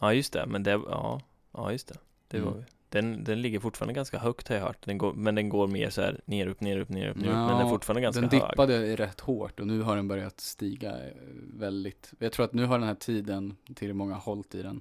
Ja, 0.00 0.12
just 0.14 0.32
det, 0.32 0.46
men 0.46 0.62
det, 0.62 0.70
ja, 0.70 1.20
ja 1.52 1.72
just 1.72 1.88
det. 1.88 1.96
Det 2.28 2.36
Mm. 2.38 2.52
var, 2.52 2.64
den, 2.88 3.24
den 3.24 3.42
ligger 3.42 3.60
fortfarande 3.60 3.94
ganska 3.94 4.18
högt 4.18 4.48
har 4.48 4.56
jag 4.56 4.62
hört, 4.62 4.84
den 4.84 4.98
går, 4.98 5.12
men 5.14 5.34
den 5.34 5.48
går 5.48 5.66
mer 5.66 5.90
så 5.90 6.00
här 6.02 6.20
ner, 6.24 6.46
upp, 6.46 6.60
ner, 6.60 6.78
upp, 6.78 6.88
ner, 6.88 7.08
upp, 7.08 7.16
ner, 7.16 7.28
upp, 7.28 7.36
men 7.36 7.46
den 7.48 7.56
är 7.56 7.60
Ja, 7.62 7.68
fortfarande 7.68 8.00
ganska 8.00 8.20
Den 8.20 8.30
hög. 8.30 8.40
dippade 8.50 8.96
rätt 8.96 9.20
hårt 9.20 9.60
och 9.60 9.66
nu 9.66 9.80
har 9.82 9.96
den 9.96 10.08
börjat 10.08 10.40
stiga 10.40 11.06
eh, 11.06 11.12
väldigt. 11.54 12.12
Jag 12.18 12.32
tror 12.32 12.44
att 12.44 12.52
nu 12.52 12.64
har 12.64 12.78
den 12.78 12.88
här 12.88 12.94
tiden 12.94 13.56
till 13.74 13.94
många 13.94 14.14
har 14.14 14.20
hållit 14.20 14.54
i 14.54 14.62
den 14.62 14.80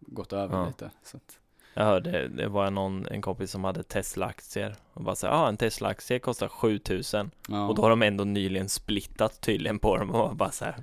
gått 0.00 0.32
över 0.32 0.56
Ja. 0.58 0.66
lite. 0.66 0.90
Så 1.02 1.16
att, 1.16 1.39
Jag 1.74 1.84
hörde, 1.84 2.28
det 2.28 2.48
var 2.48 2.70
någon, 2.70 3.06
en 3.06 3.22
kompis 3.22 3.50
som 3.50 3.64
hade 3.64 3.82
Tesla-aktier 3.82 4.74
och 4.92 5.02
bara 5.04 5.16
såhär, 5.16 5.34
ja 5.34 5.40
ah, 5.40 5.48
en 5.48 5.56
Tesla-aktie 5.56 6.18
kostar 6.18 6.48
7000 6.48 7.30
ja, 7.48 7.68
och 7.68 7.74
då 7.74 7.82
har 7.82 7.90
de 7.90 8.02
ändå 8.02 8.24
nyligen 8.24 8.68
splittat 8.68 9.40
tydligen 9.40 9.78
på 9.78 9.96
dem 9.96 10.10
och 10.10 10.36
bara 10.36 10.50
så 10.50 10.64
här, 10.64 10.74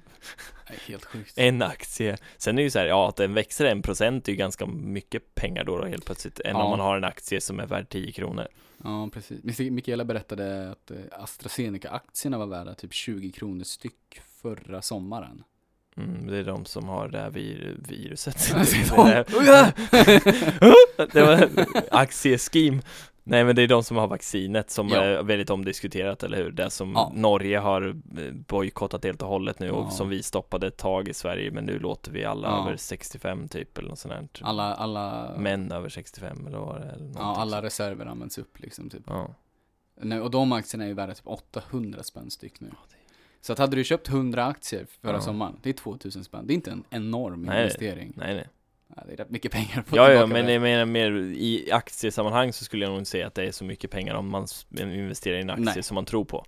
Nej, 0.69 0.79
helt 0.87 1.05
sjukt. 1.05 1.33
en 1.37 1.61
aktie. 1.61 2.17
Sen 2.37 2.55
är 2.55 2.57
det 2.57 2.63
ju 2.63 2.69
så 2.69 2.79
här, 2.79 2.85
ja 2.85 3.09
att 3.09 3.15
den 3.15 3.33
växer 3.33 3.65
en 3.65 3.81
procent 3.81 4.27
är 4.27 4.31
ju 4.31 4.37
ganska 4.37 4.65
mycket 4.65 5.35
pengar 5.35 5.63
då, 5.63 5.77
då 5.77 5.85
helt 5.85 6.05
plötsligt, 6.05 6.39
än 6.39 6.55
Ja. 6.55 6.63
om 6.63 6.69
man 6.69 6.79
har 6.79 6.97
en 6.97 7.03
aktie 7.03 7.41
som 7.41 7.59
är 7.59 7.65
värd 7.65 7.89
10 7.89 8.11
kronor. 8.11 8.47
Ja, 8.83 9.09
precis. 9.13 9.43
Mik- 9.43 9.71
Mikaela 9.71 10.05
berättade 10.05 10.71
att 10.71 10.91
eh, 10.91 10.97
AstraZeneca-aktierna 11.11 12.37
var 12.37 12.45
värda 12.45 12.73
typ 12.73 12.93
20 12.93 13.31
kronor 13.31 13.63
styck 13.63 14.21
förra 14.41 14.81
sommaren. 14.81 15.43
Mm, 15.97 16.27
det 16.27 16.37
är 16.37 16.43
de 16.43 16.65
som 16.65 16.87
har 16.87 17.07
det 17.07 17.19
här 17.19 17.29
vir 17.29 17.75
viruset. 17.87 18.53
Alltså, 18.55 18.75
det, 21.13 21.21
var 21.21 21.49
aktieskim. 21.91 22.81
Nej 23.23 23.43
men 23.43 23.55
det 23.55 23.61
är 23.61 23.67
de 23.67 23.83
som 23.83 23.97
har 23.97 24.07
vaccinet 24.07 24.69
som 24.71 24.89
Ja. 24.89 24.95
är 25.03 25.23
väldigt 25.23 25.49
omdiskuterat, 25.49 26.23
eller 26.23 26.37
hur? 26.37 26.51
Det 26.51 26.69
som 26.69 26.91
Ja. 26.91 27.11
Norge 27.15 27.57
har 27.57 27.87
eh, 28.17 28.33
bojkottat 28.33 29.03
helt 29.03 29.21
och 29.21 29.27
hållet 29.27 29.59
nu 29.59 29.71
och 29.71 29.85
Ja. 29.85 29.89
som 29.89 30.09
vi 30.09 30.23
stoppade 30.23 30.67
ett 30.67 30.77
tag 30.77 31.07
i 31.07 31.13
Sverige 31.13 31.51
men 31.51 31.65
nu 31.65 31.79
låter 31.79 32.11
vi 32.11 32.25
alla 32.25 32.47
över 32.61 32.77
65 32.77 33.47
typ 33.47 33.77
eller 33.77 33.89
något 33.89 33.99
sånt 33.99 34.13
här. 34.13 34.27
Alla, 34.41 34.73
alla, 34.75 35.31
Män 35.37 35.71
över 35.71 35.89
65 35.89 36.47
eller 36.47 36.57
vad 36.57 36.81
det 36.81 36.87
är, 36.87 37.11
ja, 37.15 37.35
alla 37.37 37.61
reserver 37.61 38.05
används 38.05 38.37
upp 38.37 38.59
liksom 38.59 38.89
typ. 38.89 39.03
Nej, 40.01 40.21
och 40.21 40.31
de 40.31 40.51
aktierna 40.51 40.83
är 40.83 40.87
ju 40.87 40.93
värda 40.93 41.13
typ 41.13 41.27
800 41.27 42.03
spänn 42.03 42.31
styck 42.31 42.59
nu. 42.59 42.69
Det- 43.39 43.45
Så 43.45 43.53
att 43.53 43.59
hade 43.59 43.75
du 43.75 43.83
köpt 43.83 44.07
100 44.09 44.45
aktier 44.45 44.85
förra 45.01 45.13
Ja. 45.13 45.21
sommaren, 45.21 45.55
det 45.63 45.69
är 45.69 45.73
2000 45.73 46.23
spänn. 46.23 46.47
Det 46.47 46.53
är 46.53 46.55
inte 46.55 46.71
en 46.71 46.83
enorm 46.89 47.41
Nej. 47.41 47.61
investering. 47.63 48.13
Nej 48.15 48.35
nej. 48.35 48.47
Ja, 48.95 49.03
det 49.07 49.13
är 49.13 49.17
rätt 49.17 49.29
mycket 49.29 49.51
pengar 49.51 49.83
få 49.87 49.95
Ja, 49.95 50.11
ja, 50.11 50.25
men 50.25 50.47
jag 50.49 50.61
menar 50.61 50.85
mer 50.85 51.11
i 51.21 51.71
aktiesammanhang 51.71 52.53
så 52.53 52.65
skulle 52.65 52.85
jag 52.85 52.89
nog 52.91 52.99
inte 53.01 53.09
säga 53.09 53.27
att 53.27 53.33
det 53.35 53.43
är 53.43 53.51
så 53.51 53.63
mycket 53.63 53.91
pengar 53.91 54.15
om 54.15 54.29
man 54.29 54.47
investerar 54.71 55.37
i 55.37 55.41
en 55.41 55.49
aktie 55.49 55.65
Nej. 55.65 55.83
som 55.83 55.95
man 55.95 56.05
tror 56.05 56.25
på. 56.25 56.45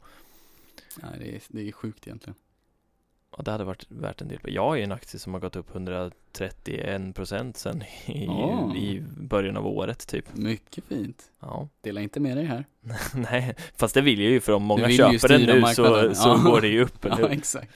Nej, 0.95 1.11
det 1.19 1.35
är, 1.35 1.41
det 1.47 1.67
är 1.67 1.71
sjukt 1.71 2.07
egentligen. 2.07 2.35
Ja, 3.39 3.43
det 3.43 3.51
hade 3.51 3.63
varit 3.63 3.85
värt 3.89 4.21
en 4.21 4.27
del. 4.27 4.39
Jag 4.43 4.77
ju 4.77 4.83
en 4.83 4.91
aktie 4.91 5.19
som 5.19 5.33
har 5.33 5.39
gått 5.39 5.55
upp 5.55 5.69
131 5.75 7.15
procent 7.15 7.57
sen 7.57 7.83
i, 8.05 8.27
Ah. 8.27 8.75
i 8.75 9.03
början 9.17 9.57
av 9.57 9.67
året 9.67 10.07
typ. 10.07 10.25
Mycket 10.37 10.83
fint. 10.85 11.23
Ja, 11.39 11.69
Dela 11.81 12.01
inte 12.01 12.19
med 12.19 12.37
dig 12.37 12.45
här. 12.45 12.65
nej, 13.15 13.55
fast 13.77 13.93
det 13.93 14.01
vill 14.01 14.19
jag 14.21 14.31
ju 14.31 14.39
för 14.41 14.53
om 14.53 14.63
många 14.63 14.89
köper 14.89 15.27
den 15.27 15.41
nu 15.41 15.61
så, 15.73 16.15
så 16.15 16.29
Ja. 16.29 16.41
går 16.45 16.61
det 16.61 16.67
ju 16.67 16.81
upp, 16.83 17.05
eller 17.05 17.19
Ja, 17.21 17.27
exakt. 17.27 17.71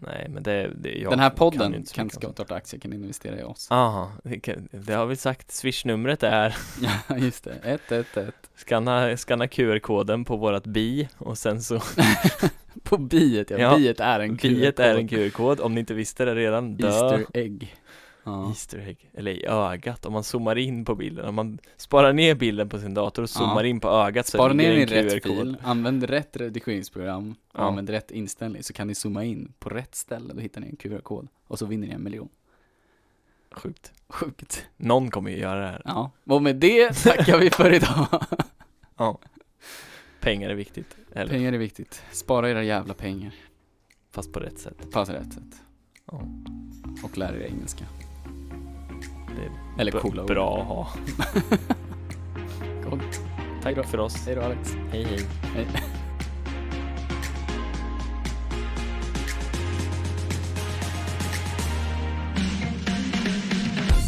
Nej, 0.00 0.26
men 0.30 0.42
det, 0.42 0.70
det 0.74 0.92
jag 0.92 1.12
Den 1.12 1.18
här 1.20 1.30
podden 1.30 1.72
kan 1.72 2.10
sånt. 2.10 2.34
starta 2.34 2.54
aktier, 2.54 2.80
kan 2.80 2.92
investera 2.92 3.40
i 3.40 3.42
oss. 3.42 3.68
Aha, 3.70 4.12
det, 4.24 4.40
kan, 4.40 4.68
har 4.88 5.06
vi 5.06 5.16
sagt. 5.16 5.50
Swish-numret 5.50 6.22
är 6.22 6.56
Ja, 7.08 7.16
just 7.18 7.44
det. 7.44 7.54
111. 7.62 8.32
skanna, 8.56 9.16
skanna 9.16 9.46
QR-koden 9.46 10.24
på 10.24 10.36
vårat 10.36 10.64
bi 10.66 11.08
och 11.18 11.38
sen 11.38 11.62
så 11.62 11.80
På 12.82 12.98
biet, 12.98 13.50
ja. 13.50 13.58
Ja. 13.58 13.76
Biet 13.76 14.00
är 14.00 14.20
en 14.20 14.36
biet 14.36 14.80
är 14.80 14.94
en 14.94 15.08
QR-kod. 15.08 15.32
QR-kod 15.32 15.60
om 15.60 15.74
ni 15.74 15.80
inte 15.80 15.94
visste 15.94 16.24
det 16.24 16.34
redan. 16.34 16.76
Dö. 16.76 16.86
Easter 16.86 17.26
egg. 17.32 17.74
Ja. 18.24 18.48
Easter 18.48 18.78
egg, 18.78 19.10
eller 19.14 19.30
i 19.32 19.46
ögat 19.46 20.06
om 20.06 20.12
man 20.12 20.24
zoomar 20.24 20.58
in 20.58 20.84
på 20.84 20.94
bilden, 20.94 21.24
om 21.28 21.34
man 21.34 21.58
sparar 21.76 22.12
ner 22.12 22.34
bilden 22.34 22.68
på 22.68 22.78
sin 22.78 22.94
dator 22.94 23.22
och 23.22 23.30
zoomar 23.30 23.64
Ja. 23.64 23.68
in 23.68 23.80
på 23.80 23.88
ögat 23.88 24.26
så 24.26 24.36
Spara 24.36 24.52
ner 24.52 24.72
ligger 24.74 24.96
i 24.96 25.02
rätt 25.16 25.22
fil, 25.22 25.56
använd 25.62 26.02
rätt 26.04 26.36
redigeringsprogram 26.36 27.34
Ja. 27.54 27.60
använd 27.60 27.90
rätt 27.90 28.10
inställning 28.10 28.62
så 28.62 28.72
kan 28.72 28.86
ni 28.86 28.94
zooma 28.94 29.24
in 29.24 29.52
på 29.58 29.68
rätt 29.68 29.94
ställe, 29.94 30.34
då 30.34 30.40
hittar 30.40 30.60
ni 30.60 30.66
en 30.68 30.76
QR-kod 30.76 31.28
och 31.46 31.58
så 31.58 31.66
vinner 31.66 31.86
ni 31.86 31.92
en 31.94 32.02
miljon. 32.04 32.28
Sjukt. 33.52 33.92
Sjukt. 34.08 34.66
Någon 34.76 35.10
kommer 35.10 35.30
ju 35.30 35.36
göra 35.38 35.60
det 35.60 35.66
här. 35.66 35.82
Ja, 35.84 36.10
och 36.24 36.42
med 36.42 36.56
det 36.56 36.92
tackar 37.02 37.38
vi 37.38 37.50
för 37.50 37.72
idag. 37.72 38.06
Ja. 38.96 39.18
Pengar 40.20 40.50
är 40.50 40.54
viktigt, 40.54 40.96
eller 41.12 41.30
Pengar 41.32 41.52
är 41.52 41.58
viktigt. 41.58 42.02
Spara 42.12 42.50
era 42.50 42.62
jävla 42.62 42.94
pengar. 42.94 43.34
fast 44.10 44.32
på 44.32 44.40
rätt 44.40 44.58
sätt. 44.58 44.90
På 44.92 45.00
rätt 45.00 45.32
sätt. 45.32 45.62
Ja. 46.12 46.22
Och 47.04 47.18
lär 47.18 47.34
er 47.34 47.46
engelska. 47.46 47.84
Det 49.36 49.42
är 49.42 49.80
Eller 49.80 49.92
coola 49.92 50.22
ord. 50.22 50.28
bra 50.28 50.60
att 50.60 50.66
ha. 50.66 50.88
Gott. 52.90 53.20
Tack 53.62 53.76
då. 53.76 53.82
för 53.82 53.98
oss. 54.00 54.26
Hej 54.26 54.34
då 54.34 54.42
Alex. 54.42 54.74
Hej 54.92 55.04
hej. 55.04 55.20
Hej. 55.54 55.66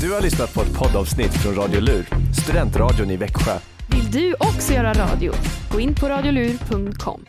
Du 0.01 0.13
har 0.13 0.21
lyssnat 0.21 0.55
på 0.55 0.63
ett 0.63 0.75
poddavsnitt 0.75 1.35
från 1.35 1.55
Radio 1.55 1.81
Lur, 1.81 2.07
studentradion 2.45 3.11
i 3.11 3.17
Växjö. 3.17 3.59
Vill 3.87 4.11
du 4.11 4.35
också 4.39 4.73
göra 4.73 4.93
radio? 4.93 5.33
Gå 5.73 5.81
in 5.81 5.95
på 5.95 6.09
radiolur.com. 6.09 7.25